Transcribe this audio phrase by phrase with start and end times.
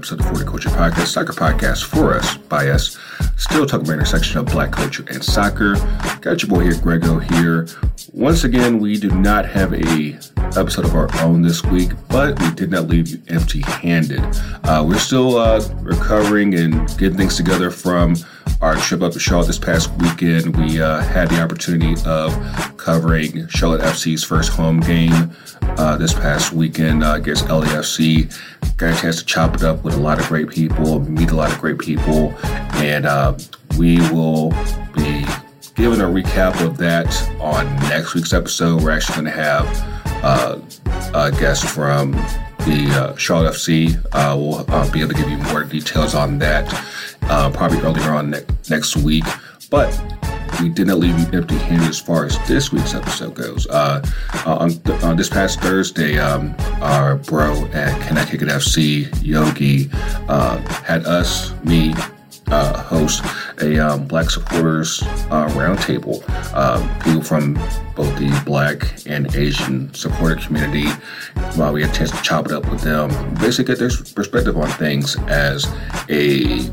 [0.00, 2.98] episode of the For the Culture Podcast, soccer podcast for us, by us.
[3.36, 5.74] Still talking about intersection of black culture and soccer.
[6.22, 7.66] Got your boy here, Grego here.
[8.14, 10.18] Once again, we do not have a
[10.58, 14.22] episode of our own this week, but we did not leave you empty-handed.
[14.64, 18.16] Uh, we're still uh, recovering and getting things together from
[18.60, 20.56] our trip up to Charlotte this past weekend.
[20.56, 22.32] We uh, had the opportunity of
[22.76, 28.34] covering Charlotte FC's first home game uh, this past weekend uh, against LAFC.
[28.76, 31.34] Got a chance to chop it up with a lot of great people, meet a
[31.34, 32.34] lot of great people,
[32.74, 33.36] and uh,
[33.78, 34.50] we will
[34.94, 35.24] be
[35.74, 37.08] giving a recap of that
[37.40, 38.82] on next week's episode.
[38.82, 40.58] We're actually going to have uh,
[41.14, 43.96] a guest from the uh, Charlotte FC.
[44.12, 46.68] We'll be able to give you more details on that
[47.22, 49.24] uh, probably earlier on ne- next week.
[49.70, 49.90] But
[50.60, 53.66] we did not leave you empty handed as far as this week's episode goes.
[53.68, 54.04] Uh,
[54.46, 58.48] uh, on, th- on, this past Thursday, um, our bro at Can I Kick It
[58.48, 59.90] FC, Yogi,
[60.28, 61.94] uh, had us, me,
[62.48, 63.24] uh, host
[63.60, 66.28] a um, Black supporters uh, roundtable.
[66.54, 67.54] Um, people from
[67.94, 70.88] both the Black and Asian supporter community.
[71.54, 74.56] While we had a chance to chop it up with them, basically get their perspective
[74.56, 75.64] on things as
[76.08, 76.70] a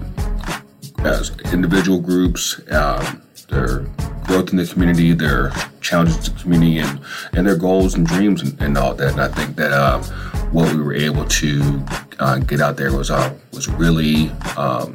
[0.99, 2.59] as individual groups.
[2.71, 3.79] Um, their
[4.25, 6.99] growth in the community, their challenges to the community, and,
[7.33, 9.11] and their goals and dreams and, and all that.
[9.13, 10.03] And I think that uh,
[10.51, 11.85] what we were able to
[12.19, 14.93] uh, get out there was uh, was really um,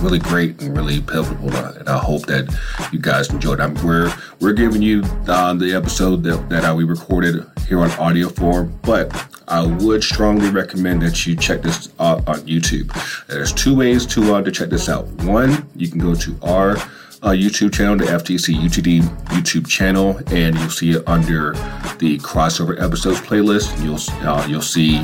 [0.00, 1.54] really great and really pivotal.
[1.54, 2.48] And I hope that
[2.92, 3.60] you guys enjoyed.
[3.60, 7.90] I'm, we're we're giving you uh, the episode that, that uh, we recorded here on
[7.92, 9.12] audio form, but
[9.48, 12.88] I would strongly recommend that you check this out on YouTube.
[13.26, 15.06] There's two ways to uh, to check this out.
[15.24, 16.76] One, you can go to our
[17.22, 21.52] uh, YouTube channel, the FTC UTD YouTube channel, and you'll see it under
[21.98, 23.82] the crossover episodes playlist.
[23.82, 25.00] You'll uh, you'll see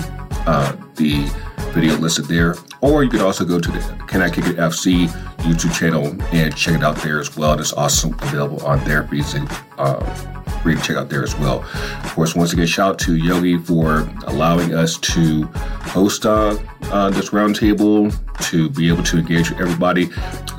[0.46, 1.30] uh, the
[1.72, 5.08] video listed there, or you could also go to the Can I Kick It FC
[5.38, 7.58] YouTube channel and check it out there as well.
[7.58, 10.35] It's also available on there for
[10.74, 11.62] to check out there as well.
[12.04, 17.10] Of course, once again, shout out to Yogi for allowing us to host uh, uh,
[17.10, 18.12] this roundtable
[18.50, 20.10] to be able to engage with everybody.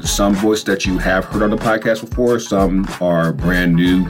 [0.01, 4.07] Some voice that you have heard on the podcast before, some are brand new,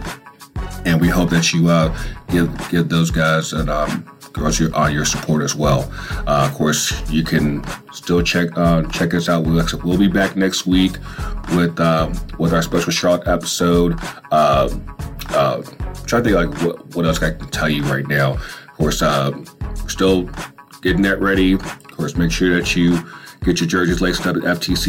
[0.85, 1.97] and we hope that you uh,
[2.29, 4.05] give give those guys and um,
[4.37, 5.91] girls your uh, your support as well.
[6.27, 9.43] Uh, of course, you can still check uh, check us out.
[9.43, 10.93] We'll, we'll be back next week
[11.55, 13.99] with uh, with our special Charlotte episode.
[14.31, 14.69] Uh,
[16.07, 18.33] trying to think like what, what else I can tell you right now.
[18.33, 19.31] Of course, uh,
[19.87, 20.29] still
[20.81, 21.53] getting that ready.
[21.53, 22.97] Of course, make sure that you
[23.47, 24.81] Get your jerseys laced up at ftcutd.com.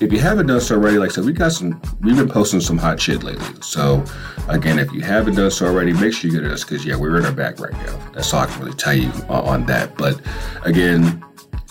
[0.00, 2.60] If you haven't done so already, like I said, we got some, we've been posting
[2.60, 3.62] some hot shit lately.
[3.62, 4.04] So,
[4.48, 7.18] again, if you haven't done so already, make sure you get us because, yeah, we're
[7.18, 7.96] in our back right now.
[8.12, 9.96] That's all I can really tell you on that.
[9.96, 10.20] But
[10.64, 11.24] again,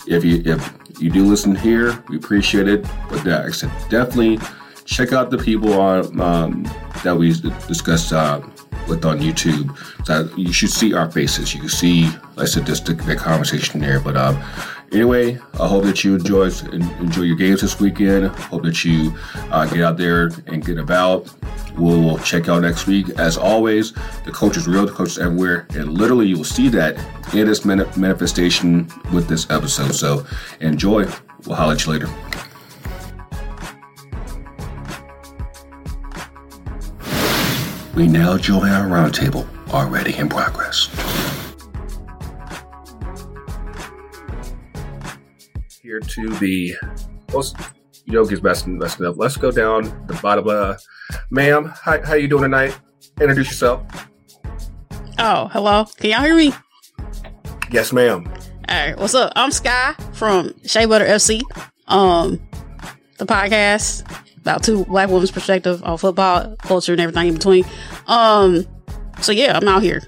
[0.06, 2.86] if you, if you do listen here, we appreciate it.
[3.10, 4.38] But like I said, definitely
[4.84, 6.62] check out the people on, um,
[7.02, 7.32] that we
[7.66, 8.40] discussed uh,
[8.88, 9.74] with on YouTube.
[10.36, 11.54] You should see our faces.
[11.54, 12.06] You can see,
[12.36, 14.00] like I said, just the, the conversation there.
[14.00, 14.42] But um,
[14.92, 16.50] anyway, I hope that you enjoy
[17.00, 18.26] enjoy your games this weekend.
[18.26, 19.14] Hope that you
[19.50, 21.32] uh, get out there and get about.
[21.76, 23.08] We'll check out next week.
[23.18, 23.92] As always,
[24.24, 26.96] the coach is real, the coach is everywhere, and literally you will see that
[27.34, 29.92] in this manifestation with this episode.
[29.94, 30.24] So
[30.60, 31.10] enjoy.
[31.46, 32.53] We'll holler at you later.
[37.96, 40.88] We now join our roundtable, already in progress.
[45.80, 46.74] Here to the
[47.32, 47.56] most
[48.06, 49.16] Yogi's messing, messing up.
[49.16, 50.48] Let's go down the bottom.
[50.48, 50.74] Uh,
[51.30, 52.76] ma'am, how, how you doing tonight?
[53.20, 53.82] Introduce yourself.
[55.20, 55.84] Oh, hello.
[55.96, 56.52] Can y'all hear me?
[57.70, 58.26] Yes, ma'am.
[58.68, 58.98] All right.
[58.98, 59.32] What's up?
[59.36, 61.42] I'm Sky from Shea Butter FC.
[61.86, 62.40] Um,
[63.18, 64.02] the podcast
[64.44, 67.64] about two black women's perspective on football, culture, and everything in between.
[68.06, 68.66] Um,
[69.22, 70.02] so yeah, I'm out here.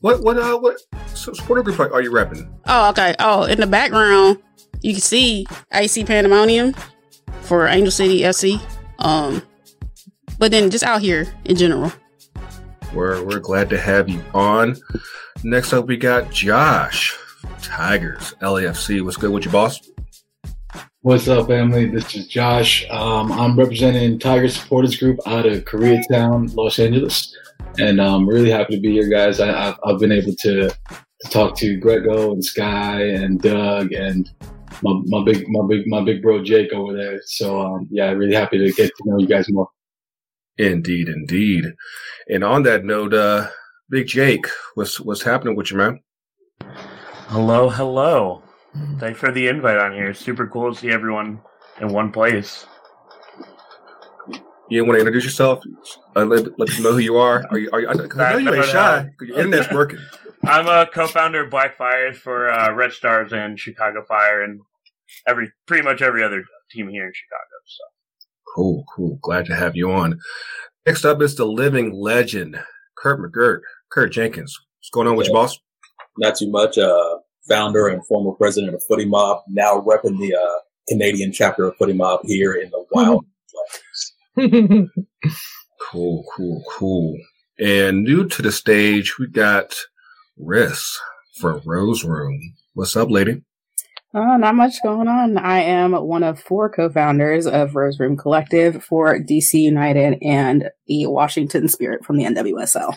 [0.00, 0.78] What what uh what
[1.14, 2.52] supporter group are you repping?
[2.66, 3.14] Oh, okay.
[3.20, 4.42] Oh, in the background,
[4.82, 6.74] you can see AC Pandemonium
[7.42, 8.60] for Angel City FC.
[8.98, 9.42] Um,
[10.38, 11.92] but then just out here in general.
[12.92, 14.76] We're we're glad to have you on.
[15.44, 17.16] Next up, we got Josh
[17.62, 19.04] Tigers LAFC.
[19.04, 19.80] What's good with you, boss?
[21.04, 21.84] What's up, family?
[21.84, 22.86] This is Josh.
[22.88, 27.36] Um, I'm representing Tiger Supporters Group out of Koreatown, Los Angeles,
[27.78, 29.38] and I'm really happy to be here, guys.
[29.38, 34.30] I, have I've been able to, to talk to Grego and Sky and Doug and
[34.80, 37.20] my, my big my big my big bro Jake over there.
[37.26, 39.68] So um, yeah, really happy to get to know you guys more.
[40.56, 41.66] Indeed, indeed.
[42.30, 43.50] And on that note, uh,
[43.90, 46.00] Big Jake, what's what's happening with you, man?
[47.28, 48.43] Hello, hello.
[48.98, 50.14] Thanks for the invite on here.
[50.14, 51.40] Super cool to see everyone
[51.80, 52.66] in one place.
[54.68, 55.62] You want to introduce yourself?
[56.16, 57.44] Uh, let, let us know who you are.
[57.50, 57.68] Are you?
[57.72, 57.88] Are you?
[57.88, 57.94] I
[58.32, 59.08] know you ain't shy.
[59.20, 59.98] Your internet's working.
[60.44, 64.60] I'm a co-founder of Black Fires for uh, Red Stars and Chicago Fire, and
[65.26, 67.44] every pretty much every other team here in Chicago.
[67.66, 67.84] So
[68.54, 69.18] cool, cool.
[69.22, 70.18] Glad to have you on.
[70.86, 72.62] Next up is the living legend,
[72.96, 73.60] Kurt McGirt,
[73.90, 74.58] Kurt Jenkins.
[74.78, 75.58] What's going on with you, boss?
[76.18, 76.78] Not too much.
[76.78, 77.18] Uh,
[77.48, 80.58] founder and former president of Footie Mob, now repping the uh,
[80.88, 83.24] Canadian chapter of Footie Mob here in the wild.
[85.80, 87.16] cool, cool, cool.
[87.58, 89.76] And new to the stage, we got
[90.40, 90.96] Riss
[91.38, 92.40] for Rose Room.
[92.74, 93.42] What's up, lady?
[94.14, 95.36] Uh, not much going on.
[95.38, 101.06] I am one of four co-founders of Rose Room Collective for DC United and the
[101.06, 102.94] Washington Spirit from the NWSL.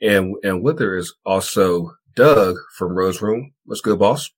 [0.00, 3.52] And and with her is also Doug from Rose Room.
[3.64, 4.30] What's good, boss?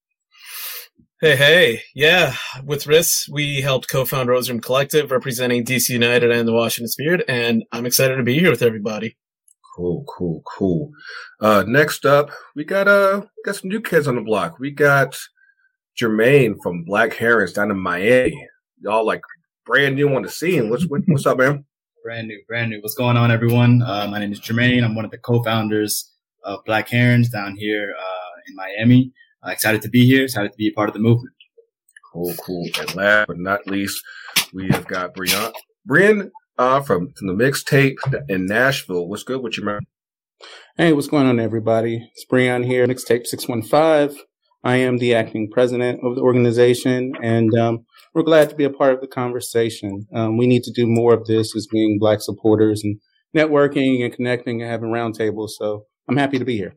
[1.20, 1.82] Hey, hey.
[1.94, 2.34] Yeah,
[2.64, 7.24] with Riss, we helped co-found Rose Room Collective representing DC United and the Washington Spirit,
[7.28, 9.16] and I'm excited to be here with everybody.
[9.74, 10.90] Cool, cool, cool.
[11.40, 14.58] Uh, next up, we got uh, we got some new kids on the block.
[14.58, 15.18] We got
[16.00, 18.48] Jermaine from Black Herons down in Miami.
[18.80, 19.22] Y'all like
[19.64, 20.70] brand new on the scene.
[20.70, 21.64] What's what, what's up, man?
[22.04, 22.82] Brand new, brand new.
[22.82, 23.80] What's going on, everyone?
[23.80, 24.84] Uh, my name is Jermaine.
[24.84, 26.13] I'm one of the co-founders
[26.44, 29.12] of Black Herons down here uh, in Miami.
[29.46, 30.24] Uh, excited to be here.
[30.24, 31.34] Excited to be a part of the movement.
[32.12, 32.68] Cool, cool.
[32.78, 34.02] And last but not least,
[34.52, 35.52] we have got Brian.
[35.84, 37.96] Brian uh, from, from the mixtape
[38.28, 39.08] in Nashville.
[39.08, 39.80] What's good with you, man?
[40.76, 42.08] Hey, what's going on, everybody?
[42.12, 44.24] It's Brian here, mixtape 615.
[44.62, 48.70] I am the acting president of the organization, and um, we're glad to be a
[48.70, 50.06] part of the conversation.
[50.14, 52.98] Um, we need to do more of this as being Black supporters and
[53.36, 55.50] networking and connecting and having roundtables.
[55.50, 56.74] So I'm happy to be here.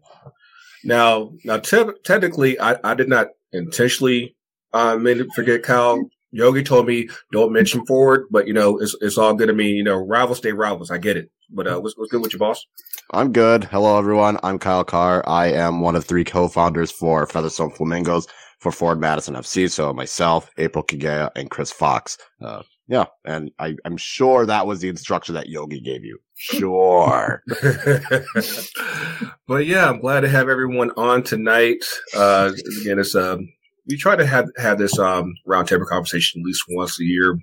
[0.84, 4.36] Now, now, te- technically, I, I did not intentionally
[4.74, 6.10] uh, made it forget Kyle.
[6.32, 9.72] Yogi told me don't mention Forward, but you know it's it's all good to me.
[9.72, 10.92] You know, rivals stay rivals.
[10.92, 11.32] I get it.
[11.50, 12.66] But uh, what's, what's good with your boss?
[13.12, 13.64] I'm good.
[13.64, 14.38] Hello, everyone.
[14.44, 15.24] I'm Kyle Carr.
[15.26, 18.28] I am one of three co-founders for Featherstone Flamingos
[18.60, 19.72] for Forward Madison FC.
[19.72, 22.18] So myself, April Kigea, and Chris Fox.
[22.42, 26.20] Uh, yeah, and I, I'm sure that was the instruction that Yogi gave you.
[26.36, 27.44] Sure.
[29.48, 31.84] but yeah, I'm glad to have everyone on tonight.
[32.16, 32.52] Uh,
[32.82, 33.50] again, it's um,
[33.88, 37.38] we try to have have this um roundtable conversation at least once a year.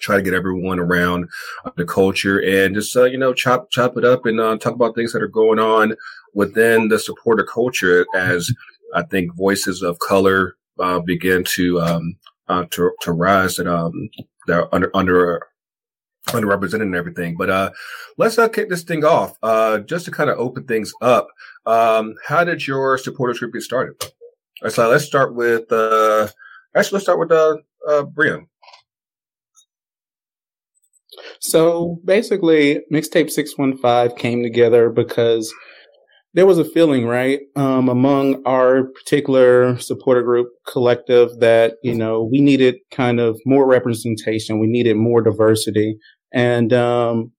[0.00, 1.28] Try to get everyone around
[1.76, 4.96] the culture and just uh, you know chop chop it up and uh, talk about
[4.96, 5.94] things that are going on
[6.34, 8.50] within the supporter culture as
[8.92, 12.16] I think voices of color uh, begin to um,
[12.48, 14.08] uh, to to rise and um,
[14.46, 15.40] they're under under
[16.28, 17.36] underrepresented and everything.
[17.36, 17.70] But uh,
[18.16, 19.36] let's uh, kick this thing off.
[19.42, 21.28] Uh, just to kind of open things up.
[21.66, 24.02] Um, how did your supporters group get started?
[24.68, 26.28] So let's start with uh,
[26.74, 27.56] actually let's start with uh,
[27.86, 28.46] uh Brian.
[31.40, 35.52] So basically, mixtape six one five came together because
[36.34, 42.28] there was a feeling, right, um, among our particular supporter group collective that, you know,
[42.30, 44.58] we needed kind of more representation.
[44.58, 45.96] We needed more diversity.
[46.32, 47.30] And, um,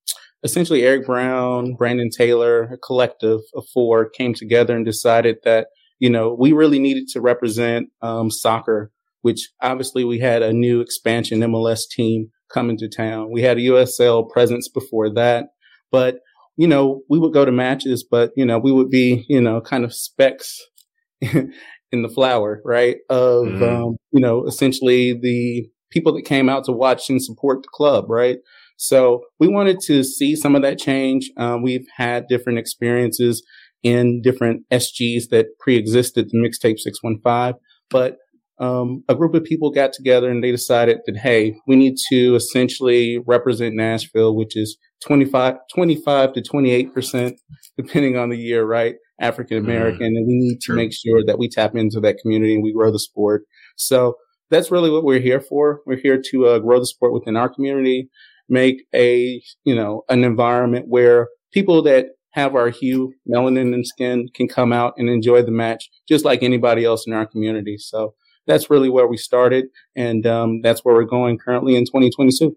[0.44, 5.68] essentially Eric Brown, Brandon Taylor, a collective of four came together and decided that,
[6.00, 8.92] you know, we really needed to represent, um, soccer,
[9.24, 13.32] which obviously we had a new expansion MLS team coming to town.
[13.32, 15.48] We had a USL presence before that,
[15.92, 16.20] but
[16.58, 19.62] you know, we would go to matches, but, you know, we would be, you know,
[19.62, 20.62] kind of specks
[21.22, 22.98] in the flower, right?
[23.10, 23.64] Of, mm-hmm.
[23.64, 28.10] um, you know, essentially the people that came out to watch and support the club,
[28.10, 28.38] right?
[28.78, 31.32] So we wanted to see some of that change.
[31.38, 33.44] Um, we've had different experiences
[33.84, 37.60] in different SGs that pre-existed the mixtape 615,
[37.90, 38.18] but
[38.58, 42.36] um, a group of people got together and they decided that, hey, we need to
[42.36, 47.38] essentially represent Nashville, which is 25, 25 to 28%,
[47.78, 48.96] depending on the year, right?
[49.20, 50.08] African American.
[50.08, 50.18] Mm-hmm.
[50.18, 52.92] And we need to make sure that we tap into that community and we grow
[52.92, 53.44] the sport.
[53.76, 54.16] So
[54.50, 55.82] that's really what we're here for.
[55.86, 58.10] We're here to uh, grow the sport within our community,
[58.50, 64.28] make a, you know, an environment where people that have our hue, melanin and skin
[64.34, 67.78] can come out and enjoy the match just like anybody else in our community.
[67.78, 68.14] So
[68.46, 69.66] that's really where we started.
[69.96, 72.56] And um, that's where we're going currently in 2022.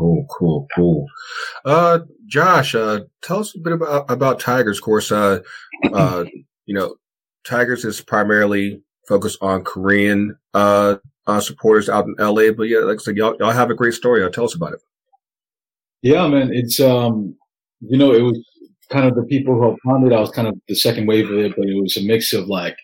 [0.00, 1.06] Cool, cool, cool.
[1.66, 4.78] Uh, Josh, uh, tell us a bit about, about Tigers.
[4.78, 5.40] Of course, uh,
[5.92, 6.24] uh,
[6.64, 6.96] you know,
[7.44, 12.50] Tigers is primarily focused on Korean uh, uh, supporters out in LA.
[12.50, 14.26] But yeah, like I said, y'all, y'all have a great story.
[14.30, 14.80] Tell us about it.
[16.00, 16.48] Yeah, man.
[16.50, 17.36] It's um,
[17.80, 18.42] you know, it was
[18.88, 20.14] kind of the people who it.
[20.14, 22.46] I was kind of the second wave of it, but it was a mix of
[22.46, 22.78] like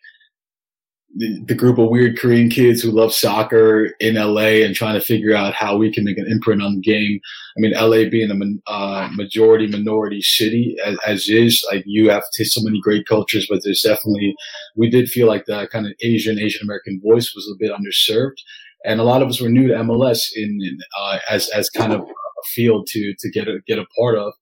[1.17, 5.35] the, group of weird Korean kids who love soccer in LA and trying to figure
[5.35, 7.21] out how we can make an imprint on the game.
[7.57, 12.25] I mean, LA being a uh, majority minority city as, as, is, like you have
[12.31, 14.35] so many great cultures, but there's definitely,
[14.77, 18.37] we did feel like the kind of Asian, Asian American voice was a bit underserved.
[18.85, 21.93] And a lot of us were new to MLS in, in uh, as, as kind
[21.93, 24.33] of a field to, to get a, get a part of.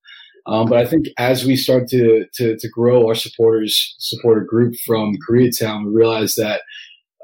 [0.46, 4.74] Um, but I think as we start to, to, to grow our supporters supporter group
[4.86, 6.60] from Koreatown, we realized that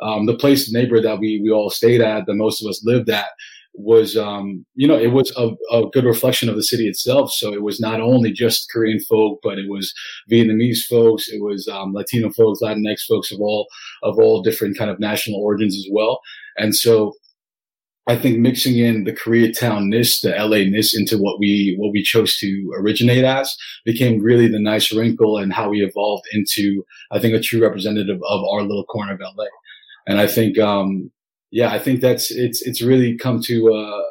[0.02, 2.82] um, the place, the neighborhood that we we all stayed at, that most of us
[2.84, 3.26] lived at,
[3.74, 7.32] was um, you know it was a, a, good reflection of the city itself.
[7.32, 9.92] So it was not only just Korean folk, but it was
[10.30, 13.66] Vietnamese folks, it was um, Latino folks, Latinx folks of all
[14.02, 16.20] of all different kind of national origins as well.
[16.56, 17.12] And so
[18.08, 22.36] I think mixing in the Koreatown Koreatownness, the LA-ness into what we what we chose
[22.38, 27.34] to originate as became really the nice wrinkle and how we evolved into I think
[27.34, 29.44] a true representative of our little corner of LA.
[30.06, 31.10] And I think um,
[31.50, 34.02] yeah, I think that's it's it's really come to uh,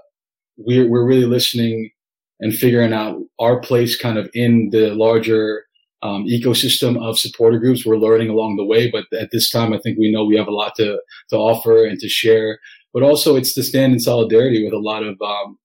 [0.58, 1.92] we're we're really listening
[2.40, 5.66] and figuring out our place kind of in the larger
[6.02, 7.86] um, ecosystem of supporter groups.
[7.86, 10.48] We're learning along the way, but at this time, I think we know we have
[10.48, 12.60] a lot to to offer and to share
[12.94, 15.58] but also it's to stand in solidarity with a lot of um,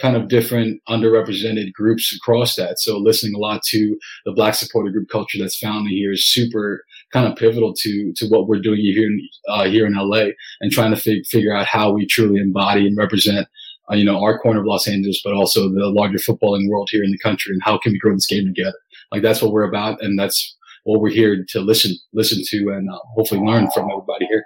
[0.00, 2.78] kind of different underrepresented groups across that.
[2.78, 6.84] So listening a lot to the Black supporter group culture that's found here is super
[7.12, 10.28] kind of pivotal to to what we're doing here in uh, here in LA
[10.60, 13.48] and trying to fig- figure out how we truly embody and represent.
[13.90, 17.02] Uh, you know, our corner of Los Angeles, but also the larger footballing world here
[17.02, 18.76] in the country, and how can we grow this game together?
[19.10, 22.90] Like that's what we're about, and that's what we're here to listen, listen to, and
[22.90, 24.44] uh, hopefully learn from everybody here.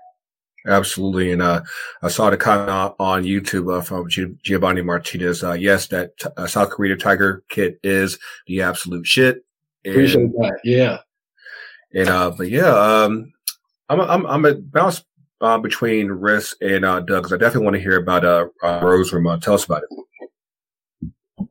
[0.67, 1.33] Absolutely.
[1.33, 1.63] And uh,
[2.03, 4.09] I saw the comment on YouTube uh, from
[4.43, 5.43] Giovanni Martinez.
[5.43, 9.45] Uh, yes, that t- uh, South Korea Tiger kit is the absolute shit.
[9.85, 10.61] And, Appreciate that.
[10.63, 10.99] Yeah.
[11.95, 13.33] And uh, but yeah, um,
[13.89, 15.05] I'm a, I'm I'm a bounce
[15.41, 18.81] uh, between Riss and uh, Doug because I definitely want to hear about uh, uh
[18.83, 19.27] Rose Room.
[19.27, 21.47] Uh, tell us about it.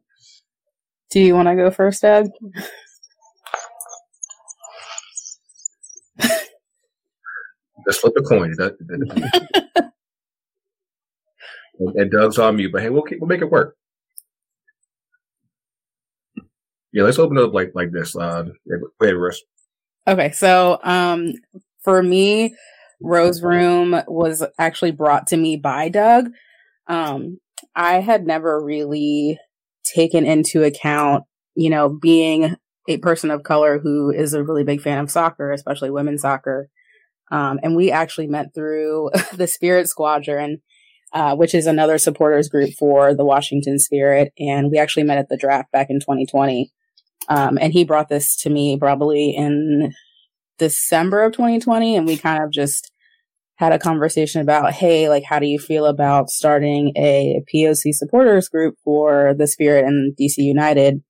[1.11, 2.29] Do you want to go first, Doug?
[7.87, 8.55] Just flip a coin.
[11.79, 13.75] and Doug's on mute, but hey, we'll keep, we'll make it work.
[16.93, 18.15] Yeah, let's open it up like like this.
[18.15, 18.49] Uh,
[18.99, 19.41] wait, Russ.
[20.07, 21.33] Okay, so um,
[21.83, 22.55] for me,
[23.01, 26.29] Rose Room was actually brought to me by Doug.
[26.87, 27.39] Um,
[27.75, 29.39] I had never really
[29.83, 31.23] taken into account,
[31.55, 32.55] you know, being
[32.87, 36.69] a person of color who is a really big fan of soccer, especially women's soccer,
[37.31, 40.61] um, and we actually met through the Spirit Squadron,
[41.13, 44.33] uh, which is another supporters group for the Washington Spirit.
[44.37, 46.71] And we actually met at the draft back in 2020.
[47.29, 49.93] Um, and he brought this to me probably in
[50.57, 51.95] December of 2020.
[51.95, 52.91] And we kind of just
[53.55, 58.49] had a conversation about, hey, like, how do you feel about starting a POC supporters
[58.49, 61.03] group for the Spirit and DC United?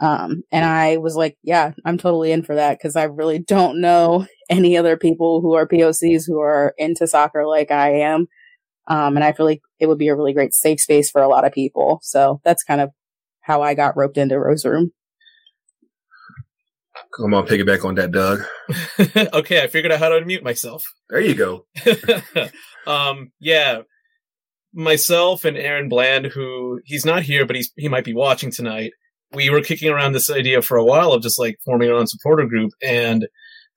[0.00, 3.80] Um, and I was like, yeah, I'm totally in for that because I really don't
[3.80, 8.26] know any other people who are POCs who are into soccer like I am.
[8.86, 11.28] Um, and I feel like it would be a really great safe space for a
[11.28, 12.00] lot of people.
[12.02, 12.90] So that's kind of
[13.40, 14.92] how I got roped into Rose Room.
[17.16, 18.40] Come on, piggyback on that, Doug.
[19.34, 20.84] okay, I figured out how to unmute myself.
[21.08, 21.66] There you go.
[22.86, 23.82] um, yeah,
[24.72, 28.92] myself and Aaron Bland, who he's not here, but he's he might be watching tonight
[29.32, 32.06] we were kicking around this idea for a while of just like forming our own
[32.06, 32.72] supporter group.
[32.82, 33.26] And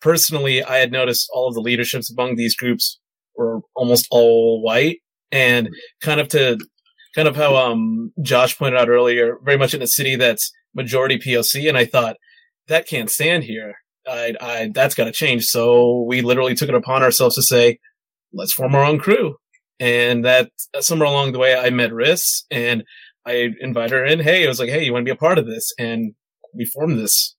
[0.01, 2.99] personally, I had noticed all of the leaderships among these groups
[3.35, 4.99] were almost all white
[5.31, 5.69] and
[6.01, 6.59] kind of to
[7.15, 11.17] kind of how um Josh pointed out earlier, very much in a city that's majority
[11.17, 11.67] POC.
[11.67, 12.17] And I thought
[12.67, 13.75] that can't stand here.
[14.07, 15.45] I, I that's got to change.
[15.45, 17.79] So we literally took it upon ourselves to say,
[18.33, 19.35] let's form our own crew.
[19.79, 22.83] And that somewhere along the way, I met Riss and
[23.25, 24.19] I invited her in.
[24.19, 25.73] Hey, I was like, hey, you want to be a part of this?
[25.79, 26.13] And
[26.53, 27.35] we formed this.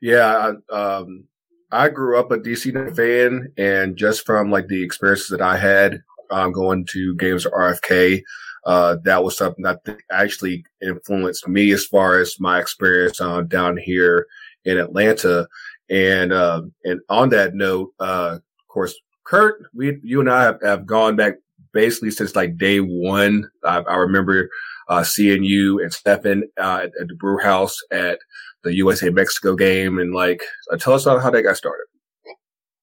[0.00, 1.24] Yeah, I, um,
[1.72, 6.00] I grew up a DC fan, and just from like the experiences that I had
[6.30, 8.22] um, going to games at RFK,
[8.66, 9.80] uh, that was something that
[10.10, 14.26] actually influenced me as far as my experience uh, down here
[14.64, 15.46] in Atlanta.
[15.88, 20.58] And uh, and on that note, uh, of course, Kurt, we you and I have,
[20.62, 21.34] have gone back
[21.72, 23.50] basically since like day one.
[23.64, 24.50] I, I remember
[24.88, 28.18] uh, seeing you and Stefan uh, at, at, the brew house at
[28.64, 29.98] the USA Mexico game.
[29.98, 31.86] And like, uh, tell us about how that got started.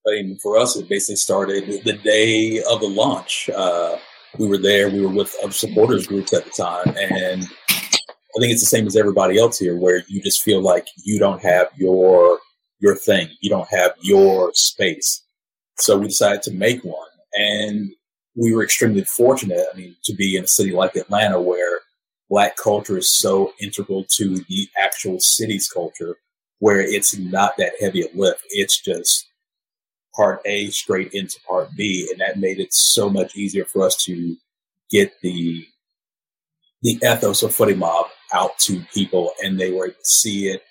[0.07, 3.49] I mean, for us, it basically started the day of the launch.
[3.49, 3.97] Uh,
[4.37, 4.89] we were there.
[4.89, 8.87] We were with other supporters groups at the time, and I think it's the same
[8.87, 12.39] as everybody else here, where you just feel like you don't have your
[12.79, 15.23] your thing, you don't have your space.
[15.77, 17.91] So we decided to make one, and
[18.37, 19.65] we were extremely fortunate.
[19.73, 21.81] I mean, to be in a city like Atlanta, where
[22.29, 26.17] Black culture is so integral to the actual city's culture,
[26.59, 28.43] where it's not that heavy a lift.
[28.49, 29.27] It's just
[30.15, 33.95] part A straight into part B, and that made it so much easier for us
[34.05, 34.35] to
[34.91, 35.65] get the
[36.83, 40.63] the ethos of Footie Mob out to people, and they were able to see it,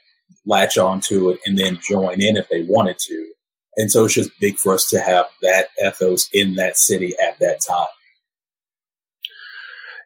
[0.45, 3.33] latch onto it, and then join in if they wanted to.
[3.77, 7.39] And so it's just big for us to have that ethos in that city at
[7.41, 7.87] that time.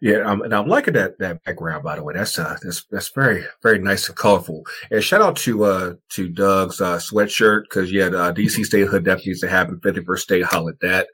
[0.02, 1.84] Yeah, um, and I'm liking that that background.
[1.84, 4.64] By the way, that's uh, that's that's very very nice and colorful.
[4.90, 8.86] And shout out to uh to Doug's uh, sweatshirt because yeah, the uh, DC State
[8.86, 9.78] Hood definitely needs to happen.
[9.80, 11.08] 51st State, holla at that.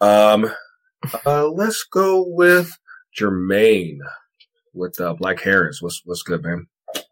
[0.00, 0.50] Um,
[1.26, 2.78] uh, let's go with
[3.18, 3.98] Jermaine
[4.72, 5.82] with uh, Black Herons.
[5.82, 6.66] What's what's good, man?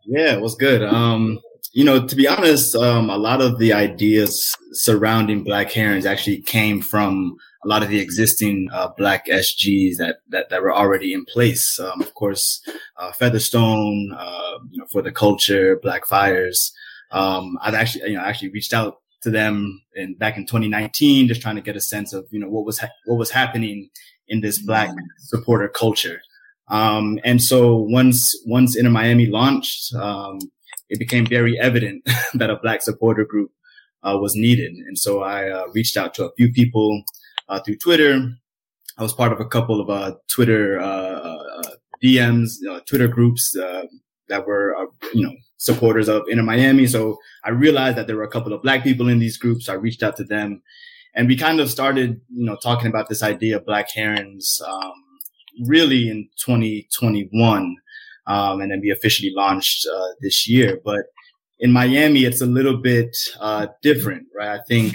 [0.07, 0.83] Yeah, what's good?
[0.83, 1.41] Um,
[1.73, 6.41] you know, to be honest, um, a lot of the ideas surrounding Black Herons actually
[6.41, 11.13] came from a lot of the existing uh, Black SGs that, that, that were already
[11.13, 11.79] in place.
[11.79, 12.61] Um, of course,
[12.97, 16.73] uh, Featherstone, uh, you know, for the culture, Black Fires.
[17.11, 21.43] Um, I've actually, you know, actually reached out to them in back in 2019, just
[21.43, 23.91] trying to get a sense of, you know, what was, ha- what was happening
[24.29, 26.21] in this Black supporter culture.
[26.69, 30.39] Um, and so once, once Inter Miami launched, um,
[30.89, 33.51] it became very evident that a black supporter group
[34.03, 34.75] uh, was needed.
[34.75, 37.03] And so I uh, reached out to a few people
[37.49, 38.31] uh, through Twitter.
[38.97, 41.63] I was part of a couple of uh, Twitter uh, uh,
[42.03, 42.51] DMs,
[42.87, 43.53] Twitter groups
[44.29, 44.75] that were,
[45.15, 46.87] you know, supporters of Inter Miami.
[46.87, 49.69] So I realized that there were a couple of black people in these groups.
[49.69, 50.63] I reached out to them
[51.15, 54.93] and we kind of started, you know, talking about this idea of black herons, um,
[55.67, 57.77] really in 2021.
[58.29, 60.79] Um, and then we officially launched uh, this year.
[60.85, 61.07] But
[61.59, 64.61] in Miami, it's a little bit uh, different, right?
[64.61, 64.95] I think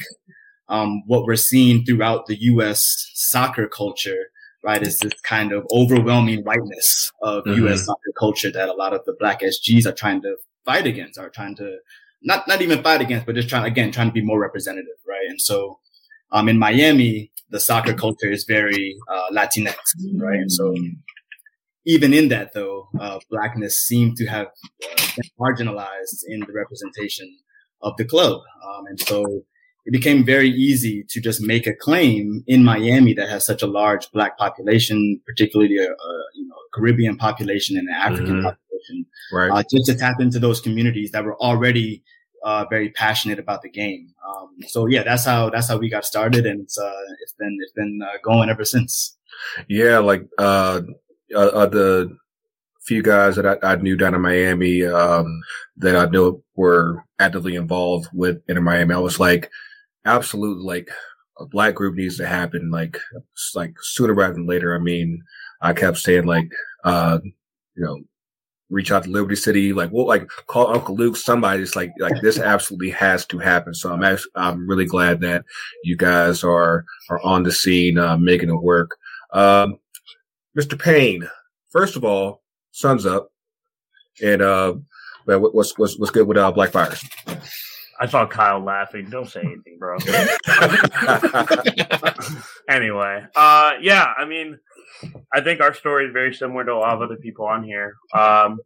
[0.70, 3.10] um, what we're seeing throughout the U.S.
[3.16, 4.28] soccer culture,
[4.64, 7.64] right, is this kind of overwhelming whiteness of mm-hmm.
[7.64, 7.86] U.S.
[7.86, 11.30] soccer culture that a lot of the Black SGs are trying to fight against, are
[11.30, 11.78] trying to
[12.22, 15.26] not not even fight against, but just trying again trying to be more representative, right?
[15.28, 15.80] And so,
[16.32, 19.76] um, in Miami, the soccer culture is very uh, Latinx,
[20.16, 20.40] right?
[20.40, 20.74] And so
[21.86, 27.38] even in that though, uh, blackness seemed to have uh, been marginalized in the representation
[27.82, 28.42] of the club.
[28.66, 29.44] Um, and so
[29.86, 33.68] it became very easy to just make a claim in Miami that has such a
[33.68, 38.46] large black population, particularly a, a you know, Caribbean population and an African mm-hmm.
[38.46, 39.52] population, right.
[39.52, 42.04] Uh, just to tap into those communities that were already
[42.46, 44.08] uh, very passionate about the game.
[44.28, 47.58] Um, so yeah, that's how that's how we got started, and it's uh, it's been
[47.62, 49.18] it's been uh, going ever since.
[49.68, 50.24] Yeah, like
[51.34, 52.18] uh, uh, the
[52.82, 55.42] few guys that I, I, knew down in Miami um,
[55.78, 59.50] that I knew were actively involved with in Miami, I was like,
[60.06, 60.90] absolutely, like
[61.40, 62.98] a black group needs to happen, like
[63.56, 64.76] like sooner rather than later.
[64.76, 65.22] I mean,
[65.62, 66.52] I kept saying like,
[66.84, 67.20] uh,
[67.76, 68.00] you know,
[68.70, 72.40] reach out to Liberty City, like, well, like call Uncle Luke, somebody's like, like this
[72.40, 73.74] absolutely has to happen.
[73.74, 75.46] So I'm actually, I'm really glad that
[75.84, 78.98] you guys are, are on the scene, uh, making it work.
[79.32, 79.78] Um,
[80.58, 80.80] Mr.
[80.80, 81.30] Payne,
[81.72, 83.30] first of all, sun's up,
[84.22, 84.76] and uh,
[85.26, 87.04] what's what's what's good with uh, Black Fires?
[88.00, 89.10] I saw Kyle laughing.
[89.10, 89.98] Don't say anything, bro.
[92.70, 94.60] anyway, uh, yeah, I mean,
[95.34, 97.96] I think our story is very similar to a lot of other people on here.
[98.14, 98.60] Um,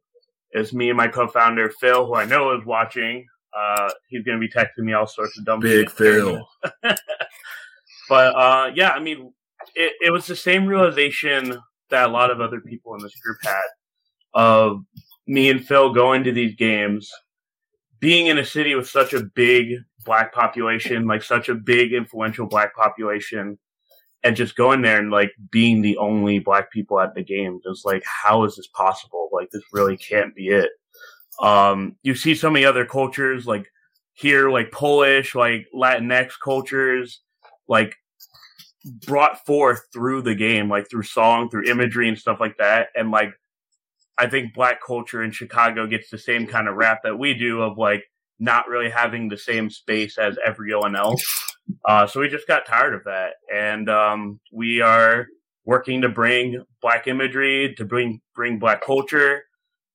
[0.52, 3.26] it's me and my co-founder Phil, who I know is watching.
[3.58, 5.98] Uh, he's going to be texting me all sorts of dumb Big shit.
[5.98, 6.48] Phil.
[8.10, 9.34] but uh, yeah, I mean,
[9.76, 13.38] it, it was the same realization that a lot of other people in this group
[13.44, 13.62] had
[14.34, 14.84] of
[15.26, 17.12] me and Phil going to these games,
[18.00, 22.46] being in a city with such a big black population, like such a big influential
[22.46, 23.58] black population,
[24.24, 27.60] and just going there and like being the only black people at the game.
[27.64, 29.30] Just like, how is this possible?
[29.32, 30.70] Like, this really can't be it.
[31.42, 33.68] Um, you see so many other cultures like
[34.14, 37.22] here, like Polish, like Latinx cultures,
[37.68, 37.96] like
[38.88, 42.88] brought forth through the game, like through song, through imagery and stuff like that.
[42.96, 43.34] And like,
[44.18, 47.62] I think black culture in Chicago gets the same kind of rap that we do
[47.62, 48.04] of like
[48.40, 51.24] not really having the same space as everyone else.
[51.86, 53.34] Uh, so we just got tired of that.
[53.54, 55.28] And, um, we are
[55.66, 59.44] working to bring black imagery, to bring, bring black culture,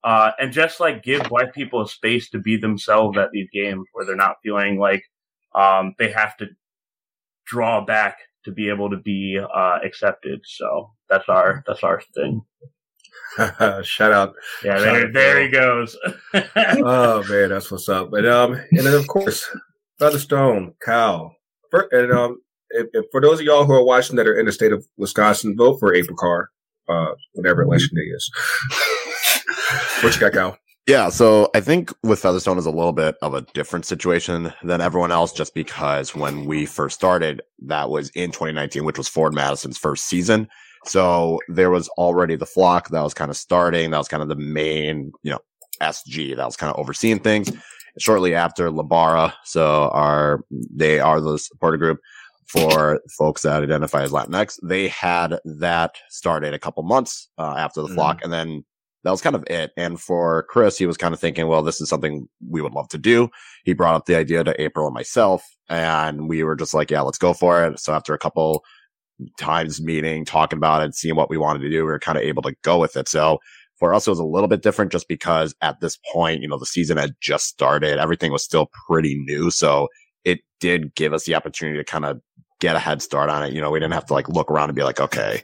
[0.04, 3.86] uh, and just like give black people a space to be themselves at these games
[3.92, 5.02] where they're not feeling like,
[5.54, 6.46] um, they have to
[7.46, 10.40] draw back to be able to be uh, accepted.
[10.44, 12.42] So that's our that's our thing.
[13.82, 14.34] Shout out.
[14.62, 15.96] Yeah, Shout there, out there he goes.
[16.34, 18.10] oh man, that's what's up.
[18.10, 19.48] But um, and then of course,
[19.98, 21.36] Featherstone, Kyle,
[21.70, 22.38] for, and um,
[22.70, 24.86] if, if, for those of y'all who are watching that are in the state of
[24.96, 26.50] Wisconsin, vote for April Carr,
[26.88, 28.30] uh, whatever election day is.
[30.02, 30.58] what you got, Kyle?
[30.88, 34.80] Yeah, so I think with Featherstone is a little bit of a different situation than
[34.80, 39.32] everyone else, just because when we first started, that was in 2019, which was Forward
[39.32, 40.48] Madison's first season.
[40.84, 43.90] So there was already the flock that was kind of starting.
[43.90, 45.38] That was kind of the main, you know,
[45.80, 47.52] SG that was kind of overseeing things.
[47.98, 52.00] Shortly after Labara, so our they are the supporter group
[52.46, 54.58] for folks that identify as Latinx.
[54.62, 58.64] They had that started a couple months uh, after the flock, and then
[59.04, 59.72] that was kind of it.
[59.76, 62.88] And for Chris, he was kind of thinking, well, this is something we would love
[62.88, 63.28] to do.
[63.64, 67.00] He brought up the idea to April and myself, and we were just like, yeah,
[67.00, 67.78] let's go for it.
[67.80, 68.64] So after a couple
[69.38, 72.24] times meeting, talking about it, seeing what we wanted to do, we were kind of
[72.24, 73.08] able to go with it.
[73.08, 73.38] So
[73.78, 76.58] for us, it was a little bit different just because at this point, you know,
[76.58, 77.98] the season had just started.
[77.98, 79.50] Everything was still pretty new.
[79.50, 79.88] So
[80.24, 82.20] it did give us the opportunity to kind of
[82.60, 83.52] get a head start on it.
[83.52, 85.42] You know, we didn't have to like look around and be like, okay,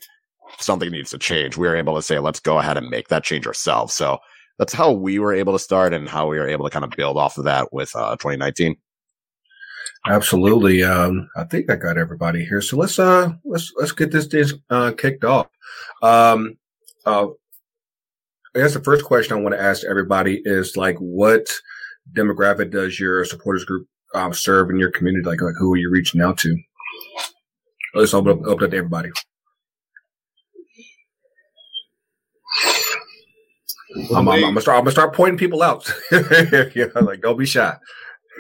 [0.59, 1.57] something needs to change.
[1.57, 3.95] We were able to say, let's go ahead and make that change ourselves.
[3.95, 4.19] So
[4.59, 6.91] that's how we were able to start and how we were able to kind of
[6.91, 8.77] build off of that with uh, 2019.
[10.07, 10.83] Absolutely.
[10.83, 12.61] Um, I think I got everybody here.
[12.61, 15.49] So let's uh let's let's get this thing uh kicked off.
[16.03, 16.57] Um
[17.05, 17.27] uh
[18.55, 21.49] I guess the first question I want to ask everybody is like what
[22.13, 25.25] demographic does your supporters group um serve in your community?
[25.25, 26.57] Like like who are you reaching out to?
[27.95, 29.11] Let's open up, open up to everybody.
[33.97, 34.79] I'm, I'm, I'm gonna start.
[34.79, 35.91] I'm gonna start pointing people out.
[36.11, 37.75] like don't be shy.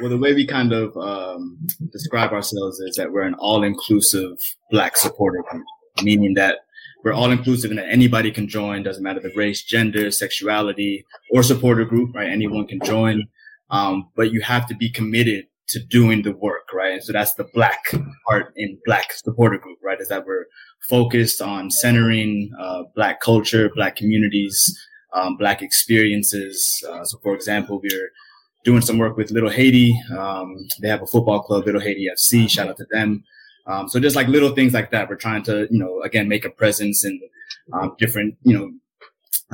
[0.00, 1.58] Well, the way we kind of um,
[1.90, 4.38] describe ourselves is that we're an all-inclusive
[4.70, 5.64] Black supporter group,
[6.04, 6.58] meaning that
[7.02, 8.84] we're all-inclusive and that anybody can join.
[8.84, 12.14] Doesn't matter the race, gender, sexuality, or supporter group.
[12.14, 12.28] Right?
[12.28, 13.24] Anyone can join,
[13.70, 16.72] um, but you have to be committed to doing the work.
[16.72, 16.92] Right?
[16.92, 17.82] And so that's the Black
[18.28, 19.78] part in Black supporter group.
[19.82, 20.00] Right?
[20.00, 20.46] Is that we're
[20.88, 24.78] focused on centering uh, Black culture, Black communities,
[25.12, 26.84] um, Black experiences.
[26.88, 28.10] Uh, so, for example, we're
[28.64, 29.98] doing some work with Little Haiti.
[30.16, 32.50] Um, they have a football club, Little Haiti FC.
[32.50, 33.24] Shout out to them.
[33.66, 36.44] Um, so just like little things like that, we're trying to, you know, again, make
[36.44, 37.20] a presence in
[37.72, 38.70] um, different, you know,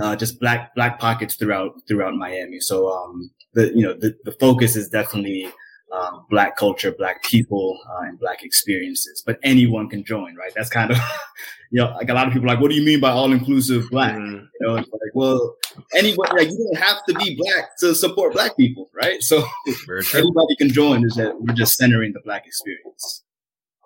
[0.03, 2.61] uh, just black black pockets throughout throughout Miami.
[2.61, 5.49] So um, the you know the, the focus is definitely
[5.95, 9.23] um, black culture, black people, uh, and black experiences.
[9.25, 10.53] But anyone can join, right?
[10.55, 10.97] That's kind of
[11.71, 13.33] you know like a lot of people are like, what do you mean by all
[13.33, 14.17] inclusive black?
[14.17, 15.57] You know, it's like well,
[15.95, 19.23] anyone like you don't have to be black to support black people, right?
[19.23, 19.45] So
[19.89, 21.05] everybody can join.
[21.05, 23.23] Is that we're just centering the black experience.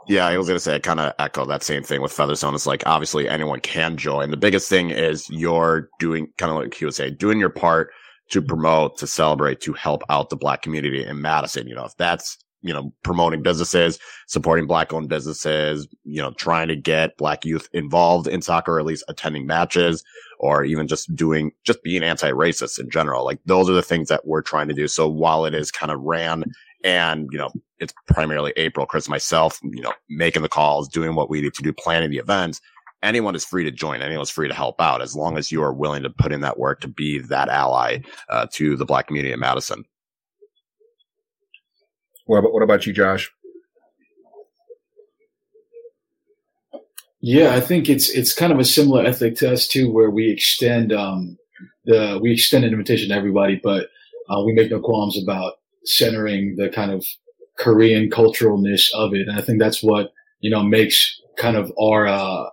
[0.08, 2.54] Yeah, I was gonna say I kind of echo that same thing with Featherstone.
[2.54, 4.30] It's like obviously anyone can join.
[4.30, 7.90] The biggest thing is you're doing kind of like he would say, doing your part
[8.30, 11.66] to promote, to celebrate, to help out the black community in Madison.
[11.66, 16.68] You know, if that's you know promoting businesses, supporting black owned businesses, you know, trying
[16.68, 20.04] to get black youth involved in soccer, or at least attending matches,
[20.38, 23.24] or even just doing just being anti-racist in general.
[23.24, 24.88] Like those are the things that we're trying to do.
[24.88, 26.44] So while it is kind of ran
[26.84, 31.30] and you know it's primarily April, Chris, myself, you know, making the calls, doing what
[31.30, 32.60] we need to do, planning the events.
[33.02, 34.02] Anyone is free to join.
[34.02, 36.58] Anyone's free to help out as long as you are willing to put in that
[36.58, 39.84] work to be that ally uh, to the black community in Madison.
[42.26, 43.30] What about, what about you, Josh?
[47.20, 50.30] Yeah, I think it's it's kind of a similar ethic to us too, where we
[50.30, 51.36] extend um,
[51.84, 53.88] the we extend an invitation to everybody, but
[54.30, 57.04] uh, we make no qualms about centering the kind of
[57.58, 62.06] Korean culturalness of it, and I think that's what you know makes kind of our
[62.06, 62.44] uh,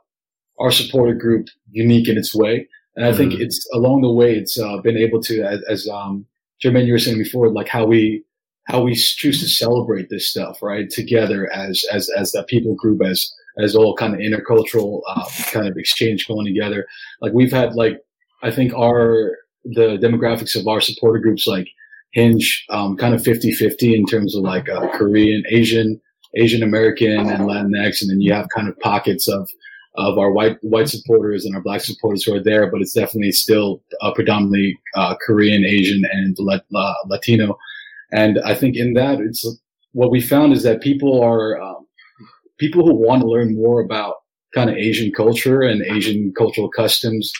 [0.60, 2.68] our supporter group unique in its way.
[2.96, 3.42] And I think Mhm.
[3.42, 6.26] it's along the way it's uh, been able to, as, as um,
[6.64, 8.24] Jermaine you were saying before, like how we
[8.68, 10.90] how we choose to celebrate this stuff, right?
[10.90, 15.68] Together as as as that people group, as as all kind of intercultural uh, kind
[15.68, 16.88] of exchange going together.
[17.22, 18.00] Like we've had like
[18.42, 21.68] I think our the demographics of our supporter groups like
[22.14, 26.00] hinge um, kind of 50-50 in terms of like uh, Korean, Asian,
[26.38, 29.50] Asian American, and Latinx, and then you have kind of pockets of
[29.98, 33.32] of our white white supporters and our black supporters who are there, but it's definitely
[33.32, 37.58] still uh, predominantly uh, Korean, Asian, and uh, Latino.
[38.12, 39.46] And I think in that, it's
[39.94, 41.88] what we found is that people are um,
[42.58, 44.16] people who want to learn more about
[44.54, 47.32] kind of Asian culture and Asian cultural customs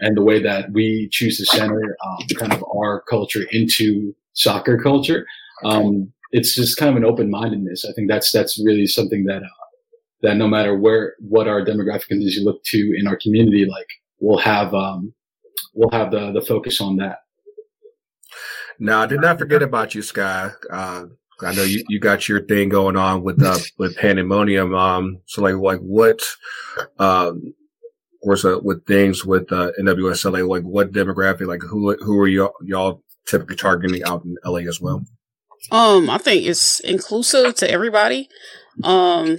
[0.00, 4.78] and the way that we choose to center um, kind of our culture into soccer
[4.82, 5.26] culture.
[5.64, 7.84] Um, it's just kind of an open mindedness.
[7.84, 9.61] I think that's that's really something that uh,
[10.22, 13.88] that no matter where what our demographic is you look to in our community, like
[14.20, 15.12] we'll have um,
[15.74, 17.18] we'll have the the focus on that.
[18.78, 20.50] Now, I did not forget about you, Sky.
[20.70, 21.04] Uh,
[21.40, 24.74] I know you, you got your thing going on with uh, with Pandemonium.
[24.74, 26.22] Um, so like like what
[26.98, 27.54] um
[28.22, 32.28] was uh, with things with uh, NWSL like, like what demographic like who who are
[32.28, 35.04] y'all y'all typically targeting out in LA as well?
[35.70, 38.28] Um, I think it's inclusive to everybody.
[38.82, 39.38] Um,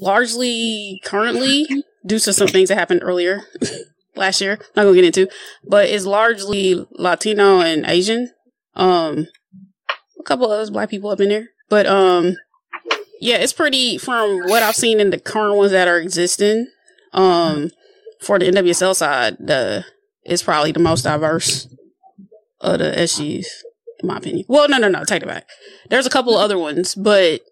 [0.00, 1.66] largely currently
[2.06, 3.42] due to some things that happened earlier
[4.16, 4.58] last year.
[4.76, 5.28] Not gonna get into,
[5.64, 8.30] but it's largely Latino and Asian.
[8.74, 9.28] Um,
[10.18, 12.36] a couple of us black people up in there, but um,
[13.20, 16.68] yeah, it's pretty from what I've seen in the current ones that are existing.
[17.12, 17.70] Um,
[18.20, 19.84] for the NWSL side, the
[20.24, 21.68] it's probably the most diverse
[22.60, 23.46] of the SGs,
[24.00, 24.44] in my opinion.
[24.48, 25.46] Well, no, no, no, take it back.
[25.90, 27.42] There's a couple other ones, but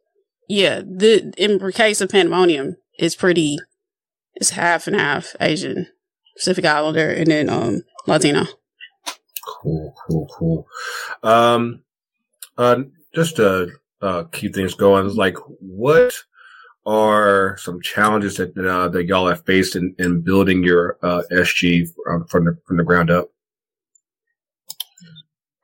[0.52, 3.58] yeah, the in the case of Pandemonium, it's pretty.
[4.34, 5.86] It's half and half Asian,
[6.36, 8.44] Pacific Islander, and then um Latino.
[9.46, 10.66] Cool, cool, cool.
[11.22, 11.82] Um,
[12.58, 12.82] uh,
[13.14, 13.70] just to
[14.02, 16.12] uh, keep things going, like what
[16.84, 21.88] are some challenges that uh, that y'all have faced in, in building your uh, SG
[22.04, 23.30] from, from the from the ground up?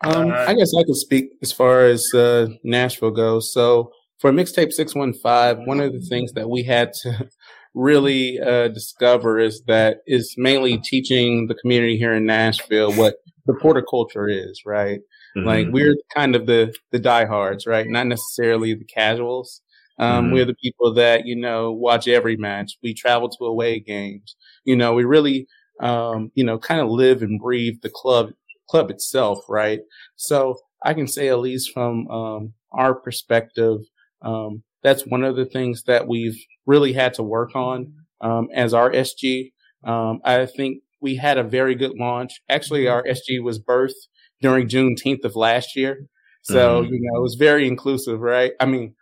[0.00, 3.52] Um, I guess I can speak as far as uh, Nashville goes.
[3.52, 7.28] So for mixtape six one five, one of the things that we had to
[7.74, 13.54] really uh, discover is that is mainly teaching the community here in Nashville what the
[13.54, 15.00] porter culture is, right?
[15.36, 15.46] Mm-hmm.
[15.46, 17.86] Like we're kind of the the diehards, right?
[17.86, 19.62] Not necessarily the casuals.
[19.98, 20.34] Um, mm-hmm.
[20.34, 22.72] We're the people that you know watch every match.
[22.82, 24.36] We travel to away games.
[24.64, 25.46] You know, we really,
[25.80, 28.30] um, you know, kind of live and breathe the club
[28.68, 29.80] club itself, right?
[30.16, 33.78] So I can say at least from um, our perspective,
[34.22, 38.74] um, that's one of the things that we've really had to work on um, as
[38.74, 39.52] our SG.
[39.84, 42.40] Um, I think we had a very good launch.
[42.48, 44.08] Actually, our SG was birthed
[44.40, 46.06] during Juneteenth of last year.
[46.42, 46.92] So, mm-hmm.
[46.92, 48.52] you know, it was very inclusive, right?
[48.60, 48.94] I mean,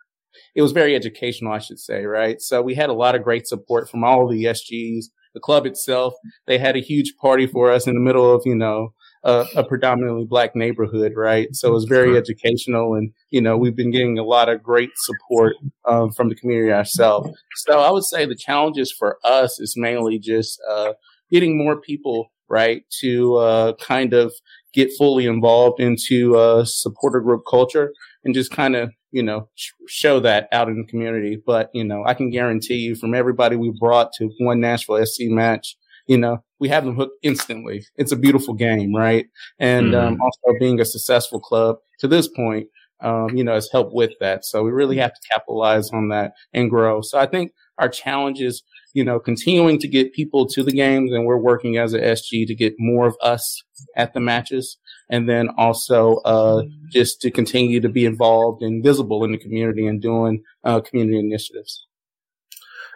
[0.55, 2.41] it was very educational, I should say, right?
[2.41, 5.05] So we had a lot of great support from all the SGs.
[5.33, 6.13] The club itself,
[6.47, 8.93] they had a huge party for us in the middle of, you know,
[9.27, 11.49] a, a, predominantly black neighborhood, right?
[11.53, 14.89] So it was very educational, and you know we've been getting a lot of great
[14.95, 17.29] support um, from the community ourselves.
[17.57, 20.93] So I would say the challenges for us is mainly just uh,
[21.29, 24.33] getting more people right to uh, kind of
[24.73, 27.91] get fully involved into uh, supporter group culture
[28.23, 31.37] and just kind of you know sh- show that out in the community.
[31.45, 35.23] But you know I can guarantee you from everybody we brought to one Nashville SC
[35.23, 35.75] match
[36.07, 37.85] you know, we have them hooked instantly.
[37.97, 39.27] It's a beautiful game, right?
[39.59, 40.21] And um, mm-hmm.
[40.21, 42.67] um, also being a successful club to this point,
[43.01, 44.45] um, you know, has helped with that.
[44.45, 47.01] So we really have to capitalize on that and grow.
[47.01, 51.11] So I think our challenge is, you know, continuing to get people to the games,
[51.11, 53.61] and we're working as a SG to get more of us
[53.95, 54.77] at the matches,
[55.09, 59.85] and then also uh, just to continue to be involved and visible in the community
[59.85, 61.85] and doing uh, community initiatives.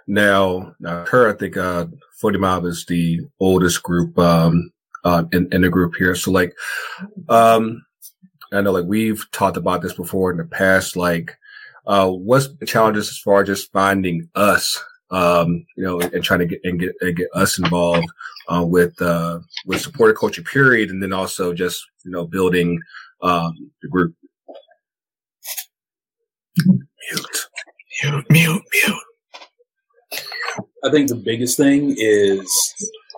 [0.07, 1.87] Now, now, her, I think, uh,
[2.21, 4.71] Footie Mob is the oldest group, um,
[5.03, 6.15] uh, in, in the group here.
[6.15, 6.53] So like,
[7.29, 7.83] um,
[8.53, 11.37] I know like we've talked about this before in the past, like,
[11.87, 16.39] uh, what's the challenges as far as just finding us, um, you know, and, trying
[16.41, 18.07] to get, and get, and get us involved,
[18.49, 20.89] uh, with, uh, with supporter culture period.
[20.89, 22.79] And then also just, you know, building,
[23.21, 24.13] um, the group.
[26.57, 27.47] Mute,
[28.03, 29.03] mute, mute, mute.
[30.84, 32.47] I think the biggest thing is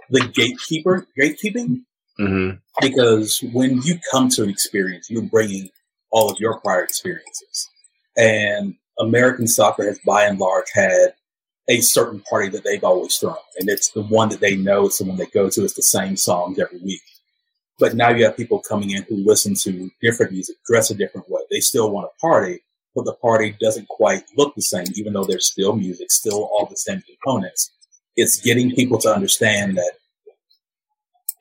[0.10, 1.84] the gatekeeper, gatekeeping.
[2.20, 2.58] Mm-hmm.
[2.82, 5.70] Because when you come to an experience, you're bringing
[6.12, 7.70] all of your prior experiences.
[8.18, 11.14] And American soccer has by and large had
[11.68, 13.36] a certain party that they've always thrown.
[13.58, 15.82] And it's the one that they know, it's the one they go to, it's the
[15.82, 17.02] same songs every week.
[17.80, 21.30] But now you have people coming in who listen to different music, dress a different
[21.30, 21.42] way.
[21.50, 22.60] They still want to party,
[22.96, 26.68] but the party doesn't quite look the same, even though there's still music, still all
[26.70, 27.72] the same components.
[28.16, 29.94] It's getting people to understand that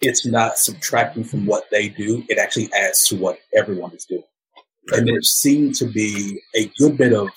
[0.00, 2.24] it's not subtracting from what they do.
[2.28, 4.22] It actually adds to what everyone is doing.
[4.88, 7.28] And there seemed to be a good bit of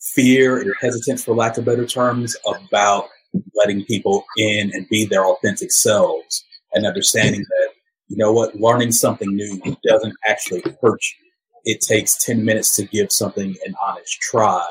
[0.00, 3.08] fear and hesitance, for lack of better terms, about
[3.56, 7.68] letting people in and be their authentic selves and understanding that,
[8.08, 11.23] you know what, learning something new doesn't actually hurt you
[11.64, 14.66] it takes 10 minutes to give something an honest try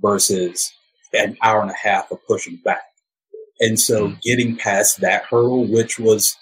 [0.00, 0.72] versus
[1.12, 2.82] an hour and a half of pushing back.
[3.60, 4.20] And so mm.
[4.22, 6.36] getting past that hurdle, which was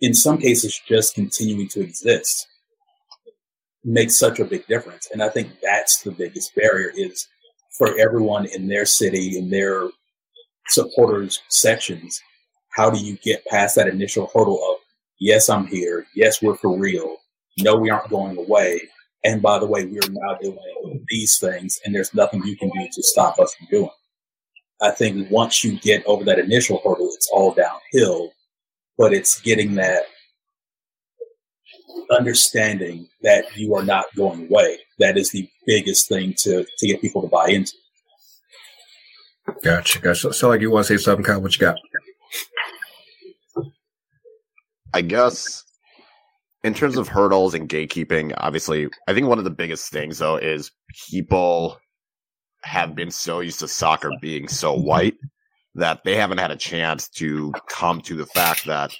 [0.00, 2.46] in some cases just continuing to exist,
[3.84, 5.08] makes such a big difference.
[5.12, 7.28] And I think that's the biggest barrier is
[7.76, 9.88] for everyone in their city, in their
[10.68, 12.20] supporters sections,
[12.70, 14.78] how do you get past that initial hurdle of
[15.20, 17.16] yes, I'm here, yes, we're for real,
[17.60, 18.80] no, we aren't going away,
[19.24, 22.70] and by the way, we are now doing these things, and there's nothing you can
[22.70, 23.90] do to stop us from doing.
[24.82, 28.32] I think once you get over that initial hurdle, it's all downhill,
[28.98, 30.04] but it's getting that
[32.10, 34.78] understanding that you are not going away.
[34.98, 37.72] That is the biggest thing to, to get people to buy into.
[39.62, 40.00] Gotcha.
[40.00, 40.32] Gotcha.
[40.32, 41.40] So, like you want to say something, Kyle?
[41.40, 41.78] What you got?
[44.92, 45.64] I guess
[46.64, 50.36] in terms of hurdles and gatekeeping, obviously, I think one of the biggest things though
[50.36, 50.72] is
[51.10, 51.78] people
[52.62, 55.16] have been so used to soccer being so white
[55.74, 58.96] that they haven't had a chance to come to the fact that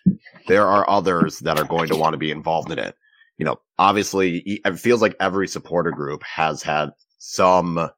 [0.46, 2.94] there are others that are going to want to be involved in it.
[3.38, 7.88] You know, obviously, it feels like every supporter group has had some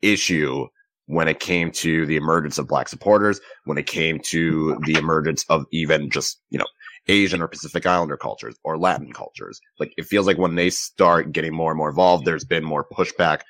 [0.00, 0.66] issue
[1.06, 5.44] when it came to the emergence of black supporters, when it came to the emergence
[5.48, 6.66] of even just, you know,
[7.08, 9.60] Asian or Pacific Islander cultures or Latin cultures.
[9.80, 12.86] Like it feels like when they start getting more and more involved, there's been more
[12.92, 13.40] pushback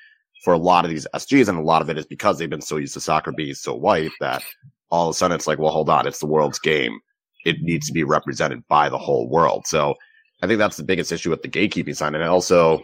[0.43, 1.49] for a lot of these SGs.
[1.49, 3.75] And a lot of it is because they've been so used to soccer being so
[3.75, 4.43] white that
[4.89, 6.07] all of a sudden it's like, well, hold on.
[6.07, 6.99] It's the world's game.
[7.45, 9.67] It needs to be represented by the whole world.
[9.67, 9.95] So
[10.41, 12.15] I think that's the biggest issue with the gatekeeping sign.
[12.15, 12.81] And also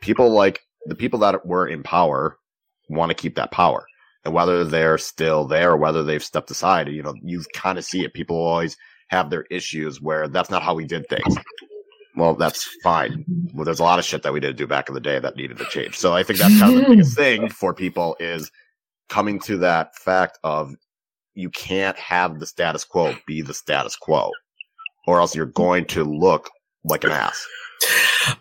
[0.00, 2.38] people like the people that were in power
[2.88, 3.86] want to keep that power
[4.24, 7.84] and whether they're still there or whether they've stepped aside, you know, you kind of
[7.84, 8.14] see it.
[8.14, 8.76] People always
[9.12, 11.36] have their issues where that's not how we did things.
[12.16, 13.24] Well, that's fine.
[13.54, 15.36] Well, there's a lot of shit that we did do back in the day that
[15.36, 15.96] needed to change.
[15.96, 18.50] So I think that's kind of the biggest thing for people is
[19.08, 20.74] coming to that fact of
[21.34, 24.30] you can't have the status quo be the status quo
[25.06, 26.50] or else you're going to look
[26.84, 27.46] like an ass.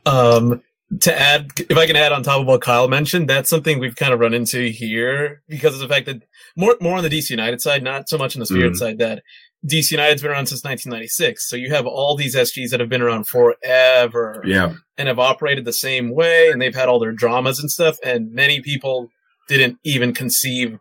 [0.05, 0.61] Um,
[0.99, 3.95] to add, if I can add on top of what Kyle mentioned, that's something we've
[3.95, 6.23] kind of run into here because of the fact that
[6.57, 8.77] more more on the DC United side, not so much on the Spirit mm.
[8.77, 8.97] side.
[8.99, 9.23] That
[9.67, 13.01] DC United's been around since 1996, so you have all these SGs that have been
[13.01, 17.59] around forever, yeah, and have operated the same way, and they've had all their dramas
[17.59, 17.97] and stuff.
[18.03, 19.09] And many people
[19.47, 20.79] didn't even conceive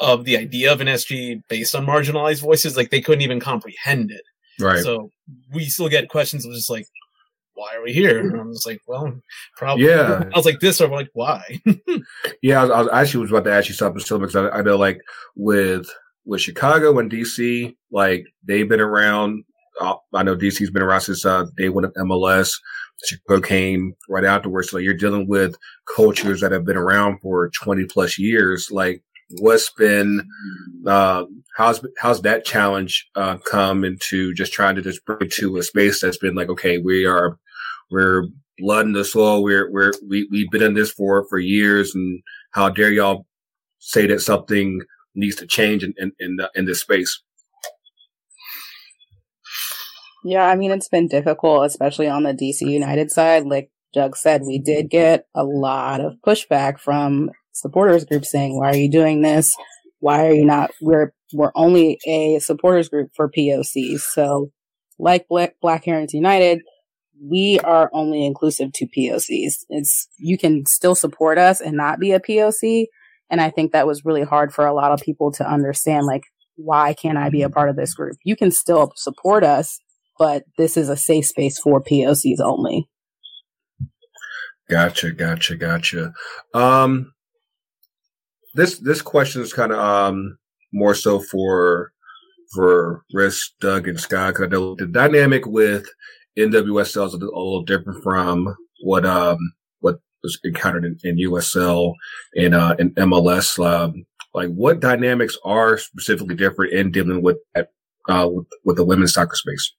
[0.00, 4.10] of the idea of an SG based on marginalized voices; like they couldn't even comprehend
[4.10, 4.22] it.
[4.58, 4.82] Right.
[4.82, 5.10] So
[5.52, 6.86] we still get questions of just like,
[7.60, 8.18] why are we here?
[8.18, 9.12] And I was like, well,
[9.56, 9.86] probably.
[9.86, 10.24] Yeah.
[10.34, 11.60] I was like, this, or like, why?
[12.42, 14.48] yeah, I, was, I, was, actually was about to ask you something still because I,
[14.48, 15.00] I, know, like,
[15.36, 15.88] with
[16.24, 19.44] with Chicago and DC, like they've been around.
[19.80, 22.54] Uh, I know DC's been around since uh, day one of MLS.
[23.04, 24.70] Chicago came right afterwards.
[24.70, 25.54] So you're dealing with
[25.94, 28.70] cultures that have been around for 20 plus years.
[28.70, 29.02] Like,
[29.38, 30.26] what's been
[30.86, 31.24] uh,
[31.56, 36.00] how's how's that challenge uh, come into just trying to just bring to a space
[36.00, 37.38] that's been like okay we are
[37.90, 38.24] we're
[38.58, 42.20] blood in the soil we're we're we, we've been in this for for years and
[42.50, 43.26] how dare y'all
[43.78, 44.80] say that something
[45.14, 47.22] needs to change in in in, the, in this space
[50.24, 54.42] yeah i mean it's been difficult especially on the dc united side like Jug said,
[54.42, 59.22] we did get a lot of pushback from supporters groups saying, why are you doing
[59.22, 59.52] this?
[59.98, 60.70] Why are you not?
[60.80, 64.00] We're, we're only a supporters group for POCs.
[64.00, 64.50] So
[64.98, 66.60] like Black, Black Herons United,
[67.22, 69.64] we are only inclusive to POCs.
[69.68, 72.86] It's, you can still support us and not be a POC.
[73.30, 76.24] And I think that was really hard for a lot of people to understand, like,
[76.56, 78.16] why can't I be a part of this group?
[78.24, 79.78] You can still support us,
[80.18, 82.88] but this is a safe space for POCs only.
[84.68, 86.12] Gotcha, gotcha, gotcha.
[86.54, 87.12] Um,
[88.54, 90.38] this this question is kind of um
[90.72, 91.92] more so for
[92.54, 95.86] for Risk, Doug, and Scott because I know the dynamic with
[96.38, 99.38] NWSL is a, little different from what um
[100.44, 101.94] encountered in, in USL
[102.34, 103.58] and uh in MLS.
[103.64, 104.04] Um,
[104.34, 109.34] like what dynamics are specifically different in dealing with uh with, with the women's soccer
[109.34, 109.72] space?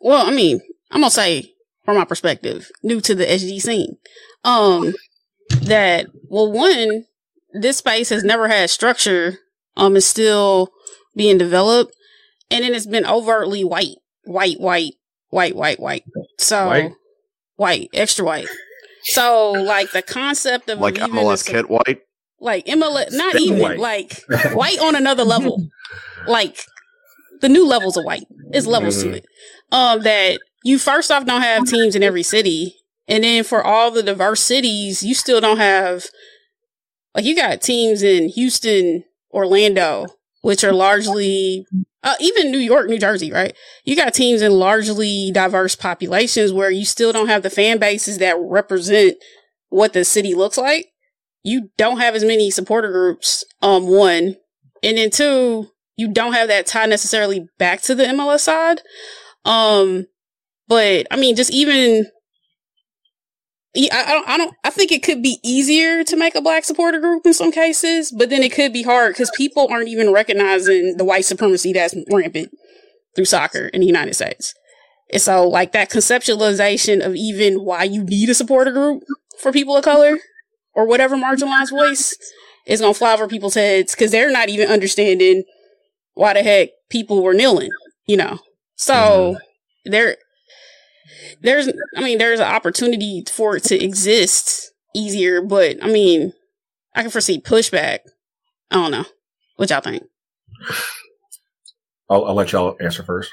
[0.00, 3.96] Well, I mean, I'm gonna say from my perspective, new to the SG scene.
[4.44, 4.94] Um,
[5.62, 7.04] that well one
[7.52, 9.38] this space has never had structure
[9.76, 10.70] um is still
[11.16, 11.94] being developed
[12.50, 14.94] and then it's been overtly white white white
[15.28, 16.04] white white white
[16.38, 16.92] so white,
[17.60, 18.48] white extra white.
[19.04, 22.02] So like the concept of like MLS kit white?
[22.40, 23.78] Like MLS not even white.
[23.78, 25.68] like white on another level.
[26.26, 26.58] Like
[27.40, 28.24] the new levels of white.
[28.52, 29.12] Is levels mm-hmm.
[29.12, 29.26] to it.
[29.72, 32.74] Um that you first off don't have teams in every city
[33.10, 36.06] and then for all the diverse cities, you still don't have,
[37.12, 39.02] like, you got teams in Houston,
[39.32, 40.06] Orlando,
[40.42, 41.66] which are largely,
[42.02, 43.54] uh, even New York, New Jersey, right?
[43.84, 48.18] You got teams in largely diverse populations where you still don't have the fan bases
[48.18, 49.16] that represent
[49.68, 50.86] what the city looks like.
[51.42, 54.36] You don't have as many supporter groups, um, one.
[54.82, 58.80] And then two, you don't have that tie necessarily back to the MLS side.
[59.44, 60.06] Um,
[60.68, 62.06] but I mean, just even
[63.76, 66.64] I, I don't, I don't, I think it could be easier to make a black
[66.64, 70.12] supporter group in some cases, but then it could be hard because people aren't even
[70.12, 72.50] recognizing the white supremacy that's rampant
[73.14, 74.54] through soccer in the United States.
[75.12, 79.02] And so, like that conceptualization of even why you need a supporter group
[79.40, 80.18] for people of color
[80.74, 82.16] or whatever marginalized voice
[82.66, 85.44] is gonna fly over people's heads because they're not even understanding
[86.14, 87.70] why the heck people were kneeling,
[88.06, 88.38] you know.
[88.76, 89.90] So mm-hmm.
[89.92, 90.16] there
[91.40, 96.32] there's I mean there's an opportunity for it to exist easier, but I mean
[96.94, 98.00] I can foresee pushback.
[98.70, 99.04] I don't know.
[99.56, 100.04] What y'all think?
[102.08, 103.30] I'll, I'll let y'all answer first.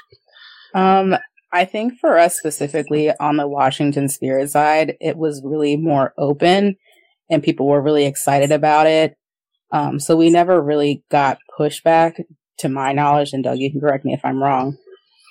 [0.74, 1.16] Um,
[1.52, 6.76] I think for us specifically on the Washington Spirit side, it was really more open
[7.30, 9.16] and people were really excited about it.
[9.72, 12.22] Um, so we never really got pushback
[12.58, 14.76] to my knowledge, and Doug, you can correct me if I'm wrong.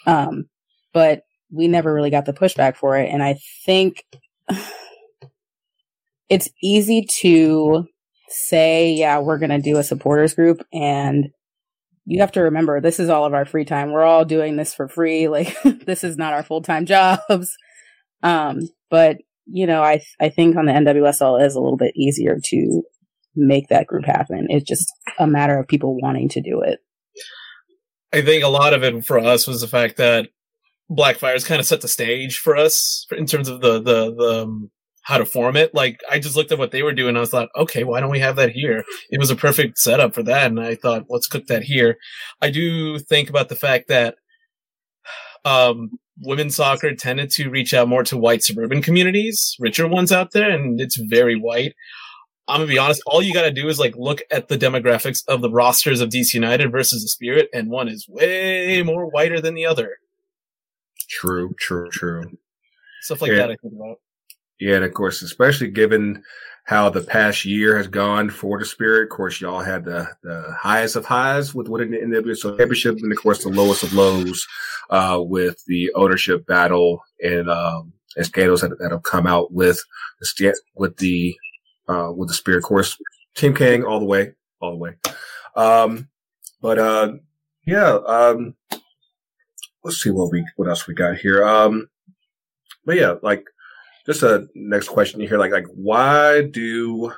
[0.05, 0.45] Um,
[0.93, 3.09] but we never really got the pushback for it.
[3.09, 4.03] And I think
[6.29, 7.85] it's easy to
[8.29, 10.61] say, yeah, we're going to do a supporters group.
[10.73, 11.29] And
[12.05, 13.91] you have to remember, this is all of our free time.
[13.91, 15.27] We're all doing this for free.
[15.37, 17.55] Like, this is not our full time jobs.
[18.23, 22.37] Um, but, you know, I, I think on the NWSL is a little bit easier
[22.43, 22.81] to
[23.35, 24.47] make that group happen.
[24.49, 26.79] It's just a matter of people wanting to do it.
[28.11, 30.29] I think a lot of it for us was the fact that
[30.89, 34.71] Blackfires kind of set the stage for us in terms of the the the um,
[35.07, 35.73] how to form it.
[35.73, 37.15] Like I just looked at what they were doing.
[37.15, 38.83] I was like, okay, why don't we have that here?
[39.09, 41.97] It was a perfect setup for that, and I thought, let's cook that here.
[42.41, 44.15] I do think about the fact that
[45.45, 50.31] um, women's soccer tended to reach out more to white suburban communities, richer ones out
[50.31, 51.73] there, and it's very white.
[52.49, 53.01] I'm gonna be honest.
[53.05, 56.33] All you gotta do is like look at the demographics of the rosters of DC
[56.33, 59.97] United versus the Spirit, and one is way more whiter than the other.
[61.09, 62.23] True, true, true.
[63.01, 63.37] Stuff like yeah.
[63.37, 63.97] that I think about.
[64.59, 66.23] Yeah, and of course, especially given
[66.67, 69.03] how the past year has gone for the Spirit.
[69.03, 73.11] Of course, y'all had the, the highest of highs with winning the NWSL championship, and
[73.11, 74.45] of course, the lowest of lows
[74.89, 79.81] uh, with the ownership battle and um, and scandals that, that have come out with
[80.19, 81.35] the with the
[81.87, 82.57] uh, with the Spirit.
[82.57, 82.97] Of course,
[83.35, 84.95] Team King all the way, all the way.
[85.55, 86.09] Um,
[86.61, 87.13] but uh,
[87.65, 88.55] yeah, um,
[89.87, 91.47] let's see what we what else we got here.
[91.47, 91.87] Um,
[92.85, 93.45] but yeah, like
[94.05, 97.13] just a next question here, like like why do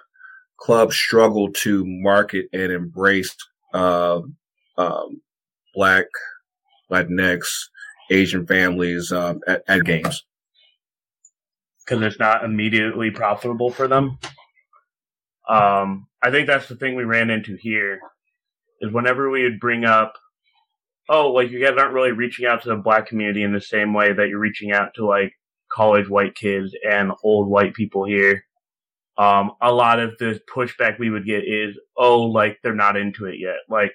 [0.58, 3.36] clubs struggle to market and embrace
[3.74, 4.22] uh,
[4.78, 5.22] um,
[5.74, 6.06] black,
[6.92, 7.42] Latinx,
[8.12, 10.24] Asian families um, at, at games?
[11.84, 14.20] Because it's not immediately profitable for them.
[15.50, 18.00] Um, I think that's the thing we ran into here.
[18.82, 20.14] Is whenever we would bring up
[21.10, 23.94] oh, like you guys aren't really reaching out to the black community in the same
[23.94, 25.34] way that you're reaching out to like
[25.72, 28.46] college white kids and old white people here.
[29.18, 33.26] Um, a lot of the pushback we would get is, oh, like they're not into
[33.26, 33.58] it yet.
[33.68, 33.92] Like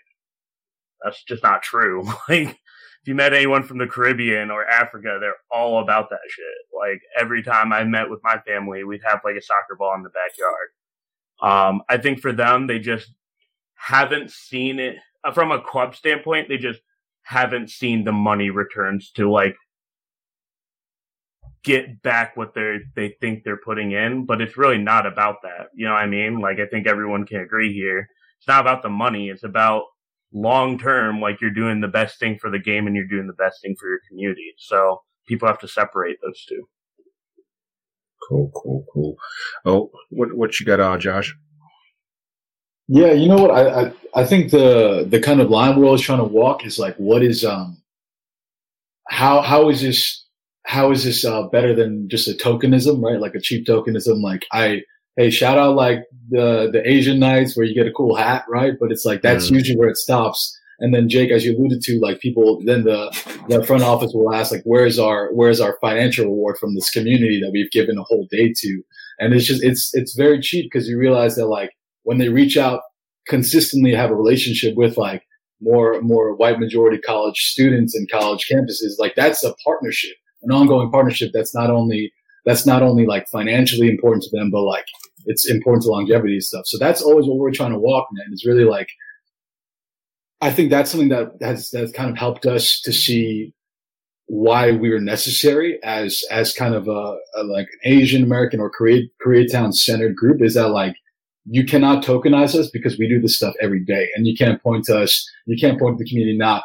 [1.03, 2.05] that's just not true.
[2.29, 6.45] like if you met anyone from the Caribbean or Africa, they're all about that shit.
[6.77, 10.03] Like every time I met with my family, we'd have like a soccer ball in
[10.03, 10.69] the backyard.
[11.41, 13.11] Um, I think for them, they just
[13.75, 16.49] haven't seen it uh, from a club standpoint.
[16.49, 16.81] They just
[17.25, 19.57] haven't seen the money returns to like
[21.65, 25.69] get back what they they think they're putting in, but it's really not about that.
[25.75, 26.39] You know what I mean?
[26.41, 28.09] Like I think everyone can agree here.
[28.39, 29.31] It's not about the money.
[29.31, 29.85] It's about
[30.33, 33.33] long term, like you're doing the best thing for the game and you're doing the
[33.33, 34.53] best thing for your community.
[34.59, 36.69] So people have to separate those two.
[38.29, 39.17] Cool, cool, cool.
[39.65, 41.35] Oh, what what you got on, Josh?
[42.89, 43.51] Yeah, you know what?
[43.51, 46.79] I, I, I think the the kind of line we're always trying to walk is
[46.79, 47.83] like, what is um,
[49.09, 50.25] how how is this
[50.67, 53.21] how is this uh, better than just a tokenism, right?
[53.21, 54.23] Like a cheap tokenism.
[54.23, 54.83] Like I
[55.17, 58.75] hey, shout out like the the Asian nights where you get a cool hat, right?
[58.79, 59.57] But it's like that's mm.
[59.57, 60.59] usually where it stops.
[60.81, 63.11] And then Jake, as you alluded to, like people, then the
[63.49, 67.41] the front office will ask like, where's our where's our financial reward from this community
[67.41, 68.83] that we've given a whole day to?
[69.19, 71.71] And it's just it's it's very cheap because you realize that like
[72.03, 72.81] when they reach out
[73.27, 75.23] consistently have a relationship with like
[75.61, 80.91] more more white majority college students and college campuses, like that's a partnership, an ongoing
[80.91, 82.13] partnership that's not only
[82.45, 84.85] that's not only like financially important to them, but like
[85.27, 86.65] it's important to longevity stuff.
[86.67, 88.27] So that's always what we're trying to walk, man.
[88.33, 88.89] It's really like
[90.41, 93.55] I think that's something that has that's kind of helped us to see
[94.27, 98.71] why we were necessary as as kind of a, a like an Asian American or
[98.71, 100.97] Korea Koreatown centered group is that like
[101.47, 104.85] you cannot tokenize us because we do this stuff every day, and you can't point
[104.85, 105.29] to us.
[105.47, 106.63] You can't point to the community not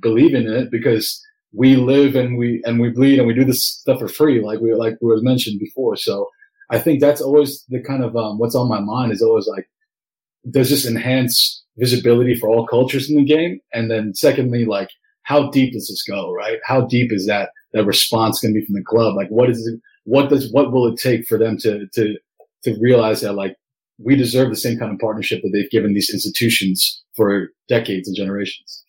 [0.00, 1.22] believing in it because
[1.52, 4.60] we live and we and we bleed and we do this stuff for free, like
[4.60, 5.96] we like was mentioned before.
[5.96, 6.28] So
[6.70, 9.68] I think that's always the kind of um, what's on my mind is always like
[10.50, 14.90] does this enhance visibility for all cultures in the game, and then secondly, like
[15.22, 16.58] how deep does this go, right?
[16.64, 19.16] How deep is that that response going to be from the club?
[19.16, 19.80] Like what is it?
[20.04, 22.16] What does what will it take for them to to
[22.64, 23.56] to realize that like
[23.98, 28.16] we deserve the same kind of partnership that they've given these institutions for decades and
[28.16, 28.84] generations.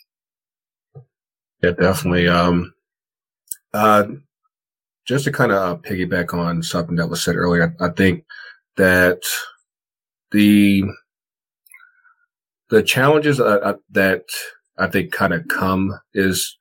[1.64, 2.28] Yeah, definitely.
[2.28, 2.74] Um,
[3.74, 4.08] uh,
[5.06, 8.26] just to kind of piggyback on something that was said earlier, I, think
[8.76, 9.22] that
[10.32, 10.84] the
[12.70, 14.26] the challenges uh, uh that
[14.78, 16.58] I think kind of come is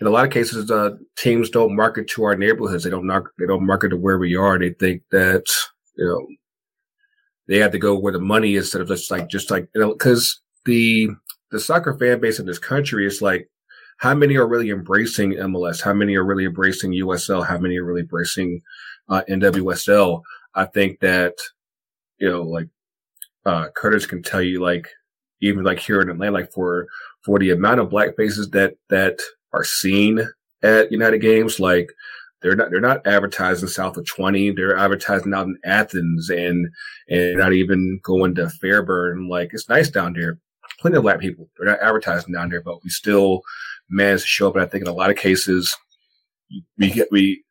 [0.00, 2.84] in a lot of cases, uh, teams don't market to our neighborhoods.
[2.84, 4.58] They don't market, they don't market to where we are.
[4.58, 5.44] They think that
[5.96, 6.26] you know
[7.48, 9.80] they had to go where the money is instead of just like just like you
[9.80, 11.08] know because the
[11.50, 13.48] the soccer fan base in this country is like
[13.98, 15.80] how many are really embracing MLS?
[15.80, 17.46] How many are really embracing USL?
[17.46, 18.60] How many are really embracing
[19.08, 20.20] uh, NWSL?
[20.54, 21.34] I think that
[22.18, 22.68] you know like
[23.44, 24.88] uh, Curtis can tell you like
[25.40, 26.86] even like here in Atlanta like for
[27.24, 29.18] for the amount of black faces that that
[29.52, 30.26] are seen
[30.62, 31.90] at United Games like
[32.46, 36.68] they're not they're not advertising south of 20 they're advertising out in athens and
[37.08, 39.28] and not even going to fairburn.
[39.28, 40.38] Like it's nice down there.
[40.78, 43.40] Plenty of black people they're not advertising down there but we still
[43.88, 44.54] manage to show up.
[44.54, 45.76] And i think in a lot of cases
[46.78, 47.42] we get we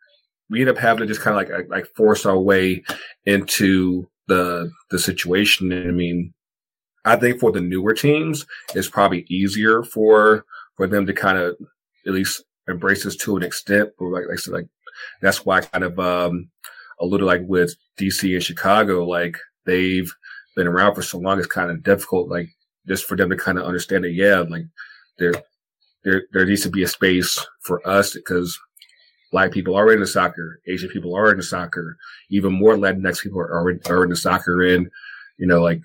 [0.50, 2.82] we end up having to just kind of like like force our way
[3.26, 5.74] into the the situation.
[5.74, 6.34] I mean
[7.04, 10.46] i think for the newer teams it's probably easier for
[10.78, 11.56] for them to kind of
[12.08, 13.92] at least embrace this to an extent.
[13.98, 14.68] But like I said, like
[15.22, 16.50] that's why I kind of, um,
[17.00, 20.12] a little like with DC and Chicago, like they've
[20.56, 22.50] been around for so long, it's kind of difficult, like
[22.88, 24.64] just for them to kind of understand that, yeah, like
[25.20, 25.34] there,
[26.04, 28.58] there, there needs to be a space for us because
[29.32, 31.98] black people are into soccer, Asian people are into soccer,
[32.30, 34.62] even more Latinx people are, are, are into soccer.
[34.62, 34.90] And,
[35.38, 35.82] you know, like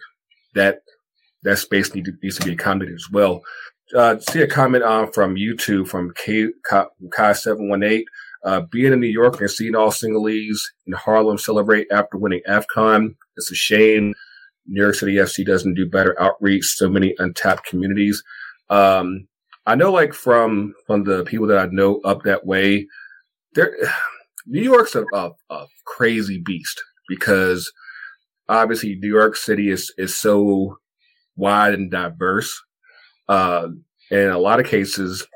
[0.54, 0.82] that,
[1.42, 3.42] that space need to, needs to be accommodated as well.
[3.96, 8.04] Uh, see a comment on uh, from YouTube from K, Kai718.
[8.44, 13.14] Uh, being in New York and seeing all Senegalese in Harlem celebrate after winning AFCON,
[13.36, 14.14] it's a shame.
[14.66, 16.64] New York City FC doesn't do better outreach.
[16.64, 18.22] So many untapped communities.
[18.70, 19.26] Um,
[19.66, 22.86] I know, like from from the people that I know up that way,
[23.54, 23.76] there,
[24.46, 27.70] New York's a, a, a crazy beast because
[28.48, 30.78] obviously New York City is is so
[31.36, 32.58] wide and diverse.
[33.28, 33.68] Uh,
[34.10, 35.26] in a lot of cases,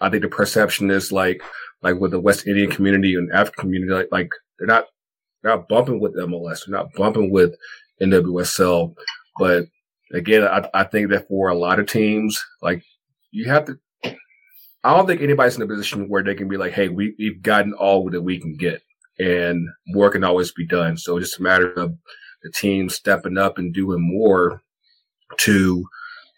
[0.00, 1.42] I think the perception is like,
[1.84, 4.86] like with the West Indian community and African community, like, like they're not
[5.42, 7.54] they're not bumping with MLS, they're not bumping with
[8.02, 8.94] NWSL.
[9.38, 9.66] But
[10.12, 12.82] again, I, I think that for a lot of teams, like
[13.30, 13.78] you have to.
[14.82, 17.42] I don't think anybody's in a position where they can be like, "Hey, we, we've
[17.42, 18.82] gotten all that we can get,
[19.18, 21.94] and more can always be done." So it's just a matter of
[22.42, 24.62] the team stepping up and doing more
[25.38, 25.86] to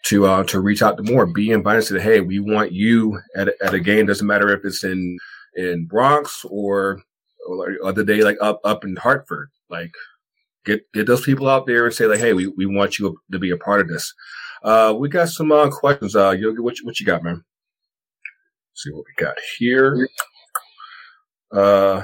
[0.05, 3.49] to uh, to reach out to more, be invited to, hey, we want you at
[3.49, 4.05] a, at a game.
[4.05, 5.17] Doesn't matter if it's in
[5.57, 7.01] in Bronx or,
[7.49, 9.49] or other day like up up in Hartford.
[9.69, 9.91] Like
[10.65, 13.39] get get those people out there and say like, hey, we, we want you to
[13.39, 14.13] be a part of this.
[14.63, 16.15] Uh, we got some uh, questions.
[16.15, 17.43] Uh, Yogi, what what you got, man?
[18.71, 20.07] Let's see what we got here.
[21.51, 22.03] Uh,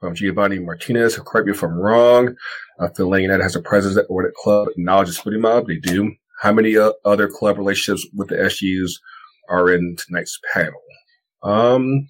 [0.00, 1.18] from Giovanni Martinez.
[1.18, 2.34] Correct me if I'm wrong.
[2.80, 4.68] I feel has a presence at Ornate Club.
[4.76, 5.66] Knowledge is Footie Mob.
[5.66, 6.12] They do.
[6.40, 9.00] How many uh, other club relationships with the SUs
[9.48, 10.80] are in tonight's panel?
[11.42, 12.06] Um,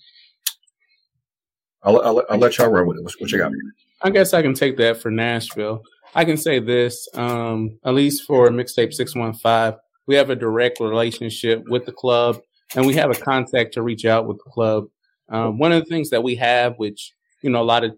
[1.83, 3.05] I'll, I'll, I'll let y'all run with it.
[3.05, 3.53] What, what you got?
[4.03, 5.83] I guess I can take that for Nashville.
[6.14, 11.62] I can say this, um, at least for mixtape 615, we have a direct relationship
[11.68, 12.41] with the club
[12.74, 14.87] and we have a contact to reach out with the club.
[15.29, 17.12] Um, one of the things that we have, which,
[17.43, 17.93] you know, a lot of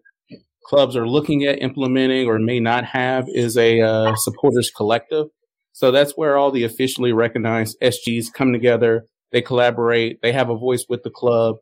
[0.65, 5.29] clubs are looking at implementing or may not have is a uh, supporters collective.
[5.73, 9.07] So that's where all the officially recognized SGs come together.
[9.33, 10.21] They collaborate.
[10.21, 11.57] They have a voice with the club.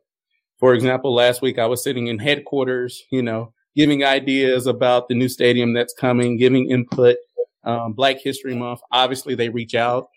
[0.59, 5.15] For example, last week I was sitting in headquarters, you know, giving ideas about the
[5.15, 7.17] new stadium that's coming, giving input.
[7.63, 10.07] Um, Black History Month, obviously they reach out.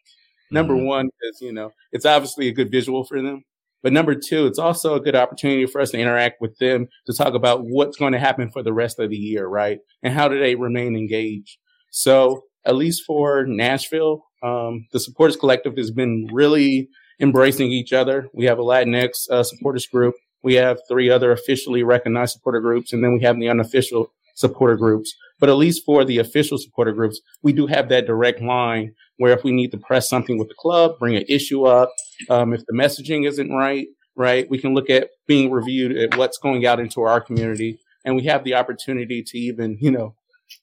[0.51, 0.86] Number mm-hmm.
[0.86, 3.43] one is, you know, it's obviously a good visual for them.
[3.82, 7.12] But number two, it's also a good opportunity for us to interact with them to
[7.12, 9.78] talk about what's going to happen for the rest of the year, right?
[10.03, 11.59] And how do they remain engaged?
[11.90, 16.88] So at least for Nashville, um, the supporters collective has been really
[17.20, 18.28] embracing each other.
[18.32, 20.14] We have a Latinx uh, supporters group.
[20.43, 24.76] We have three other officially recognized supporter groups, and then we have the unofficial supporter
[24.76, 25.14] groups.
[25.38, 29.32] But at least for the official supporter groups, we do have that direct line where
[29.32, 31.90] if we need to press something with the club, bring an issue up,
[32.30, 33.86] um, if the messaging isn't right,
[34.16, 37.78] right, we can look at being reviewed at what's going out into our community.
[38.05, 40.14] And we have the opportunity to even, you know,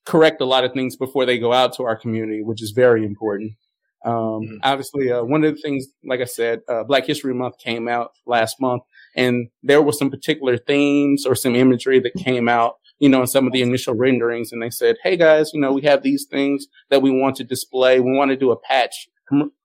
[0.06, 3.06] correct a lot of things before they go out to our community, which is very
[3.06, 3.54] important.
[4.06, 4.56] Um, mm-hmm.
[4.64, 8.12] Obviously, uh, one of the things, like I said, uh, Black History Month came out
[8.26, 8.84] last month,
[9.16, 13.28] and there were some particular themes or some imagery that came out, you know, in
[13.28, 14.52] some of the initial renderings.
[14.52, 17.44] And they said, "Hey guys, you know, we have these things that we want to
[17.44, 18.00] display.
[18.00, 19.08] We want to do a patch,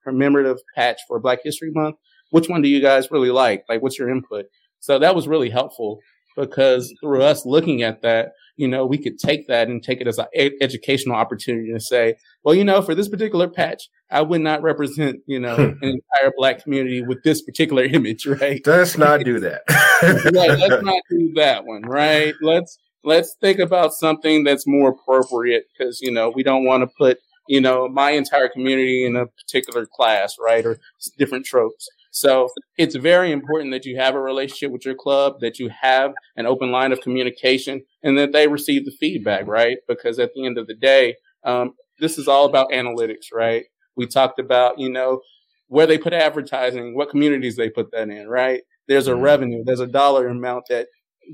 [0.05, 1.97] commemorative patch for Black History Month.
[2.30, 3.64] Which one do you guys really like?
[3.68, 4.47] Like, what's your input?"
[4.80, 6.01] So that was really helpful
[6.37, 10.07] because through us looking at that, you know, we could take that and take it
[10.07, 10.26] as an
[10.61, 12.14] educational opportunity to say,
[12.45, 15.62] well, you know, for this particular patch, I would not represent, you know, hmm.
[15.62, 18.61] an entire black community with this particular image, right?
[18.64, 19.62] Let's not do that.
[20.35, 22.35] right, let's not do that one, right?
[22.43, 26.95] Let's let's think about something that's more appropriate because you know we don't want to
[26.99, 27.18] put
[27.49, 30.78] you know my entire community in a particular class, right, or
[31.18, 31.89] different tropes.
[32.15, 32.49] So
[32.79, 36.47] it's very important that you have a relationship with your club, that you have an
[36.47, 39.79] open line of communication, and that they receive the feedback, right?
[39.89, 43.65] Because at the end of the day, um, this is all about analytics, right?
[43.97, 45.23] We talked about, you know,
[45.67, 48.62] where they put advertising, what communities they put that in, right?
[48.87, 49.23] There's a mm-hmm.
[49.23, 50.87] revenue, there's a dollar amount that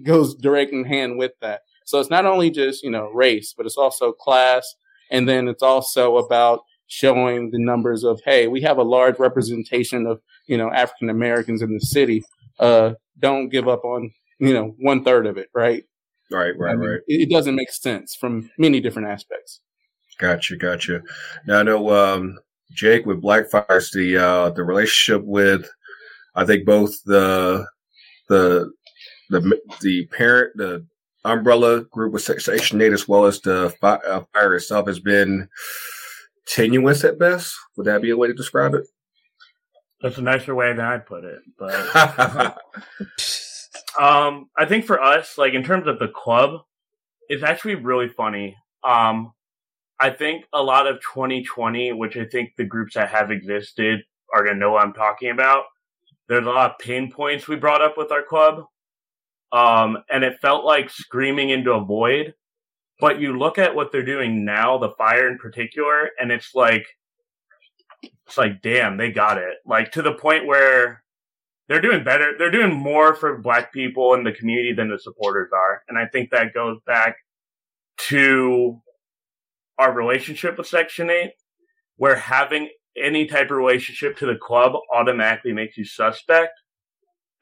[0.03, 1.61] goes direct in hand with that.
[1.85, 4.77] So it's not only just, you know, race, but it's also class.
[5.11, 6.61] And then it's also about
[6.93, 10.21] showing the numbers of, hey, we have a large representation of
[10.51, 12.25] you know, African Americans in the city,
[12.59, 14.11] uh, don't give up on,
[14.41, 15.85] you know, one third of it, right?
[16.29, 17.01] Right, right, I mean, right.
[17.07, 19.61] It, doesn't make sense from many different aspects.
[20.19, 21.03] Gotcha, gotcha.
[21.47, 22.37] Now I know um,
[22.73, 25.71] Jake with Blackfires, the uh, the relationship with
[26.35, 27.65] I think both the
[28.29, 28.71] the
[29.31, 30.85] the the parent the
[31.25, 35.49] umbrella group with Section Eight as well as the uh, fire itself has been
[36.51, 37.55] tenuous at best.
[37.77, 38.87] Would that be a way to describe it?
[40.03, 41.41] That's a nicer way than I'd put it.
[41.59, 41.75] But
[44.01, 46.63] um, I think for us, like in terms of the club,
[47.29, 48.57] it's actually really funny.
[48.83, 49.33] Um,
[50.01, 54.01] I think a lot of 2020, which I think the groups that have existed
[54.35, 55.65] are gonna know what I'm talking about.
[56.29, 58.65] There's a lot of pain points we brought up with our club.
[59.53, 62.35] Um, and it felt like screaming into a void.
[63.01, 66.87] But you look at what they're doing now, the fire in particular, and it's like
[68.27, 69.57] it's like, damn, they got it.
[69.67, 71.03] Like to the point where
[71.71, 72.35] they're doing better.
[72.37, 75.85] They're doing more for black people in the community than the supporters are.
[75.89, 77.15] And I think that goes back
[78.09, 78.83] to
[79.79, 81.31] our relationship with Section 8,
[81.97, 82.71] where having
[83.01, 86.55] any type of relationship to the club automatically makes you suspect.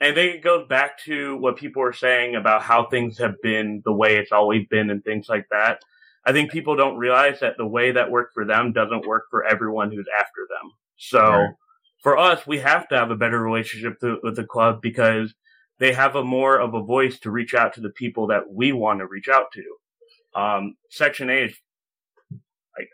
[0.00, 3.34] And I think it goes back to what people are saying about how things have
[3.42, 5.80] been the way it's always been and things like that.
[6.24, 9.44] I think people don't realize that the way that worked for them doesn't work for
[9.44, 10.72] everyone who's after them.
[10.96, 11.54] So right.
[12.02, 15.34] for us, we have to have a better relationship to, with the club because
[15.78, 18.72] they have a more of a voice to reach out to the people that we
[18.72, 20.40] want to reach out to.
[20.40, 21.54] Um, Section 8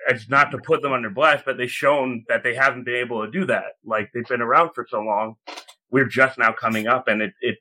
[0.08, 3.24] it's not to put them under blast, but they've shown that they haven't been able
[3.24, 3.74] to do that.
[3.84, 5.36] Like they've been around for so long.
[5.94, 7.58] We're just now coming up and it, it,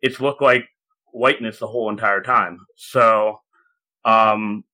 [0.00, 0.64] it's looked like
[1.12, 2.56] whiteness the whole entire time.
[2.76, 3.40] So,
[4.06, 4.64] um,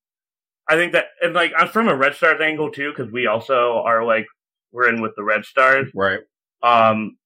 [0.69, 3.83] I think that, and like, I'm from a Red Stars angle too, because we also
[3.85, 4.27] are like,
[4.71, 5.91] we're in with the Red Stars.
[5.93, 6.21] Right.
[6.63, 7.17] Um,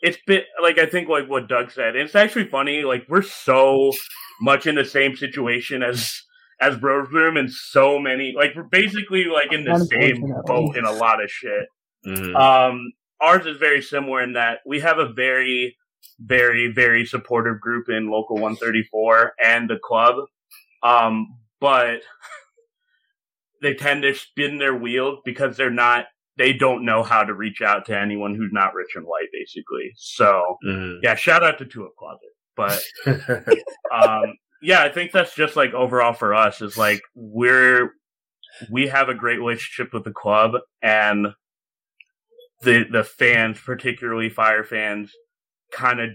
[0.00, 3.92] it's been, like, I think like what Doug said, it's actually funny, like, we're so
[4.40, 6.22] much in the same situation as,
[6.62, 10.86] as Rose Room and so many, like, we're basically like in the same boat in
[10.86, 11.66] a lot of shit.
[12.06, 12.34] Mm-hmm.
[12.34, 15.76] Um, ours is very similar in that we have a very,
[16.18, 20.16] very, very supportive group in Local 134 and the club.
[20.82, 22.02] Um, but
[23.62, 26.06] they tend to spin their wheels because they're not
[26.38, 29.92] they don't know how to reach out to anyone who's not rich and white, basically.
[29.96, 31.00] So mm-hmm.
[31.02, 32.30] yeah, shout out to Tulip Closet.
[32.56, 32.82] But
[33.92, 37.90] um, yeah, I think that's just like overall for us is like we're
[38.70, 40.52] we have a great relationship with the club
[40.82, 41.28] and
[42.62, 45.12] the the fans, particularly fire fans,
[45.72, 46.10] kind of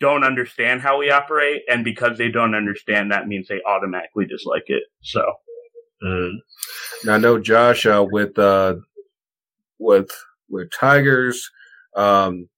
[0.00, 4.64] don't understand how we operate, and because they don't understand, that means they automatically dislike
[4.66, 4.82] it.
[5.02, 5.22] So,
[6.02, 6.32] mm.
[7.04, 8.76] now I know Josh uh, with uh,
[9.78, 10.10] with
[10.48, 11.50] with Tigers
[11.94, 12.48] um,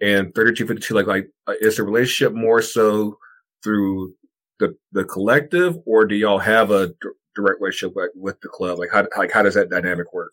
[0.00, 0.94] and thirty two fifty two.
[0.94, 3.18] Like, like uh, is the relationship more so
[3.62, 4.14] through
[4.60, 6.94] the the collective, or do y'all have a
[7.34, 8.78] direct relationship with, with the club?
[8.78, 10.32] Like, how like how does that dynamic work?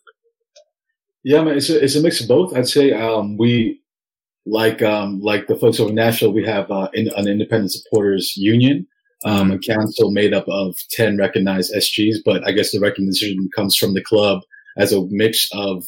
[1.24, 2.54] Yeah, I mean, it's a, it's a mix of both.
[2.54, 3.80] I'd say um, we
[4.46, 8.86] like um, like the folks over Nashville, we have uh, in, an independent supporters union,
[9.24, 13.74] um, a council made up of 10 recognized SGs, but I guess the recognition comes
[13.74, 14.42] from the club
[14.76, 15.84] as a mix of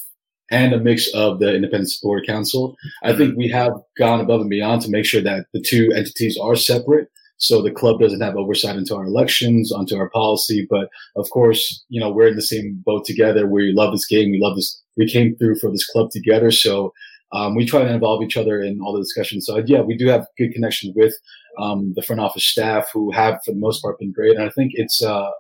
[0.51, 2.76] and a mix of the Independent Supporter Council.
[3.03, 6.39] I think we have gone above and beyond to make sure that the two entities
[6.41, 7.09] are separate.
[7.39, 10.66] So the club doesn't have oversight into our elections, onto our policy.
[10.68, 13.47] But of course, you know, we're in the same boat together.
[13.47, 14.30] We love this game.
[14.30, 14.82] We love this.
[14.97, 16.51] We came through for this club together.
[16.51, 16.93] So
[17.32, 19.47] um, we try to involve each other in all the discussions.
[19.47, 21.14] So yeah, we do have good connection with
[21.59, 24.37] um, the front office staff who have, for the most part, been great.
[24.37, 25.30] And I think it's uh,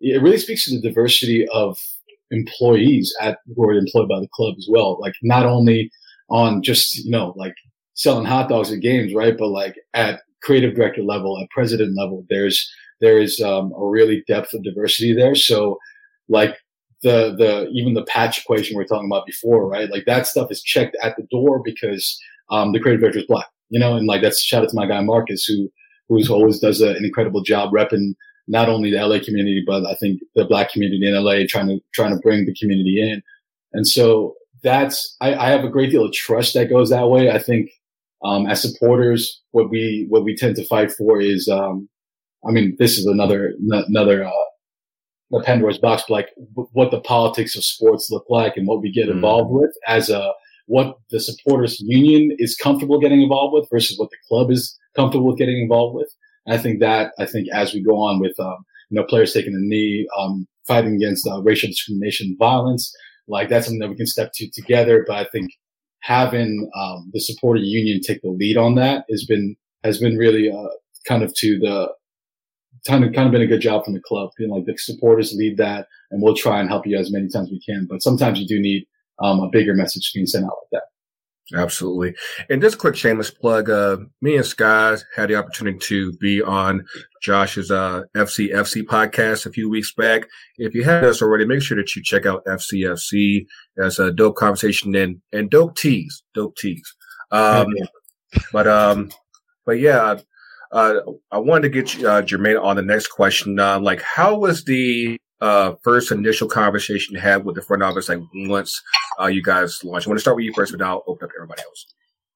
[0.00, 1.78] it really speaks to the diversity of
[2.30, 4.98] employees at who are employed by the club as well.
[5.00, 5.90] Like not only
[6.28, 7.54] on just you know like
[7.94, 9.36] selling hot dogs at games, right?
[9.36, 12.70] But like at creative director level, at president level, there's
[13.00, 15.34] there is um, a really depth of diversity there.
[15.34, 15.78] So
[16.28, 16.56] like
[17.02, 19.90] the the even the patch equation we are talking about before, right?
[19.90, 22.18] Like that stuff is checked at the door because
[22.50, 24.86] um, the creative director is black, you know, and like that's shout out to my
[24.86, 25.70] guy Marcus who
[26.08, 28.14] who's always does a, an incredible job repping
[28.50, 31.78] not only the LA community, but I think the black community in LA trying to,
[31.94, 33.22] trying to bring the community in.
[33.72, 34.34] And so
[34.64, 37.30] that's, I, I have a great deal of trust that goes that way.
[37.30, 37.70] I think,
[38.24, 41.88] um, as supporters, what we, what we tend to fight for is, um,
[42.46, 44.30] I mean, this is another, n- another, uh,
[45.30, 46.28] the Pandora's box, but like
[46.72, 49.12] what the politics of sports look like and what we get mm.
[49.12, 50.32] involved with as a,
[50.66, 55.26] what the supporters union is comfortable getting involved with versus what the club is comfortable
[55.26, 56.08] with getting involved with.
[56.48, 59.54] I think that I think as we go on with um, you know players taking
[59.54, 62.94] a knee, um, fighting against uh, racial discrimination, violence,
[63.26, 65.04] like that's something that we can step to together.
[65.06, 65.50] But I think
[66.00, 70.50] having um, the supporter union take the lead on that has been has been really
[70.50, 70.68] uh,
[71.06, 71.92] kind of to the
[72.86, 74.30] kind of kind of been a good job from the club.
[74.36, 77.50] Being like the supporters lead that, and we'll try and help you as many times
[77.50, 77.86] we can.
[77.88, 78.86] But sometimes you do need
[79.22, 80.82] um, a bigger message being sent out like that.
[81.54, 82.14] Absolutely.
[82.48, 83.70] And just a quick shameless plug.
[83.70, 86.84] Uh, me and Sky had the opportunity to be on
[87.22, 90.26] Josh's, uh, FCFC podcast a few weeks back.
[90.58, 93.46] If you haven't us already, make sure that you check out FCFC.
[93.76, 96.94] That's a dope conversation and, and dope teas, dope teas.
[97.32, 97.68] Um,
[98.52, 99.10] but, um,
[99.66, 100.18] but yeah,
[100.72, 100.94] uh,
[101.32, 103.58] I wanted to get uh, Jermaine on the next question.
[103.58, 108.08] Uh, like, how was the uh, first initial conversation you had with the front office,
[108.08, 108.82] like once
[109.20, 110.06] uh, you guys launched?
[110.06, 111.86] I want to start with you first, but now I'll open up to everybody else.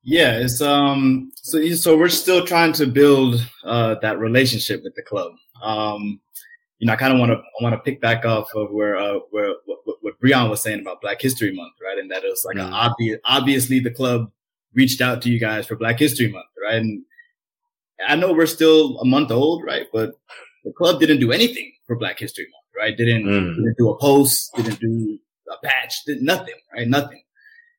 [0.03, 5.03] Yeah, it's um, so so we're still trying to build uh, that relationship with the
[5.03, 5.33] club.
[5.63, 6.21] Um,
[6.79, 8.97] you know, I kind of want to I want to pick back off of where
[8.97, 11.99] uh, where what, what Breon was saying about Black History Month, right?
[11.99, 12.71] And that it was like mm.
[12.71, 13.19] obvious.
[13.25, 14.31] Obviously, the club
[14.75, 16.77] reached out to you guys for Black History Month, right?
[16.77, 17.03] And
[18.07, 19.87] I know we're still a month old, right?
[19.93, 20.13] But
[20.65, 22.97] the club didn't do anything for Black History Month right?
[22.97, 23.57] Didn't, mm.
[23.57, 25.19] didn't do a post, didn't do
[25.51, 26.89] a patch, did nothing, right?
[26.89, 27.23] Nothing.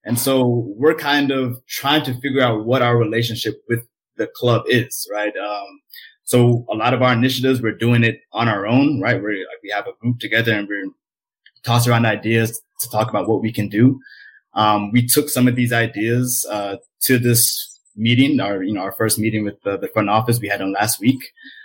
[0.04, 3.88] And so we're kind of trying to figure out what our relationship with
[4.18, 5.36] the club is, right?
[5.36, 5.82] Um,
[6.24, 9.22] so a lot of our initiatives, we're doing it on our own, right?
[9.22, 10.90] We're like, we have a group together and we're
[11.64, 14.00] tossing around ideas to talk about what we can do.
[14.54, 18.92] Um, we took some of these ideas, uh, to this meeting, our you know our
[18.92, 21.20] first meeting with the, the front office we had on last week.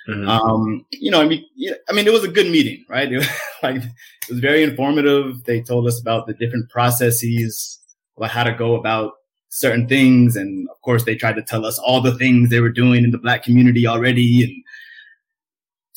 [0.08, 0.28] Mm-hmm.
[0.28, 1.44] Um, you know, I mean,
[1.88, 3.10] I mean, it was a good meeting, right?
[3.12, 3.28] It was,
[3.62, 5.44] like it was very informative.
[5.44, 7.78] They told us about the different processes,
[8.16, 9.12] about how to go about
[9.48, 12.70] certain things, and of course, they tried to tell us all the things they were
[12.70, 14.64] doing in the black community already, and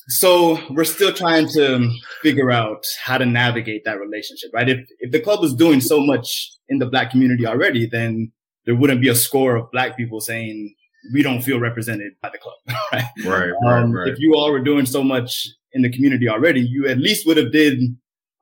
[0.08, 1.90] so we're still trying to
[2.22, 4.68] figure out how to navigate that relationship, right?
[4.68, 8.32] If if the club is doing so much in the black community already, then
[8.66, 10.74] there wouldn't be a score of black people saying
[11.12, 12.56] we don't feel represented by the club.
[12.94, 13.06] Right.
[13.26, 13.52] Right.
[13.66, 17.00] Um, right, If you all were doing so much in the community already, you at
[17.00, 17.80] least would have did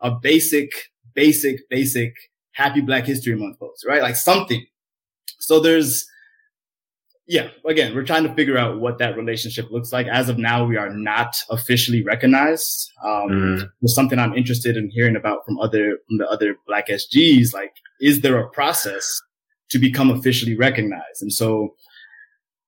[0.01, 0.71] a basic,
[1.13, 2.13] basic, basic
[2.51, 4.01] happy Black History Month post, right?
[4.01, 4.65] Like something.
[5.39, 6.05] So there's,
[7.27, 10.07] yeah, again, we're trying to figure out what that relationship looks like.
[10.07, 12.91] As of now, we are not officially recognized.
[13.03, 13.69] Um, mm.
[13.81, 17.53] It's something I'm interested in hearing about from other, from the other Black SGs.
[17.53, 19.21] Like, is there a process
[19.71, 21.21] to become officially recognized.
[21.21, 21.75] And so,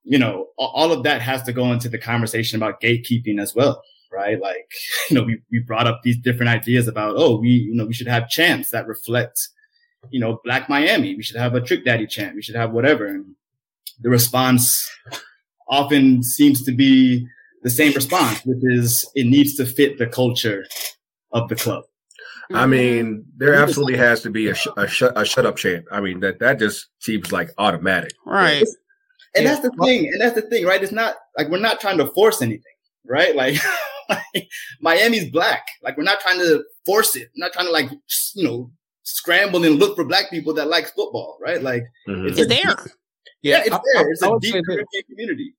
[0.03, 3.81] you know, all of that has to go into the conversation about gatekeeping as well,
[4.11, 4.39] right?
[4.41, 4.71] Like,
[5.09, 7.93] you know, we, we brought up these different ideas about, oh, we, you know, we
[7.93, 9.49] should have chants that reflect,
[10.09, 11.15] you know, Black Miami.
[11.15, 12.35] We should have a Trick Daddy chant.
[12.35, 13.05] We should have whatever.
[13.05, 13.35] And
[14.01, 14.89] the response
[15.67, 17.27] often seems to be
[17.63, 20.65] the same response, which is it needs to fit the culture
[21.31, 21.83] of the club.
[22.51, 25.85] I mean, there absolutely has to be a, sh- a, sh- a shut up chant.
[25.91, 28.13] I mean, that that just seems like automatic.
[28.25, 28.65] Right.
[29.35, 30.07] And that's the thing.
[30.07, 30.81] And that's the thing, right?
[30.83, 32.63] It's not like we're not trying to force anything,
[33.07, 33.35] right?
[34.09, 34.49] Like, like
[34.81, 35.65] Miami's black.
[35.81, 37.29] Like we're not trying to force it.
[37.37, 37.89] We're not trying to like,
[38.35, 38.69] you know,
[39.03, 41.63] scramble and look for black people that like football, right?
[41.63, 42.27] Like mm-hmm.
[42.27, 42.75] it's, it's there.
[43.41, 44.11] Yeah, it's I, there.
[44.11, 44.65] It's I, a deep
[45.09, 45.55] community.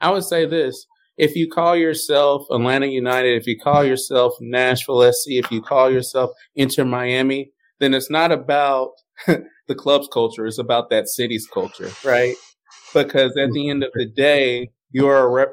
[0.00, 0.86] I would say this.
[1.16, 5.90] If you call yourself Atlanta United, if you call yourself Nashville SC, if you call
[5.90, 8.90] yourself Inter Miami, then it's not about
[9.26, 10.46] the club's culture.
[10.46, 12.34] It's about that city's culture, right?
[12.92, 15.50] Because at the end of the day, you're a rep.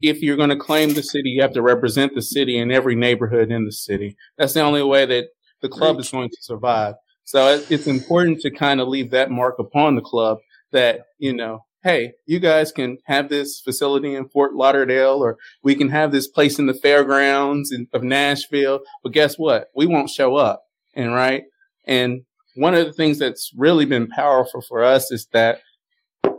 [0.00, 2.96] If you're going to claim the city, you have to represent the city in every
[2.96, 4.16] neighborhood in the city.
[4.36, 5.26] That's the only way that
[5.60, 6.94] the club is going to survive.
[7.24, 10.38] So uh, it's important to kind of leave that mark upon the club
[10.72, 15.74] that, you know, hey, you guys can have this facility in Fort Lauderdale, or we
[15.74, 18.80] can have this place in the fairgrounds in, of Nashville.
[19.02, 19.68] But guess what?
[19.74, 20.62] We won't show up.
[20.94, 21.44] And right.
[21.84, 22.22] And
[22.54, 25.60] one of the things that's really been powerful for us is that,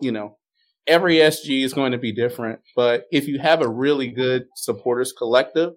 [0.02, 0.38] you know,
[0.88, 2.60] every SG is going to be different.
[2.76, 5.74] But if you have a really good supporters collective,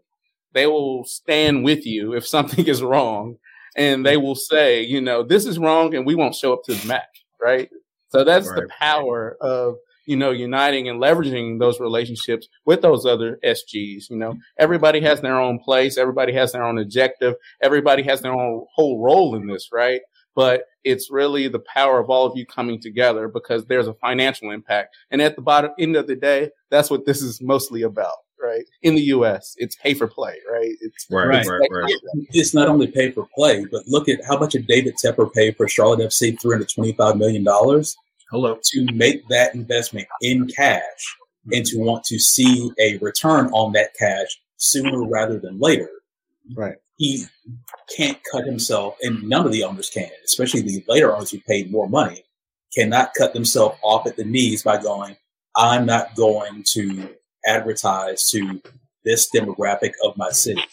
[0.53, 3.37] they will stand with you if something is wrong.
[3.77, 6.75] And they will say, you know, this is wrong and we won't show up to
[6.75, 7.25] the match.
[7.41, 7.69] Right.
[8.17, 8.63] So that's right.
[8.63, 14.11] the power of, you know, uniting and leveraging those relationships with those other SGs.
[14.11, 15.99] You know, everybody has their own place.
[15.99, 17.35] Everybody has their own objective.
[17.61, 20.01] Everybody has their own whole role in this, right?
[20.35, 24.51] But it's really the power of all of you coming together because there's a financial
[24.51, 24.95] impact.
[25.11, 28.65] And at the bottom end of the day, that's what this is mostly about right?
[28.83, 30.73] In the U.S., it's pay for play, right?
[30.81, 31.95] It's right, it's, right, right.
[32.31, 35.53] It's not only pay for play, but look at how much did David Tepper pay
[35.53, 37.97] for Charlotte FC, three hundred twenty-five million dollars.
[38.31, 38.59] Hello.
[38.63, 41.17] To make that investment in cash
[41.53, 45.89] and to want to see a return on that cash sooner rather than later.
[46.55, 46.77] Right.
[46.97, 47.25] He
[47.95, 51.71] can't cut himself, and none of the owners can, especially the later owners who paid
[51.71, 52.25] more money,
[52.75, 55.17] cannot cut themselves off at the knees by going,
[55.55, 57.11] I'm not going to
[57.47, 58.61] advertise to
[59.05, 60.65] this demographic of my city.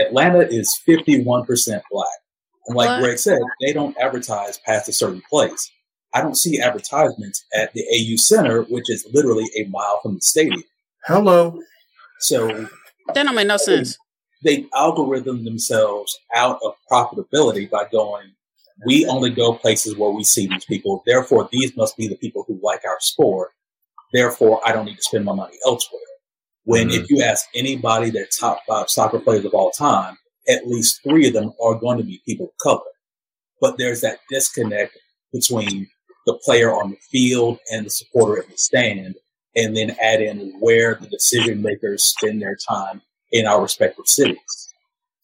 [0.00, 1.46] Atlanta is 51%
[1.90, 2.08] black.
[2.66, 3.00] And like what?
[3.00, 5.70] Greg said, they don't advertise past a certain place.
[6.14, 10.20] I don't see advertisements at the AU Center, which is literally a mile from the
[10.20, 10.62] stadium.
[11.04, 11.60] Hello.
[12.20, 12.68] So
[13.14, 13.96] that don't make no sense.
[14.44, 18.32] They algorithm themselves out of profitability by going,
[18.86, 21.02] we only go places where we see these people.
[21.06, 23.50] Therefore, these must be the people who like our sport.
[24.12, 26.00] Therefore, I don't need to spend my money elsewhere.
[26.64, 27.02] When mm-hmm.
[27.02, 30.16] if you ask anybody their top five soccer players of all time,
[30.48, 32.80] at least three of them are going to be people of color.
[33.60, 34.96] But there's that disconnect
[35.32, 35.88] between
[36.28, 39.14] the player on the field and the supporter in the stand,
[39.56, 43.00] and then add in where the decision makers spend their time
[43.32, 44.74] in our respective cities.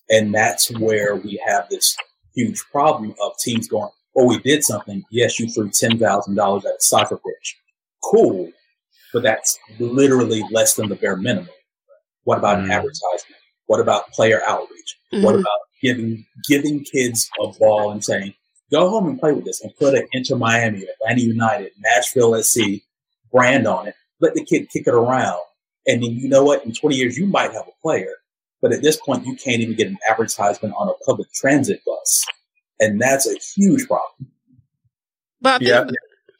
[0.08, 1.94] And that's where we have this
[2.34, 5.04] huge problem of teams going, oh, we did something.
[5.10, 7.56] Yes, you threw $10,000 at a soccer pitch.
[8.02, 8.50] Cool.
[9.12, 11.50] But that's literally less than the bare minimum.
[12.22, 12.70] What about mm.
[12.70, 13.42] advertisement?
[13.66, 14.96] What about player outreach?
[15.12, 15.22] Mm-hmm.
[15.22, 18.32] What about giving, giving kids a ball and saying,
[18.70, 22.82] Go home and play with this and put an Inter Miami, Atlanta United, Nashville SC
[23.30, 23.94] brand on it.
[24.20, 25.40] Let the kid kick it around.
[25.86, 26.64] And then you know what?
[26.64, 28.14] In 20 years, you might have a player.
[28.62, 32.24] But at this point, you can't even get an advertisement on a public transit bus.
[32.80, 34.32] And that's a huge problem.
[35.40, 35.84] But yeah.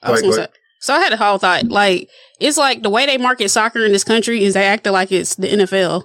[0.02, 0.46] I was gonna say,
[0.80, 1.64] so I had a whole thought.
[1.64, 2.08] Like,
[2.40, 5.34] it's like the way they market soccer in this country is they act like it's
[5.34, 6.04] the NFL.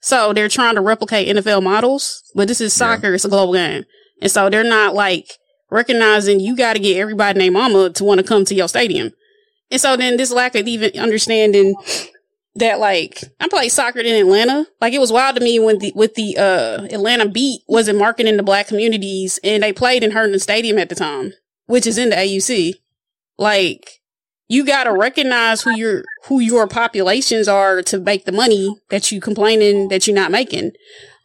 [0.00, 3.08] So they're trying to replicate NFL models, but this is soccer.
[3.08, 3.14] Yeah.
[3.14, 3.84] It's a global game.
[4.20, 5.32] And so they're not like
[5.70, 9.12] recognizing you got to get everybody named mama to want to come to your stadium.
[9.70, 11.74] And so then this lack of even understanding
[12.56, 14.66] that like I played soccer in Atlanta.
[14.80, 18.36] Like it was wild to me when the with the uh Atlanta beat wasn't marketing
[18.36, 21.32] the black communities and they played in Herndon Stadium at the time,
[21.66, 22.74] which is in the AUC.
[23.38, 24.00] Like
[24.48, 29.20] you gotta recognize who your who your populations are to make the money that you
[29.20, 30.72] complaining that you're not making.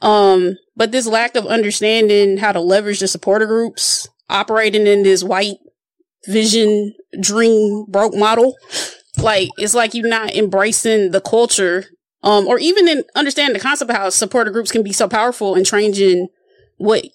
[0.01, 5.23] Um, but this lack of understanding how to leverage the supporter groups operating in this
[5.23, 5.57] white
[6.27, 8.55] vision dream broke model.
[9.17, 11.85] Like it's like you're not embracing the culture,
[12.23, 15.55] um, or even in understanding the concept of how supporter groups can be so powerful
[15.55, 16.27] in changing
[16.77, 17.05] what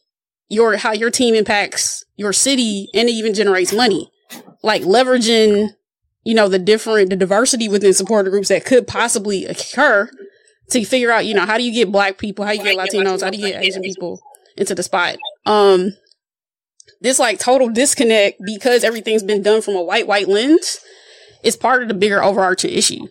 [0.48, 4.10] your how your team impacts your city and it even generates money.
[4.62, 5.70] Like leveraging,
[6.24, 10.10] you know, the different the diversity within supporter groups that could possibly occur
[10.70, 12.76] to figure out, you know, how do you get black people, how do you get
[12.76, 14.20] Latinos, how do you get Asian people
[14.56, 15.16] into the spot?
[15.46, 15.92] Um,
[17.00, 20.80] this like total disconnect because everything's been done from a white, white lens
[21.42, 23.06] is part of the bigger overarching issue.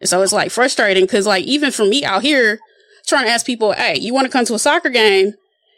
[0.00, 2.58] And so it's like frustrating because like even for me out here
[3.06, 5.34] trying to ask people, Hey, you want to come to a soccer game?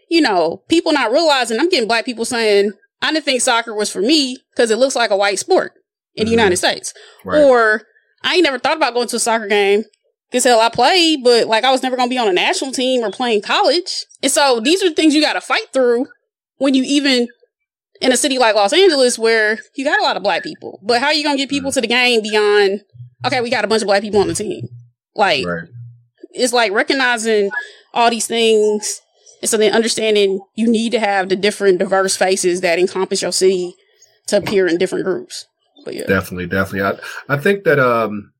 [0.09, 3.91] You know, people not realizing I'm getting black people saying, I didn't think soccer was
[3.91, 5.73] for me because it looks like a white sport
[6.15, 6.27] in mm-hmm.
[6.27, 6.93] the United States.
[7.25, 7.43] Right.
[7.43, 7.83] Or
[8.23, 9.85] I ain't never thought about going to a soccer game
[10.31, 12.73] because hell, I played, but like I was never going to be on a national
[12.73, 14.05] team or playing college.
[14.23, 16.07] And so these are the things you got to fight through
[16.61, 17.27] when you even
[18.01, 20.79] in a city like Los Angeles where you got a lot of black people.
[20.83, 21.75] But how are you gonna get people mm.
[21.75, 22.83] to the game beyond
[23.27, 24.69] okay, we got a bunch of black people on the team.
[25.15, 25.69] Like Right.
[26.31, 27.51] it's like recognizing
[27.93, 29.01] all these things
[29.43, 33.33] and so then understanding you need to have the different diverse faces that encompass your
[33.33, 33.75] city
[34.27, 35.47] to appear in different groups.
[35.85, 36.07] But yeah.
[36.07, 37.01] Definitely, definitely.
[37.29, 38.33] I I think that um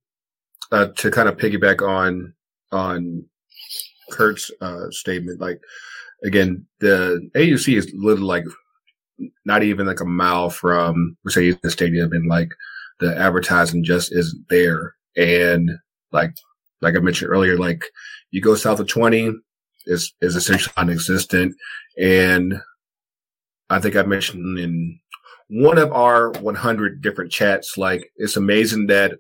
[0.71, 2.35] uh, to kind of piggyback on
[2.71, 3.25] on
[4.11, 5.61] Kurt's uh, statement, like
[6.25, 8.45] again, the AUC is literally like
[9.45, 12.51] not even like a mile from the stadium, and like
[13.01, 14.95] the advertising just isn't there.
[15.17, 15.71] And
[16.13, 16.33] like
[16.81, 17.85] like I mentioned earlier, like
[18.31, 19.33] you go south of twenty
[19.87, 21.55] is is essentially non-existent,
[21.99, 22.61] and
[23.71, 24.99] I think I mentioned in
[25.49, 29.13] one of our 100 different chats, like it's amazing that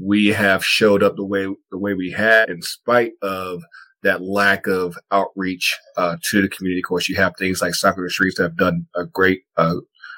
[0.00, 3.62] we have showed up the way the way we had, in spite of
[4.02, 6.80] that lack of outreach uh, to the community.
[6.80, 9.76] Of course, you have things like Soccer Streets that have done a great uh,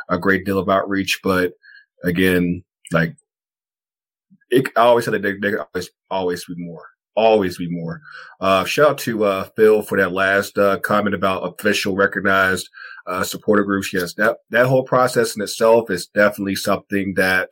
[0.09, 1.53] a great deal of outreach, but
[2.05, 2.63] again,
[2.93, 3.17] like
[4.51, 8.01] it, I always said that there, there could always always be more, always be more.
[8.41, 12.69] Uh, shout out to uh, Phil for that last uh, comment about official recognized
[13.07, 13.93] uh, supporter groups.
[13.93, 17.51] Yes, that that whole process in itself is definitely something that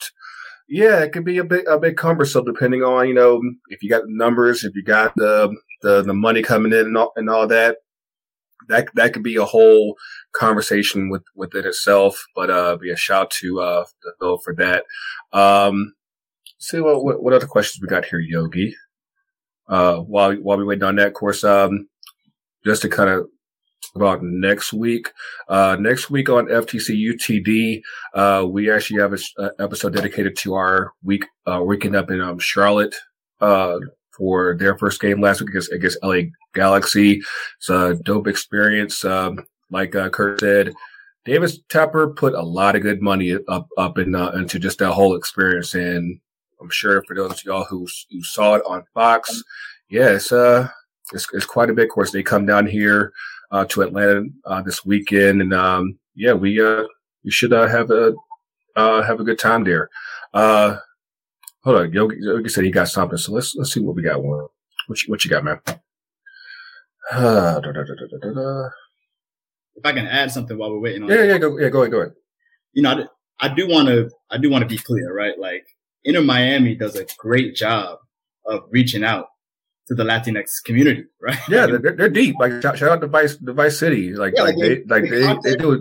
[0.68, 3.90] yeah, it could be a bit a bit cumbersome depending on you know if you
[3.90, 7.28] got the numbers, if you got the the, the money coming in and all, and
[7.28, 7.78] all that.
[8.68, 9.96] That that could be a whole
[10.36, 12.24] conversation with within itself.
[12.36, 13.84] But uh, yeah, shout to uh
[14.20, 14.84] Phil for that.
[15.32, 15.94] Um,
[16.58, 18.76] see what, what what other questions we got here, Yogi.
[19.68, 21.88] Uh, while while we waiting on that, of course, um,
[22.64, 23.26] just to kind of
[23.94, 25.10] about next week.
[25.48, 27.82] Uh, next week on FTC UTD,
[28.14, 32.38] uh, we actually have an episode dedicated to our week, uh, weekend up in, um,
[32.38, 32.94] Charlotte,
[33.40, 33.78] uh,
[34.16, 36.20] for their first game last week against, against LA
[36.54, 37.22] Galaxy.
[37.58, 39.04] It's a dope experience.
[39.04, 40.72] Um, like, uh, Kurt said,
[41.24, 44.92] David Tepper put a lot of good money up, up in, uh, into just that
[44.92, 45.74] whole experience.
[45.74, 46.18] And
[46.60, 49.42] I'm sure for those of y'all who, who saw it on Fox,
[49.88, 50.68] yeah, it's, uh,
[51.12, 51.84] it's, it's quite a bit.
[51.84, 53.12] Of course, they come down here,
[53.52, 56.84] uh, to Atlanta uh, this weekend, and um, yeah, we uh,
[57.22, 58.14] we should uh, have a
[58.74, 59.88] uh, have a good time there.
[60.34, 60.78] Uh,
[61.64, 64.22] hold on, Yogi, Yogi said he got something, so let's let's see what we got.
[64.22, 64.46] One,
[64.86, 65.60] what you, what you got, man?
[67.10, 68.68] Uh, da, da, da.
[69.74, 71.90] If I can add something while we're waiting on, Yeah, yeah, go, yeah, go ahead,
[71.92, 72.12] go ahead.
[72.74, 73.06] you know,
[73.40, 75.38] I, I do want to, I do want to be clear, right?
[75.38, 75.64] Like,
[76.04, 77.98] Inter Miami does a great job
[78.46, 79.28] of reaching out
[79.88, 81.38] to the Latinx community, right?
[81.48, 82.36] Yeah, they're, they're deep.
[82.38, 84.14] Like shout, shout out to Vice, the Vice City.
[84.14, 85.80] Like, Yeah, like like, they, like they, context- they do it.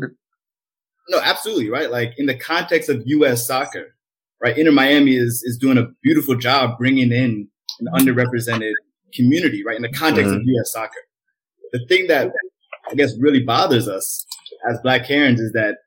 [1.09, 1.91] No, absolutely, right?
[1.91, 3.45] Like in the context of U.S.
[3.45, 3.95] soccer,
[4.41, 4.57] right?
[4.57, 7.47] Inter Miami is is doing a beautiful job bringing in
[7.79, 8.73] an underrepresented
[9.13, 9.75] community, right?
[9.75, 10.71] In the context of U.S.
[10.71, 11.01] soccer,
[11.73, 12.31] the thing that
[12.89, 14.25] I guess really bothers us
[14.69, 15.77] as Black Herons is that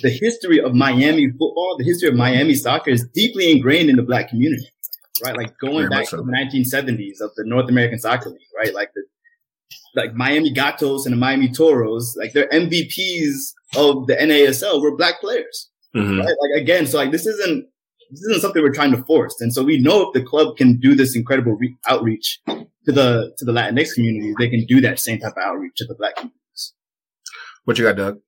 [0.00, 4.02] the history of Miami football, the history of Miami soccer, is deeply ingrained in the
[4.02, 4.68] Black community,
[5.24, 5.36] right?
[5.36, 6.18] Like going Very back so.
[6.18, 8.72] to the 1970s of the North American Soccer League, right?
[8.74, 9.02] Like the
[9.94, 15.20] like Miami Gatos and the Miami Toros, like their MVPs of the NASL were black
[15.20, 16.18] players, Mhm.
[16.20, 16.26] right?
[16.28, 17.66] Like again, so like this isn't
[18.10, 20.78] this isn't something we're trying to force, and so we know if the club can
[20.78, 24.98] do this incredible re- outreach to the to the Latinx community, they can do that
[24.98, 26.74] same type of outreach to the black communities.
[27.64, 28.18] What you got, Doug?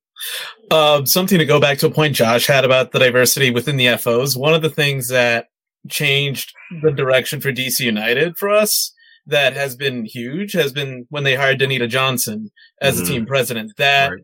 [0.70, 3.96] Uh, something to go back to a point Josh had about the diversity within the
[3.96, 4.36] FOs.
[4.36, 5.46] One of the things that
[5.88, 6.52] changed
[6.82, 8.92] the direction for DC United for us
[9.26, 12.50] that has been huge has been when they hired Danita Johnson
[12.82, 12.98] as Mhm.
[13.00, 13.72] the team president.
[13.78, 14.20] That Right.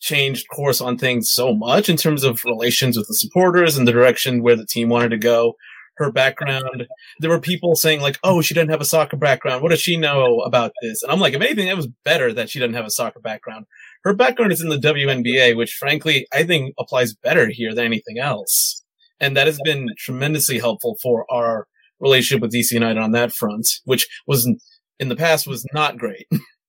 [0.00, 3.92] Changed course on things so much in terms of relations with the supporters and the
[3.92, 5.54] direction where the team wanted to go.
[5.96, 6.86] Her background,
[7.18, 9.62] there were people saying like, "Oh, she doesn't have a soccer background.
[9.62, 12.48] What does she know about this?" And I'm like, if anything, it was better that
[12.48, 13.66] she doesn't have a soccer background.
[14.04, 18.18] Her background is in the WNBA, which frankly I think applies better here than anything
[18.18, 18.82] else,
[19.20, 21.66] and that has been tremendously helpful for our
[21.98, 24.50] relationship with DC United on that front, which was
[24.98, 26.26] in the past was not great.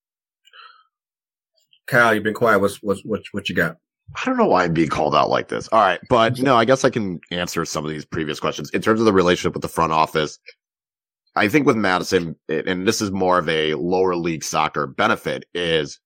[1.91, 2.59] Kyle, you've been quiet.
[2.59, 3.75] What's what's what what you got?
[4.15, 5.67] I don't know why I'm being called out like this.
[5.69, 5.99] All right.
[6.09, 8.69] But no, I guess I can answer some of these previous questions.
[8.71, 10.39] In terms of the relationship with the front office,
[11.35, 15.99] I think with Madison, and this is more of a lower league soccer benefit, is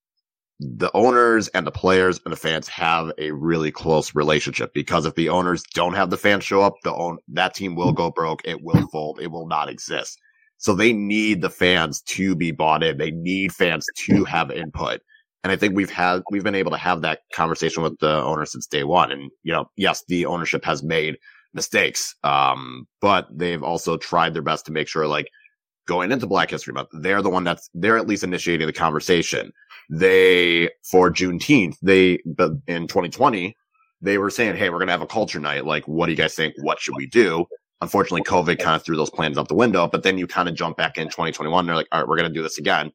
[0.60, 5.14] the owners and the players and the fans have a really close relationship because if
[5.16, 8.42] the owners don't have the fans show up, the own that team will go broke.
[8.44, 9.20] It will fold.
[9.22, 10.20] It will not exist.
[10.58, 12.98] So they need the fans to be bought in.
[12.98, 15.02] They need fans to have input.
[15.46, 18.48] And I think we've had, we've been able to have that conversation with the owner
[18.48, 19.12] since day one.
[19.12, 21.20] And, you know, yes, the ownership has made
[21.54, 22.16] mistakes.
[22.24, 25.30] Um, but they've also tried their best to make sure like
[25.88, 29.52] going into Black History Month, they're the one that's, they're at least initiating the conversation.
[29.88, 33.56] They, for Juneteenth, they, but in 2020,
[34.02, 35.64] they were saying, Hey, we're to have a culture night.
[35.64, 36.56] Like, what do you guys think?
[36.64, 37.46] What should we do?
[37.82, 40.56] Unfortunately, COVID kind of threw those plans out the window, but then you kind of
[40.56, 41.60] jump back in 2021.
[41.60, 42.92] And they're like, all right, we're to do this again.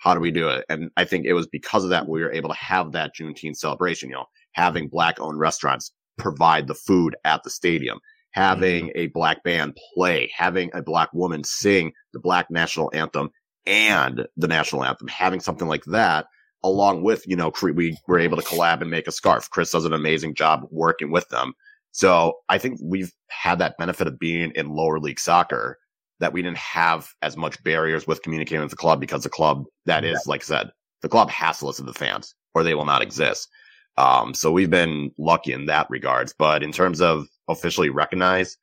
[0.00, 0.64] How do we do it?
[0.68, 3.56] And I think it was because of that we were able to have that Juneteenth
[3.56, 8.00] celebration, you know, having black owned restaurants provide the food at the stadium,
[8.32, 8.98] having mm-hmm.
[8.98, 13.30] a black band play, having a black woman sing the black national anthem
[13.66, 16.26] and the national anthem, having something like that
[16.62, 19.48] along with, you know, we were able to collab and make a scarf.
[19.50, 21.52] Chris does an amazing job working with them.
[21.92, 25.78] So I think we've had that benefit of being in lower league soccer
[26.20, 29.64] that we didn't have as much barriers with communicating with the club because the club
[29.86, 30.70] that is, like I said,
[31.02, 33.48] the club has to listen to the fans or they will not exist.
[33.96, 36.34] Um, so we've been lucky in that regards.
[36.38, 38.58] But in terms of officially recognized,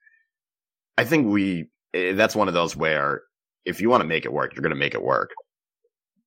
[0.97, 3.23] I think we, eh, that's one of those where
[3.65, 5.31] if you want to make it work, you're going to make it work.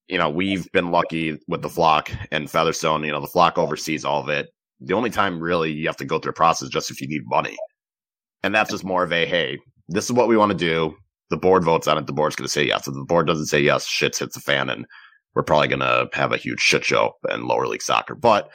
[0.08, 3.04] You know, we've been lucky with the flock and Featherstone.
[3.04, 4.48] You know, the flock oversees all of it.
[4.80, 7.22] The only time really you have to go through a process just if you need
[7.26, 7.56] money.
[8.42, 9.58] And that's just more of a, hey,
[9.88, 10.96] this is what we want to do.
[11.30, 12.06] The board votes on it.
[12.06, 12.86] The board's going to say yes.
[12.86, 14.84] If the board doesn't say yes, shit hits the fan and
[15.34, 18.14] we're probably going to have a huge shit show in lower league soccer.
[18.14, 18.50] But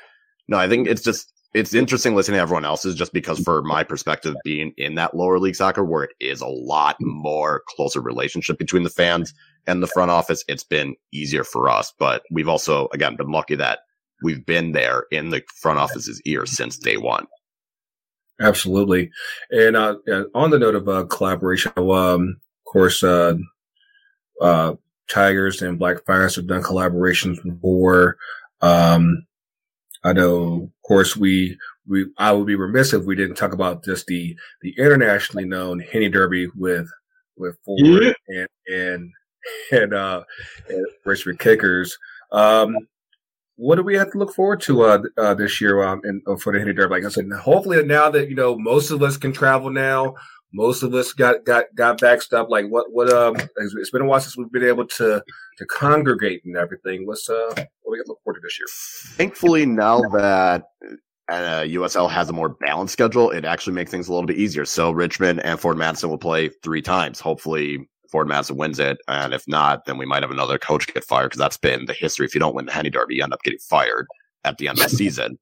[0.48, 3.82] no, I think it's just it's interesting listening to everyone else's just because for my
[3.82, 8.58] perspective being in that lower league soccer where it is a lot more closer relationship
[8.58, 9.34] between the fans
[9.66, 13.56] and the front office it's been easier for us but we've also again been lucky
[13.56, 13.80] that
[14.22, 17.26] we've been there in the front office's ear since day one
[18.42, 19.10] absolutely
[19.50, 19.96] and uh,
[20.36, 22.36] on the note of uh, collaboration um,
[22.66, 23.36] of course uh,
[24.42, 24.74] uh,
[25.10, 28.18] tigers and black fires have done collaborations before
[28.62, 29.26] um,
[30.06, 31.58] I know, of course, we,
[31.88, 35.80] we, I would be remiss if we didn't talk about just the, the internationally known
[35.80, 36.88] Henny Derby with,
[37.38, 38.46] with Forward yeah.
[38.68, 39.12] and, and,
[39.72, 40.24] and, uh,
[40.70, 41.98] and Richmond Kickers.
[42.32, 42.76] Um,
[43.56, 46.36] what do we have to look forward to uh, uh, this year um, in, uh,
[46.36, 46.96] for the Henny Derby?
[46.96, 50.16] Like I said, hopefully now that you know most of us can travel now,
[50.56, 52.50] most of us got got got backstopped.
[52.50, 55.22] Like what what um it's been a while since we've been able to
[55.58, 57.06] to congregate and everything.
[57.06, 58.68] What's uh what we got to look forward to this year?
[59.18, 60.64] Thankfully, now that
[61.28, 64.64] uh, USL has a more balanced schedule, it actually makes things a little bit easier.
[64.64, 67.20] So Richmond and Forward Madison will play three times.
[67.20, 71.04] Hopefully, Forward Madison wins it, and if not, then we might have another coach get
[71.04, 72.26] fired because that's been the history.
[72.26, 74.08] If you don't win the Henny Derby, you end up getting fired
[74.44, 75.38] at the end of the season.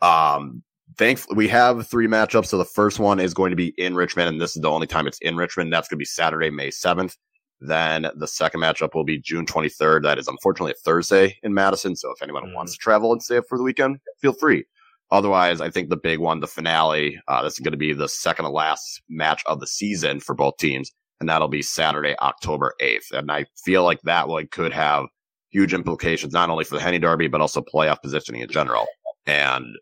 [0.00, 0.62] Um,
[0.96, 2.46] thankfully we have three matchups.
[2.46, 4.86] So the first one is going to be in Richmond, and this is the only
[4.86, 5.72] time it's in Richmond.
[5.72, 7.16] That's going to be Saturday, May 7th.
[7.60, 10.02] Then the second matchup will be June 23rd.
[10.02, 11.96] That is unfortunately a Thursday in Madison.
[11.96, 12.54] So if anyone mm.
[12.54, 14.64] wants to travel and stay up for the weekend, feel free.
[15.10, 18.08] Otherwise, I think the big one, the finale, uh, this is going to be the
[18.08, 20.90] second to last match of the season for both teams.
[21.20, 23.12] And that'll be Saturday, October 8th.
[23.12, 25.06] And I feel like that one could have
[25.50, 28.86] huge implications, not only for the Henny Derby, but also playoff positioning in general.
[29.26, 29.76] And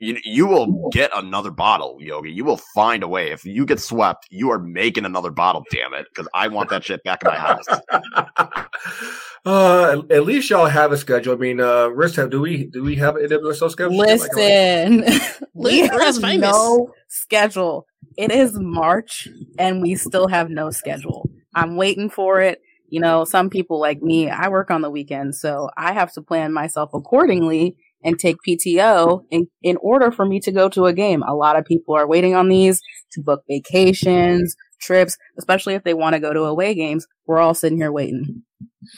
[0.00, 2.30] you, you will get another bottle, Yogi.
[2.30, 3.32] You will find a way.
[3.32, 6.06] If you get swept, you are making another bottle, damn it.
[6.08, 7.66] Because I want that shit back in my house.
[9.44, 11.34] uh, at least y'all have a schedule.
[11.34, 13.96] I mean, uh, Riz, do we do we have an NWSL schedule?
[13.96, 15.04] Listen,
[15.54, 17.86] we have no schedule.
[18.16, 19.28] It is March,
[19.58, 21.28] and we still have no schedule.
[21.54, 22.62] I'm waiting for it.
[22.88, 26.22] You know, some people like me, I work on the weekends, so I have to
[26.22, 30.92] plan myself accordingly and take PTO in, in order for me to go to a
[30.92, 31.22] game.
[31.22, 32.80] A lot of people are waiting on these
[33.12, 37.06] to book vacations, trips, especially if they want to go to away games.
[37.26, 38.42] We're all sitting here waiting.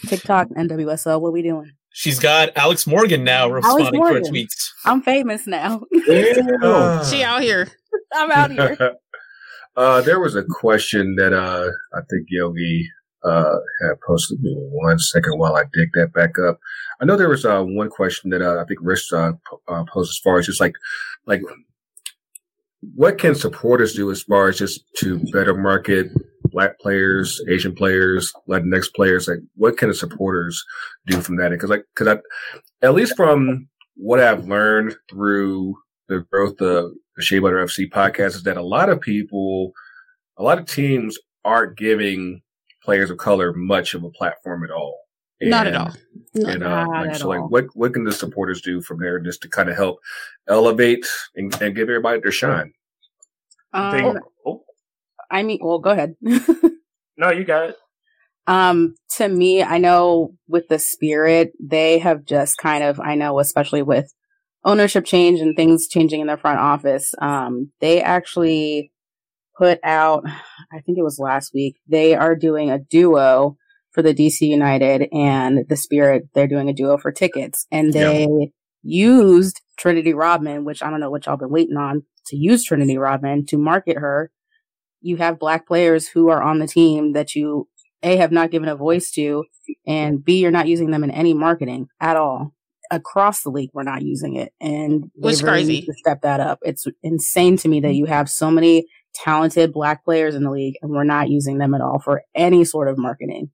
[0.06, 1.72] TikTok, NWSL, what are we doing?
[1.93, 4.22] She's got Alex Morgan now responding Morgan.
[4.22, 4.70] to her tweets.
[4.85, 5.82] I'm famous now.
[6.06, 7.68] she out here.
[8.12, 8.97] I'm out here.
[9.77, 12.90] Uh, there was a question that uh, I think Yogi
[13.24, 16.59] uh, had posted me one second while I dig that back up.
[17.01, 19.32] I know there was uh, one question that uh, I think Rich uh,
[19.68, 20.74] uh, posed as far as just like,
[21.26, 21.42] like,
[22.94, 26.10] what can supporters do as far as just to better market
[26.44, 29.28] black players, Asian players, Latinx players?
[29.28, 30.64] Like, what can the supporters
[31.06, 31.51] do from that?
[31.51, 35.76] Because, like, because I, at least from what I've learned through
[36.09, 39.72] the growth of the Shea Butter FC podcast, is that a lot of people,
[40.38, 42.40] a lot of teams aren't giving
[42.82, 44.98] players of color much of a platform at all.
[45.40, 45.93] And, not at all.
[46.35, 49.48] And uh, like, so, like, what what can the supporters do from there just to
[49.48, 50.01] kind of help
[50.48, 52.73] elevate and, and give everybody their shine?
[53.73, 54.65] Um, oh.
[55.31, 56.15] I mean, well, go ahead.
[56.20, 57.77] no, you got it.
[58.47, 63.39] Um, to me, I know with the spirit, they have just kind of, I know,
[63.39, 64.12] especially with
[64.65, 68.93] ownership change and things changing in their front office, um, they actually
[69.60, 70.24] put out,
[70.72, 73.56] I think it was last week, they are doing a duo
[73.92, 76.28] for the DC United and the Spirit.
[76.34, 78.46] They're doing a duo for tickets and they yeah.
[78.82, 82.96] used Trinity Rodman, which I don't know what y'all been waiting on to use Trinity
[82.96, 84.30] Rodman to market her
[85.00, 87.68] you have black players who are on the team that you
[88.02, 89.44] a have not given a voice to,
[89.86, 92.54] and b you're not using them in any marketing at all
[92.90, 93.70] across the league.
[93.72, 95.82] We're not using it, and Which they really crazy.
[95.82, 96.60] to step that up.
[96.62, 100.74] It's insane to me that you have so many talented black players in the league,
[100.82, 103.50] and we're not using them at all for any sort of marketing.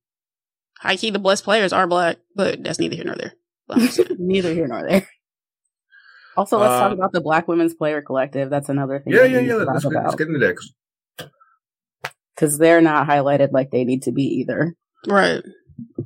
[0.78, 3.32] High key, the blessed players are black, but that's neither here nor there.
[3.66, 4.16] But I'm saying.
[4.18, 5.08] Neither here nor there.
[6.36, 8.50] Also, let's talk Uh, about the Black Women's Player Collective.
[8.50, 9.14] That's another thing.
[9.14, 9.54] Yeah, yeah, we yeah.
[9.54, 10.56] Let's, get, let's get into that.
[10.56, 10.72] 'cause
[12.34, 14.74] because they're not highlighted like they need to be either.
[15.08, 15.42] right.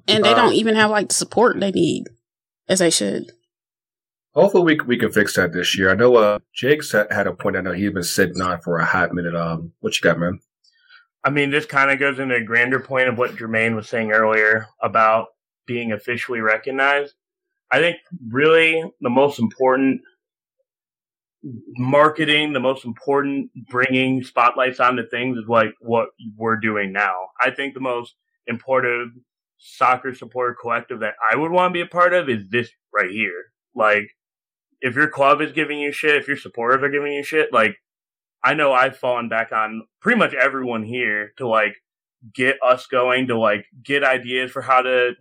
[0.07, 2.05] And they Uh, don't even have like the support they need
[2.69, 3.33] as they should.
[4.35, 5.91] Hopefully, we, we can fix that this year.
[5.91, 7.57] I know uh, Jake had a point.
[7.57, 9.35] I know he's been sitting on for a hot minute.
[9.35, 10.41] Um, what you got, man?
[11.25, 14.13] I mean, this kind of goes into a grander point of what Jermaine was saying
[14.13, 15.29] earlier about
[15.67, 17.15] being officially recognized.
[17.71, 17.99] I think
[18.29, 20.01] really the most important
[21.77, 27.15] marketing, the most important bringing spotlights onto things is like what we're doing now.
[27.41, 28.15] I think the most
[28.47, 29.13] important
[29.59, 33.11] soccer supporter collective that I would want to be a part of is this right
[33.11, 33.53] here.
[33.75, 34.11] Like,
[34.81, 37.77] if your club is giving you shit, if your supporters are giving you shit, like,
[38.43, 41.75] I know I've fallen back on pretty much everyone here to like
[42.35, 45.13] get us going, to like get ideas for how to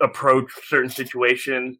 [0.00, 1.76] approach certain situations.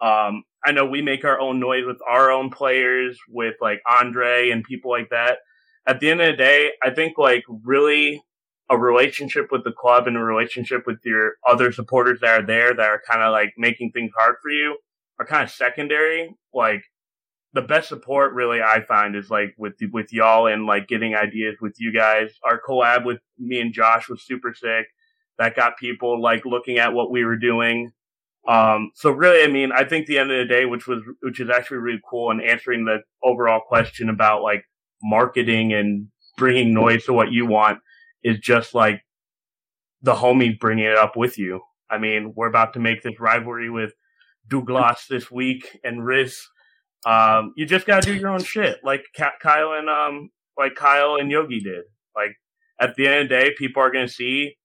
[0.00, 4.50] Um, I know we make our own noise with our own players, with like Andre
[4.50, 5.38] and people like that.
[5.86, 8.22] At the end of the day, I think like really
[8.70, 12.74] a relationship with the club and a relationship with your other supporters that are there
[12.74, 14.78] that are kind of like making things hard for you
[15.18, 16.34] are kind of secondary.
[16.52, 16.82] Like
[17.52, 21.56] the best support really I find is like with with y'all and like getting ideas
[21.60, 22.30] with you guys.
[22.44, 24.86] Our collab with me and Josh was super sick.
[25.38, 27.92] That got people like looking at what we were doing.
[28.48, 31.40] Um, so really, I mean, I think the end of the day, which was which
[31.40, 34.64] is actually really cool, and answering the overall question about like
[35.02, 37.78] marketing and bringing noise to what you want
[38.24, 39.02] is just like
[40.00, 41.60] the homies bringing it up with you.
[41.90, 43.92] I mean, we're about to make this rivalry with
[44.52, 46.38] Douglas this week and Riz.
[47.06, 49.04] Um, you just gotta do your own shit, like
[49.40, 51.84] Kyle and um, like Kyle and Yogi did.
[52.14, 52.36] Like
[52.78, 54.56] at the end of the day, people are gonna see.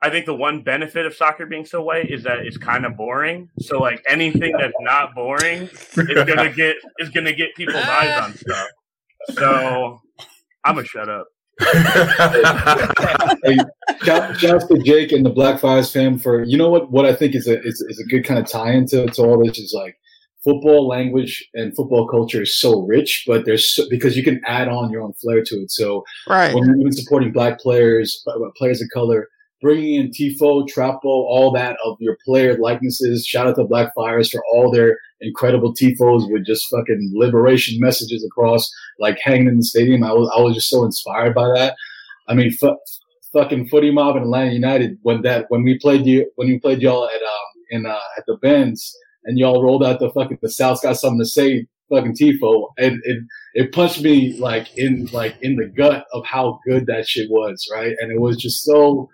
[0.00, 2.96] I think the one benefit of soccer being so white is that it's kind of
[2.96, 3.48] boring.
[3.60, 8.34] So like anything that's not boring is gonna get is gonna get people's eyes on
[8.34, 8.68] stuff.
[9.30, 10.00] So
[10.64, 11.26] I'm gonna shut up.
[13.44, 13.56] hey,
[14.02, 17.06] shout, shout out to Jake and the Black Fires fam for you know what what
[17.06, 19.58] I think is a is, is a good kind of tie into to all this
[19.58, 19.96] is like
[20.44, 24.68] football language and football culture is so rich, but there's so, because you can add
[24.68, 25.70] on your own flair to it.
[25.70, 26.54] So Right.
[26.54, 29.28] when you're even supporting black players, uh, players of color,
[29.60, 33.24] bringing in Tifo, Trapo, all that of your player likenesses.
[33.24, 38.24] Shout out to Black Fires for all their incredible Tifos with just fucking liberation messages
[38.24, 40.04] across, like hanging in the stadium.
[40.04, 41.74] I was, I was just so inspired by that.
[42.28, 42.76] I mean, fu-
[43.32, 46.82] fucking footie mob and Atlanta United when that when we played you when we played
[46.82, 48.94] y'all at um in uh at the Benz
[49.24, 53.00] and y'all rolled out the fucking the South's got something to say fucking Tifo and
[53.04, 53.24] it
[53.54, 57.66] it punched me like in like in the gut of how good that shit was
[57.72, 59.08] right and it was just so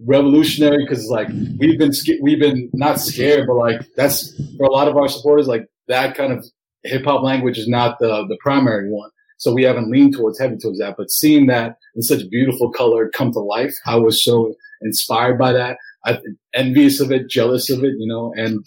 [0.00, 4.88] revolutionary because like we've been we've been not scared but like that's for a lot
[4.88, 6.44] of our supporters like that kind of
[6.82, 9.10] hip hop language is not the the primary one.
[9.36, 13.10] So we haven't leaned towards heavy towards that but seeing that in such beautiful color
[13.16, 15.76] come to life I was so inspired by that.
[16.04, 16.18] I
[16.54, 18.64] envious of it jealous of it you know and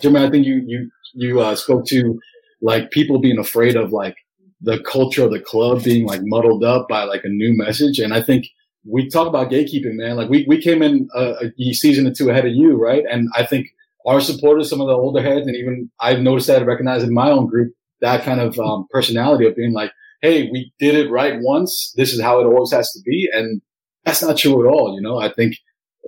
[0.00, 2.18] Jimmy I think you you you uh, spoke to
[2.62, 4.16] like people being afraid of like
[4.62, 8.14] the culture of the club being like muddled up by like a new message and
[8.14, 8.46] I think
[8.88, 10.16] we talk about gatekeeping, man.
[10.16, 13.04] Like we, we came in a, a season or two ahead of you, right?
[13.10, 13.68] And I think
[14.06, 17.30] our supporters, some of the older heads, and even I've noticed that, recognized in my
[17.30, 19.90] own group, that kind of um, personality of being like,
[20.22, 21.92] "Hey, we did it right once.
[21.96, 23.60] This is how it always has to be," and
[24.04, 24.94] that's not true at all.
[24.94, 25.56] You know, I think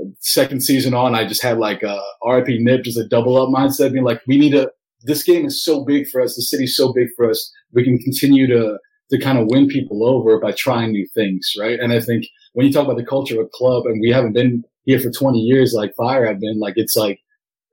[0.01, 3.37] uh, second season on, I just had like uh, a RIP nip, just a double
[3.37, 4.71] up mindset, being like, "We need to.
[5.03, 6.37] This game is so big for us.
[6.37, 7.53] The city's so big for us.
[7.73, 8.79] We can continue to."
[9.11, 11.81] To kind of win people over by trying new things, right?
[11.81, 14.33] And I think when you talk about the culture of a club and we haven't
[14.33, 17.21] been here for 20 years like fire have been like it's like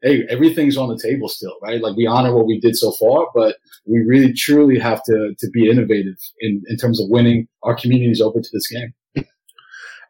[0.02, 3.28] hey everything's on the table still right like we honor what we did so far
[3.34, 7.76] but we really truly have to to be innovative in in terms of winning our
[7.76, 8.94] communities over to this game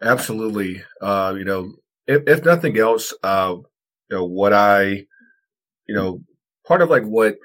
[0.02, 0.84] Absolutely.
[1.02, 1.74] Uh, you know,
[2.08, 5.06] if, if nothing else, uh, you know, what I,
[5.88, 6.22] you know,
[6.66, 7.38] part of like what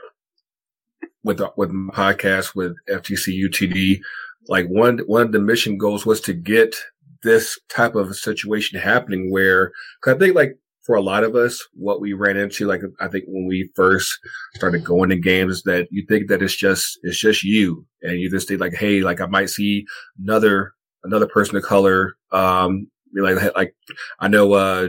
[1.23, 4.01] with the, with my podcast with FTC UTD,
[4.49, 6.75] like one one of the mission goals was to get
[7.23, 9.73] this type of situation happening where,
[10.03, 13.09] cause I think like for a lot of us, what we ran into, like I
[13.09, 14.19] think when we first
[14.55, 18.31] started going to games, that you think that it's just it's just you, and you
[18.31, 19.87] just think like, hey, like I might see
[20.19, 20.75] another
[21.05, 22.17] another person of color.
[22.33, 23.75] Um, like, like
[24.21, 24.89] I know, uh,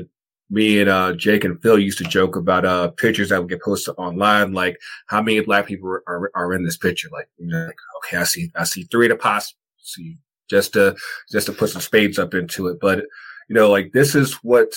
[0.50, 3.62] me and uh, Jake and Phil used to joke about uh, pictures that would get
[3.62, 4.78] posted online, like
[5.08, 7.10] how many black people are, are in this picture.
[7.12, 10.18] Like, you know, like, okay, I see, I see three to possible, see,
[10.52, 10.96] just to
[11.32, 12.78] just to put some spades up into it.
[12.80, 13.00] But
[13.50, 14.72] you know, like this is what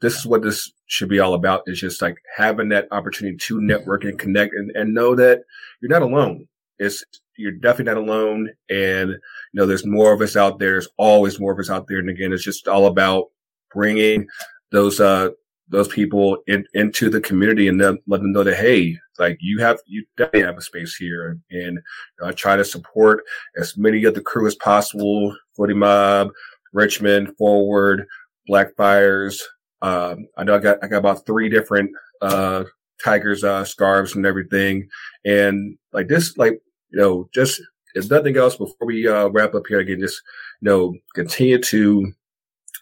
[0.00, 1.62] this is what this should be all about.
[1.66, 5.40] Is just like having that opportunity to network and connect, and, and know that
[5.80, 6.46] you're not alone.
[6.78, 7.02] It's
[7.36, 9.18] you're definitely not alone, and you
[9.54, 10.72] know, there's more of us out there.
[10.72, 13.26] There's always more of us out there, and again, it's just all about
[13.74, 14.26] bringing
[14.70, 15.30] those uh
[15.68, 19.58] those people in, into the community and then let them know that hey like you
[19.60, 21.38] have you definitely have a space here.
[21.50, 21.80] And
[22.22, 23.24] uh, try to support
[23.56, 26.30] as many of the crew as possible footie mob
[26.72, 28.06] richmond forward
[28.48, 29.40] blackfires
[29.82, 31.90] um, i know i got i got about three different
[32.22, 32.64] uh
[33.02, 34.88] tigers uh scarves and everything.
[35.24, 36.60] And like this like
[36.90, 37.60] you know just
[37.94, 40.20] if nothing else before we uh wrap up here again just
[40.60, 42.12] you know continue to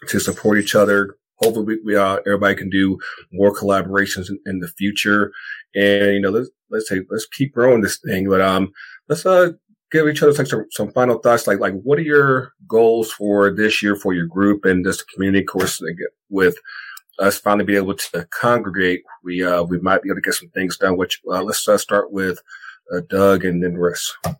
[0.07, 2.97] to support each other hopefully we, uh, everybody can do
[3.31, 5.31] more collaborations in, in, the future.
[5.73, 8.71] And, you know, let's, let's say, let's keep growing this thing, but, um,
[9.09, 9.51] let's, uh,
[9.91, 11.47] give each other like some, some final thoughts.
[11.47, 15.05] Like, like, what are your goals for this year for your group and just this
[15.13, 15.81] community course
[16.29, 16.57] with
[17.19, 19.03] us finally be able to congregate?
[19.23, 21.77] We, uh, we might be able to get some things done, which, uh, let's uh,
[21.77, 22.39] start with,
[22.93, 24.15] uh, Doug and then Russ.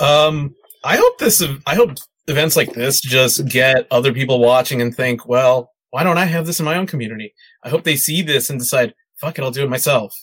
[0.00, 1.92] Um, I hope this, I hope
[2.26, 6.46] events like this just get other people watching and think, well, why don't I have
[6.46, 7.34] this in my own community?
[7.62, 10.14] I hope they see this and decide, fuck it, I'll do it myself.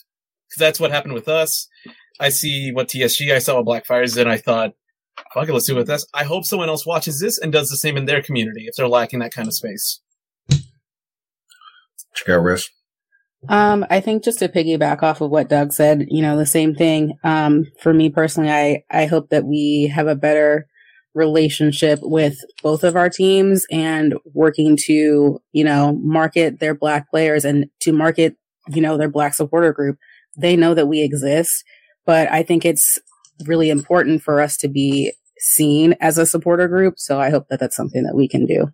[0.47, 1.67] Because that's what happened with us.
[2.19, 4.73] I see what TSG I saw what Blackfires did, and I thought,
[5.33, 6.05] fuck it, let's do it with us.
[6.13, 8.87] I hope someone else watches this and does the same in their community if they're
[8.87, 10.01] lacking that kind of space.
[12.15, 12.69] Check out Riss.
[13.47, 16.75] Um, I think just to piggyback off of what Doug said, you know, the same
[16.75, 17.17] thing.
[17.23, 20.67] Um, for me personally, I, I hope that we have a better
[21.19, 27.45] relationship with both of our teams and working to, you know, market their black players
[27.45, 28.35] and to market,
[28.69, 29.99] you know, their black supporter group.
[30.37, 31.63] They know that we exist,
[32.05, 32.97] but I think it's
[33.45, 36.95] really important for us to be seen as a supporter group.
[36.97, 38.67] So I hope that that's something that we can do.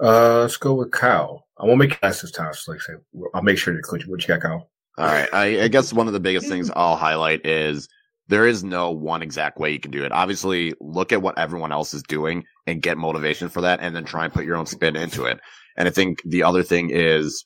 [0.00, 1.46] Uh, let's go with Kyle.
[1.58, 2.52] I won't make you ask this time.
[2.52, 2.98] So like I say,
[3.34, 4.70] I'll make sure to click what you got, Kyle.
[4.98, 5.28] All right.
[5.32, 7.88] I, I guess one of the biggest things I'll highlight is
[8.28, 10.12] there is no one exact way you can do it.
[10.12, 14.04] Obviously, look at what everyone else is doing and get motivation for that and then
[14.04, 15.38] try and put your own spin into it.
[15.76, 17.44] And I think the other thing is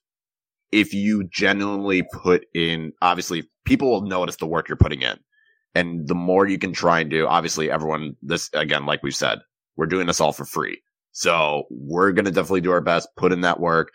[0.73, 5.19] if you genuinely put in, obviously people will notice the work you're putting in.
[5.75, 9.39] And the more you can try and do, obviously everyone, this again, like we've said,
[9.77, 10.81] we're doing this all for free.
[11.13, 13.91] So we're going to definitely do our best, put in that work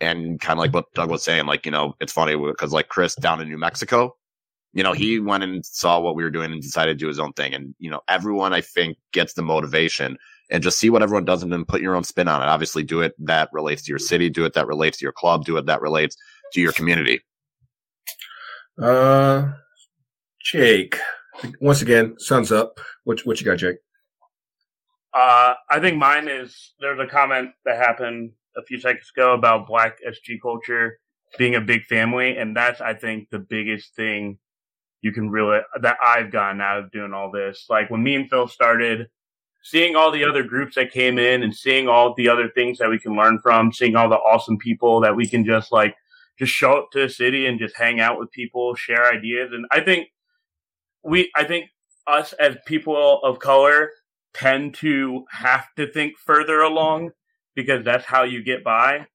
[0.00, 2.88] and kind of like what Doug was saying, like, you know, it's funny because like
[2.88, 4.16] Chris down in New Mexico,
[4.72, 7.18] you know, he went and saw what we were doing and decided to do his
[7.18, 7.54] own thing.
[7.54, 10.16] And, you know, everyone I think gets the motivation
[10.50, 12.46] and just see what everyone does and then put your own spin on it.
[12.46, 15.44] Obviously do it that relates to your city, do it that relates to your club,
[15.44, 16.16] do it that relates
[16.52, 17.20] to your community.
[18.80, 19.52] Uh,
[20.42, 20.96] Jake,
[21.60, 22.80] once again, sun's up.
[23.04, 23.78] What, what you got, Jake?
[25.12, 29.66] Uh, I think mine is there's a comment that happened a few seconds ago about
[29.66, 31.00] black SG culture
[31.38, 32.36] being a big family.
[32.36, 34.38] And that's, I think, the biggest thing
[35.02, 37.66] you can really that I've gotten out of doing all this.
[37.68, 39.08] Like when me and Phil started,
[39.62, 42.90] seeing all the other groups that came in and seeing all the other things that
[42.90, 45.94] we can learn from, seeing all the awesome people that we can just like
[46.38, 49.50] just show up to the city and just hang out with people, share ideas.
[49.52, 50.08] And I think
[51.02, 51.66] we I think
[52.06, 53.90] us as people of color
[54.32, 57.10] tend to have to think further along
[57.54, 59.06] because that's how you get by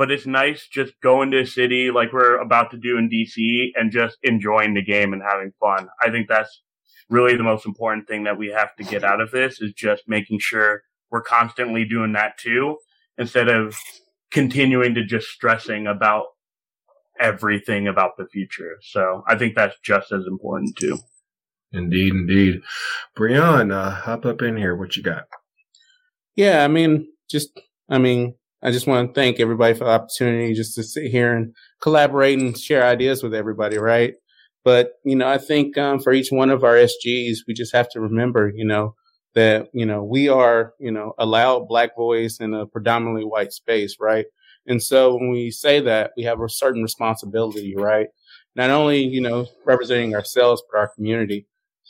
[0.00, 3.66] but it's nice just going to a city like we're about to do in DC
[3.74, 5.88] and just enjoying the game and having fun.
[6.00, 6.62] I think that's
[7.10, 10.04] really the most important thing that we have to get out of this is just
[10.06, 12.78] making sure we're constantly doing that too
[13.18, 13.76] instead of
[14.30, 16.28] continuing to just stressing about
[17.20, 18.78] everything about the future.
[18.80, 20.96] So I think that's just as important too.
[21.74, 22.62] Indeed, indeed.
[23.14, 24.74] Breon, uh, hop up in here.
[24.74, 25.24] What you got?
[26.36, 27.60] Yeah, I mean, just,
[27.90, 31.34] I mean, I just want to thank everybody for the opportunity just to sit here
[31.34, 34.14] and collaborate and share ideas with everybody, right?
[34.64, 37.88] But, you know, I think um, for each one of our SGs, we just have
[37.90, 38.94] to remember, you know,
[39.34, 43.52] that, you know, we are, you know, a loud black voice in a predominantly white
[43.52, 44.26] space, right?
[44.66, 48.08] And so when we say that, we have a certain responsibility, right?
[48.54, 51.46] Not only, you know, representing ourselves, but our community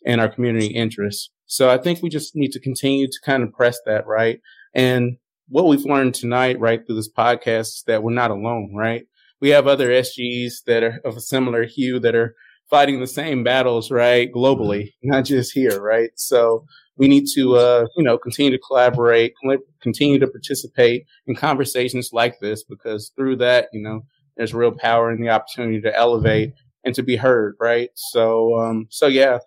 [0.06, 1.30] and our community interests.
[1.46, 4.40] So I think we just need to continue to kind of press that, right?
[4.72, 5.16] And
[5.50, 9.04] what we've learned tonight, right, through this podcast is that we're not alone, right?
[9.40, 12.34] We have other SGs that are of a similar hue that are
[12.68, 14.32] fighting the same battles, right?
[14.32, 16.10] Globally, not just here, right?
[16.14, 16.64] So
[16.96, 19.34] we need to, uh, you know, continue to collaborate,
[19.82, 24.02] continue to participate in conversations like this, because through that, you know,
[24.36, 26.52] there's real power in the opportunity to elevate
[26.84, 27.90] and to be heard, right?
[27.94, 29.38] So, um, so yeah,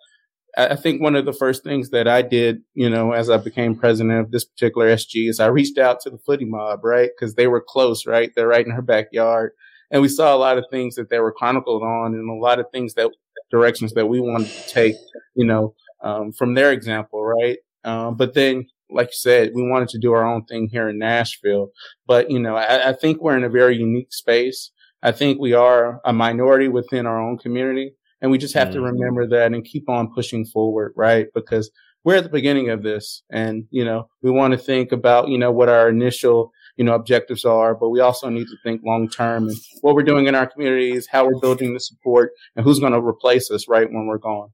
[0.56, 3.74] I think one of the first things that I did, you know, as I became
[3.74, 7.10] president of this particular SG is I reached out to the footie mob, right?
[7.18, 8.30] Cause they were close, right?
[8.34, 9.52] They're right in her backyard.
[9.90, 12.60] And we saw a lot of things that they were chronicled on and a lot
[12.60, 13.10] of things that
[13.50, 14.96] directions that we wanted to take,
[15.34, 17.58] you know, um, from their example, right?
[17.84, 20.98] Um, but then, like you said, we wanted to do our own thing here in
[20.98, 21.70] Nashville.
[22.06, 24.70] But, you know, I, I think we're in a very unique space.
[25.02, 27.94] I think we are a minority within our own community.
[28.20, 28.78] And we just have mm-hmm.
[28.78, 31.26] to remember that and keep on pushing forward, right?
[31.34, 31.70] Because
[32.04, 35.38] we're at the beginning of this and, you know, we want to think about, you
[35.38, 39.08] know, what our initial, you know, objectives are, but we also need to think long
[39.08, 42.78] term and what we're doing in our communities, how we're building the support and who's
[42.78, 44.50] going to replace us right when we're gone.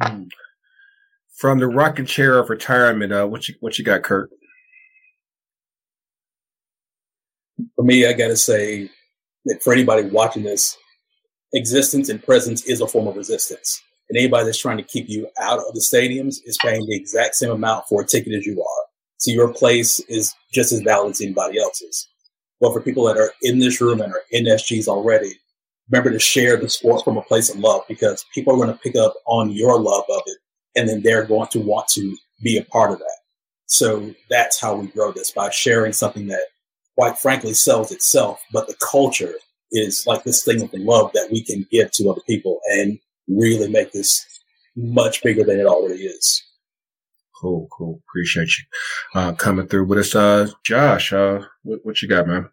[0.00, 0.24] Mm-hmm.
[1.36, 4.30] From the rocking chair of retirement, uh, what you, what you got, Kurt?
[7.74, 8.90] For me, I got to say
[9.46, 10.76] that for anybody watching this,
[11.52, 13.82] existence and presence is a form of resistance.
[14.08, 17.34] And anybody that's trying to keep you out of the stadiums is paying the exact
[17.34, 18.86] same amount for a ticket as you are.
[19.18, 22.08] So your place is just as valid as anybody else's.
[22.60, 25.32] But for people that are in this room and are in SGs already,
[25.90, 28.82] remember to share the sport from a place of love because people are going to
[28.82, 30.38] pick up on your love of it
[30.76, 33.18] and then they're going to want to be a part of that.
[33.66, 36.46] So that's how we grow this by sharing something that
[36.96, 39.34] quite frankly sells itself, but the culture
[39.72, 43.68] is like this thing of love that we can give to other people and really
[43.68, 44.26] make this
[44.76, 46.42] much bigger than it already is.
[47.40, 48.00] Cool, cool.
[48.08, 48.64] Appreciate you
[49.14, 50.14] uh, coming through with us.
[50.14, 52.48] Uh, Josh, uh, what, what, you got, man?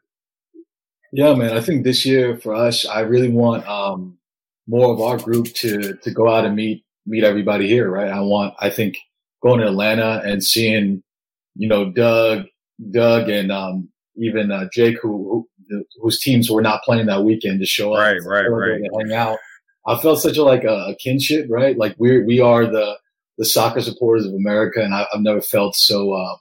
[1.11, 1.55] Yeah, man.
[1.55, 4.17] I think this year for us, I really want um,
[4.67, 8.11] more of our group to to go out and meet meet everybody here, right?
[8.11, 8.97] I want, I think,
[9.41, 11.03] going to Atlanta and seeing,
[11.55, 12.45] you know, Doug,
[12.91, 15.49] Doug, and um, even uh, Jake, who, who,
[16.01, 19.37] whose teams were not playing that weekend, to show up, right, right, right, hang out.
[19.87, 21.77] I felt such a like a, kinship, right?
[21.77, 22.97] Like we we are the
[23.37, 26.35] the soccer supporters of America, and I, have never felt so uh,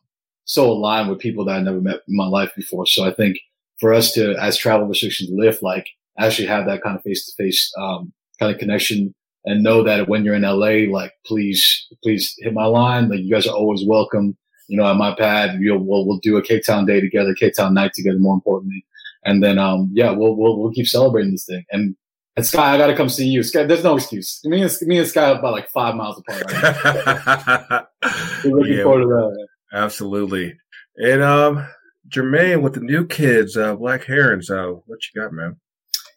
[0.44, 2.86] so aligned with people that I never met in my life before.
[2.86, 3.38] So I think
[3.78, 5.86] for us to, as travel restrictions lift, like
[6.18, 9.14] actually have that kind of face to face kind of connection,
[9.44, 13.08] and know that when you're in LA, like please please hit my line.
[13.08, 14.36] Like you guys are always welcome
[14.68, 17.54] you know, at my pad, we'll, we'll, we'll do a Cape Town day together, Cape
[17.56, 18.84] Town night together, more importantly.
[19.28, 21.62] And then, um, yeah, we'll, we'll, we'll keep celebrating this thing.
[21.70, 21.94] And,
[22.36, 23.42] and Sky, I got to come see you.
[23.42, 24.40] Sky, there's no excuse.
[24.44, 27.86] Me and, me and Sky are about like five miles apart right
[28.44, 29.48] We're looking yeah, forward to that.
[29.72, 30.54] Absolutely.
[30.96, 31.68] And, um,
[32.08, 35.56] Jermaine, with the new kids, uh, Black Herons, uh, what you got, man?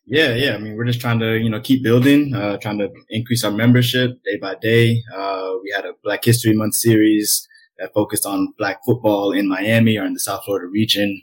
[0.06, 0.56] Yeah, yeah.
[0.56, 3.52] I mean, we're just trying to, you know, keep building, uh, trying to increase our
[3.52, 5.04] membership day by day.
[5.14, 7.46] Uh, we had a Black History Month series
[7.78, 11.22] that focused on black football in Miami or in the South Florida region.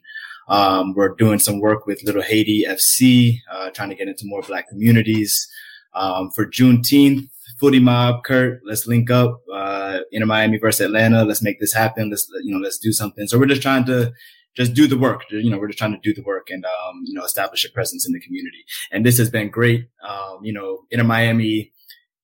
[0.48, 4.42] Um, we're doing some work with Little Haiti FC, uh, trying to get into more
[4.42, 5.48] black communities.
[5.94, 7.28] Um, for Juneteenth,
[7.60, 11.24] Footie Mob, Kurt, let's link up, uh, Inter Miami versus Atlanta.
[11.24, 12.10] Let's make this happen.
[12.10, 13.26] Let's, you know, let's do something.
[13.26, 14.12] So we're just trying to
[14.56, 15.22] just do the work.
[15.30, 17.70] You know, we're just trying to do the work and, um, you know, establish a
[17.70, 18.64] presence in the community.
[18.92, 19.88] And this has been great.
[20.08, 21.72] Um, you know, Inter Miami,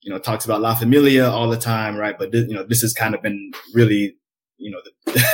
[0.00, 2.16] you know, talks about La Familia all the time, right?
[2.16, 4.16] But, th- you know, this has kind of been really
[4.58, 5.12] you know, the,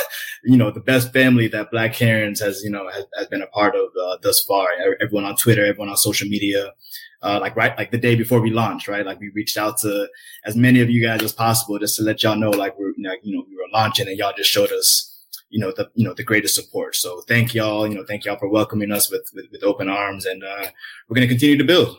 [0.45, 3.47] you know, the best family that Black Herons has, you know, has, has been a
[3.49, 4.69] part of uh, thus far.
[5.01, 6.73] Everyone on Twitter, everyone on social media,
[7.23, 9.05] uh, like right, like the day before we launched, right?
[9.05, 10.09] Like we reached out to
[10.45, 13.03] as many of you guys as possible just to let y'all know, like we're, you
[13.03, 16.05] know, you know we were launching and y'all just showed us, you know, the, you
[16.05, 16.97] know, the greatest support.
[16.97, 20.25] So thank y'all, you know, thank y'all for welcoming us with, with, with open arms
[20.25, 20.67] and, uh,
[21.09, 21.99] we're going to continue to build.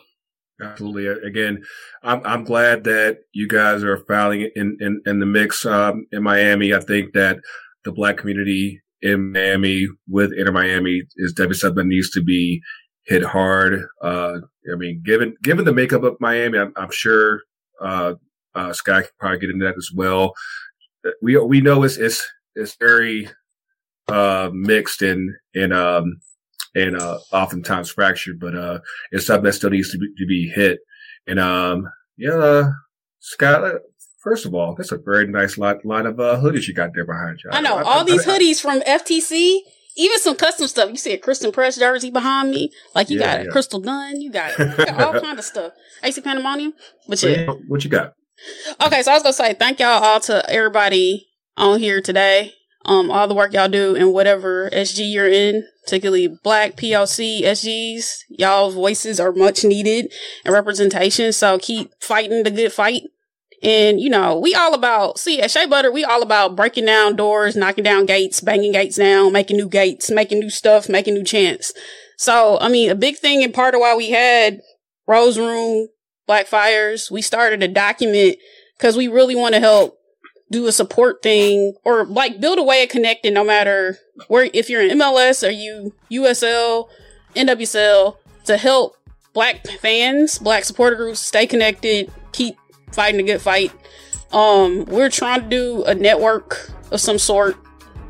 [0.60, 1.06] Absolutely.
[1.06, 1.64] Again,
[2.02, 6.22] I'm I'm glad that you guys are filing in in, in the mix um, in
[6.22, 6.72] Miami.
[6.72, 7.38] I think that
[7.84, 12.62] the black community in Miami with Inter Miami is definitely something that needs to be
[13.04, 13.84] hit hard.
[14.02, 14.38] Uh,
[14.72, 17.42] I mean, given given the makeup of Miami, I'm, I'm sure
[17.80, 18.14] uh,
[18.54, 20.32] uh, Sky can probably get into that as well.
[21.20, 23.28] We we know it's it's it's very
[24.08, 26.20] uh, mixed in in um,
[26.74, 28.80] and uh, oftentimes fractured, but uh,
[29.10, 30.80] it's something that still needs to be, to be hit.
[31.26, 32.70] And um, yeah,
[33.20, 33.80] Scott,
[34.22, 37.04] first of all, that's a very nice lot, line of uh, hoodies you got there
[37.04, 37.50] behind you.
[37.52, 39.58] I know I, all I, these I, hoodies from FTC.
[39.94, 40.88] Even some custom stuff.
[40.88, 42.70] You see a Christen Press jersey behind me.
[42.94, 43.50] Like you yeah, got a yeah.
[43.50, 44.22] Crystal Dunn.
[44.22, 45.72] You got, you got all kind of stuff.
[46.02, 46.72] AC Pandemonium.
[47.06, 47.50] But yeah.
[47.68, 48.14] What you got?
[48.80, 51.26] Okay, so I was gonna say thank y'all all to everybody
[51.58, 52.54] on here today.
[52.84, 58.24] um, all the work y'all do in whatever SG you're in, particularly Black PLC SGs.
[58.30, 60.12] y'all voices are much needed
[60.44, 61.32] and representation.
[61.32, 63.02] So keep fighting the good fight.
[63.62, 67.16] And you know, we all about see at Shea Butter, we all about breaking down
[67.16, 71.24] doors, knocking down gates, banging gates down, making new gates, making new stuff, making new
[71.24, 71.72] chants.
[72.16, 74.60] So I mean, a big thing and part of why we had
[75.06, 75.88] Rose Room,
[76.26, 78.36] Black Fires, we started a document
[78.76, 79.98] because we really want to help
[80.50, 83.96] do a support thing or like build a way of connecting no matter
[84.28, 86.88] where if you're in MLS or you USL,
[87.34, 88.96] NWSL to help
[89.32, 92.56] black fans, black supporter groups stay connected, keep
[92.92, 93.72] fighting a good fight.
[94.32, 97.56] Um, we're trying to do a network of some sort.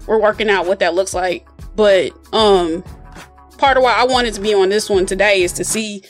[0.07, 1.47] We're working out what that looks like.
[1.75, 2.85] But um
[3.63, 6.03] part of why I wanted to be on this one today is to see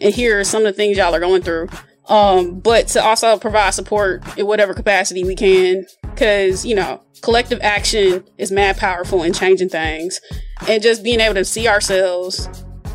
[0.00, 1.68] and hear some of the things y'all are going through.
[2.08, 5.86] Um, but to also provide support in whatever capacity we can.
[6.16, 10.20] Cause, you know, collective action is mad powerful in changing things.
[10.68, 12.48] And just being able to see ourselves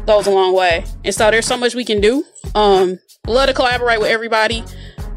[0.05, 0.85] goes a long way.
[1.03, 2.23] And so there's so much we can do.
[2.55, 4.63] Um, love to collaborate with everybody.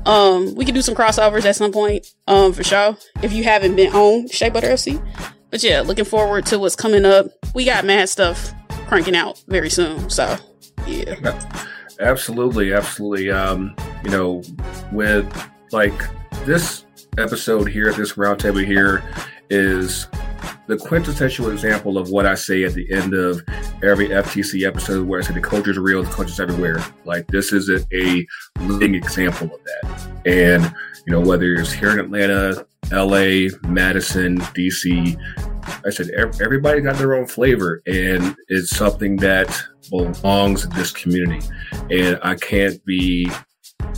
[0.08, 2.96] Um, we can do some crossovers at some point, um, for sure.
[3.22, 5.00] If you haven't been on Shea Butter FC.
[5.50, 7.26] But yeah, looking forward to what's coming up.
[7.54, 8.52] We got mad stuff
[8.86, 10.08] cranking out very soon.
[10.10, 10.36] So
[10.86, 11.64] yeah.
[12.00, 13.28] Absolutely, absolutely.
[13.28, 13.74] Um,
[14.04, 14.40] you know,
[14.92, 15.26] with
[15.72, 16.00] like
[16.44, 16.84] this
[17.18, 19.02] episode here, this roundtable here
[19.50, 20.06] is
[20.68, 23.42] the quintessential example of what I say at the end of
[23.82, 26.84] every FTC episode where I say the culture's real, the culture's everywhere.
[27.06, 28.26] Like this is a, a
[28.60, 30.08] living example of that.
[30.26, 30.64] And,
[31.06, 35.18] you know, whether it's here in Atlanta, LA, Madison, DC,
[35.86, 39.58] I said everybody got their own flavor and it's something that
[39.90, 41.46] belongs in this community.
[41.90, 43.30] And I can't be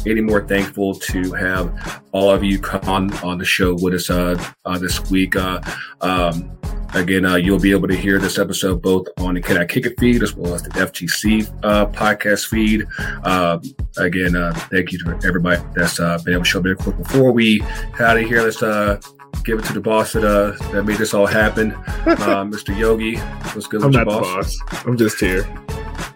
[0.07, 4.09] any more thankful to have all of you come on on the show with us
[4.09, 5.35] uh, uh this week.
[5.35, 5.61] Uh,
[6.01, 6.57] um,
[6.95, 9.87] again, uh, you'll be able to hear this episode both on the Can I Kick
[9.87, 12.87] It feed as well as the FTC uh, podcast feed.
[13.25, 13.59] Uh,
[13.97, 16.97] again, uh, thank you to everybody that's uh, been able to show me a quick
[16.99, 18.43] before we head out of here.
[18.43, 19.01] Let's uh,
[19.45, 21.73] give it to the boss that uh, that made this all happen,
[22.07, 22.77] uh, Mr.
[22.77, 23.17] Yogi.
[23.19, 24.57] What's good I'm with not your boss?
[24.59, 24.87] the boss.
[24.87, 25.43] I'm just here.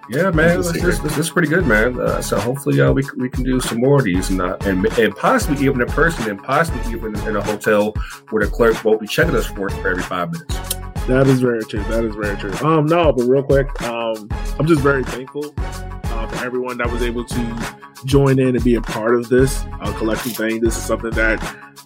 [0.09, 1.99] Yeah, man, this, this, this, is pretty good, man.
[1.99, 4.85] Uh, so hopefully, uh, we we can do some more of these, and uh, and
[4.99, 7.93] and possibly even in person, and possibly even in a hotel
[8.29, 10.84] where the clerk won't be checking us for for every five minutes.
[11.07, 11.83] That is very true.
[11.85, 12.55] That is very true.
[12.67, 14.29] Um, no, but real quick, um,
[14.59, 17.77] I'm just very thankful uh, for everyone that was able to
[18.07, 20.61] join in and be a part of this uh, collective thing.
[20.61, 21.41] This is something that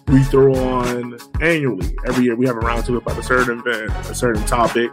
[0.07, 1.95] we throw on annually.
[2.07, 4.89] Every year we have a round roundtable about a certain event, a certain topic.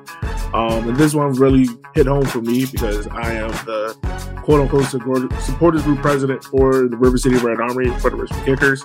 [0.53, 3.97] Um, and this one really hit home for me because I am the
[4.43, 8.83] quote unquote supporters group president for the River City Red Army for the Richmond Kickers.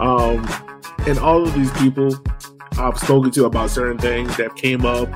[0.00, 0.46] Um,
[1.06, 2.10] and all of these people
[2.78, 5.08] I've spoken to about certain things that came up.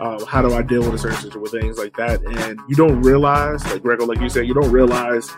[0.00, 2.22] Uh, how do I deal with a certain situation with things like that?
[2.22, 5.30] And you don't realize, like Gregor, like you said, you don't realize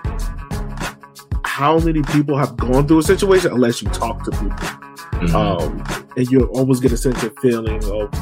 [1.44, 4.50] how many people have gone through a situation unless you talk to people.
[4.50, 5.34] Mm-hmm.
[5.34, 8.14] Um, and you always get a sense of feeling of,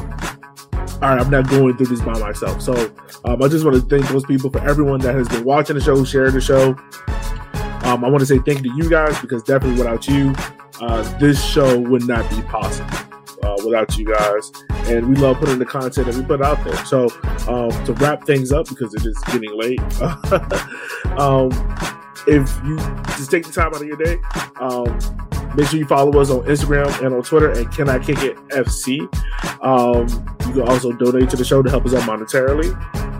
[1.03, 2.61] all right, I'm not going through this by myself.
[2.61, 2.73] So
[3.25, 5.81] um, I just want to thank those people for everyone that has been watching the
[5.83, 6.69] show, sharing the show.
[7.85, 10.33] Um, I want to say thank you to you guys because definitely without you,
[10.81, 13.04] uh, this show would not be possible.
[13.65, 14.51] Without you guys,
[14.87, 16.85] and we love putting the content that we put out there.
[16.85, 17.09] So,
[17.47, 19.81] um, to wrap things up because it is getting late,
[21.19, 21.49] um,
[22.27, 22.77] if you
[23.17, 24.17] just take the time out of your day,
[24.59, 28.19] um, make sure you follow us on Instagram and on Twitter and Can I Kick
[28.19, 29.01] It FC.
[29.63, 30.07] Um,
[30.47, 32.73] you can also donate to the show to help us out monetarily.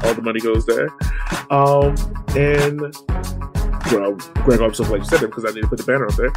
[0.06, 0.90] All the money goes there.
[1.50, 1.96] Um,
[2.36, 2.94] and
[3.92, 4.14] well,
[4.44, 6.16] Greg, I'm so glad you said it because I need to put the banner up
[6.16, 6.32] there.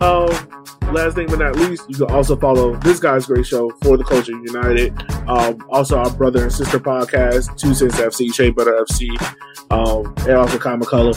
[0.00, 3.96] um, last thing but not least, you can also follow this guy's great show for
[3.96, 4.92] the Culture United.
[5.28, 9.08] Um, also, our brother and sister podcast, Two Cents FC, Shea Butter FC,
[9.70, 11.12] um, and also Common Color.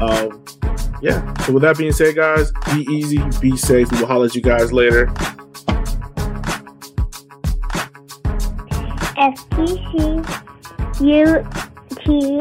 [0.00, 0.44] Um,
[1.02, 1.34] yeah.
[1.44, 3.90] So with that being said, guys, be easy, be safe.
[3.92, 5.06] We will holler at you guys later.
[9.18, 10.24] FTC
[12.04, 12.38] UTD.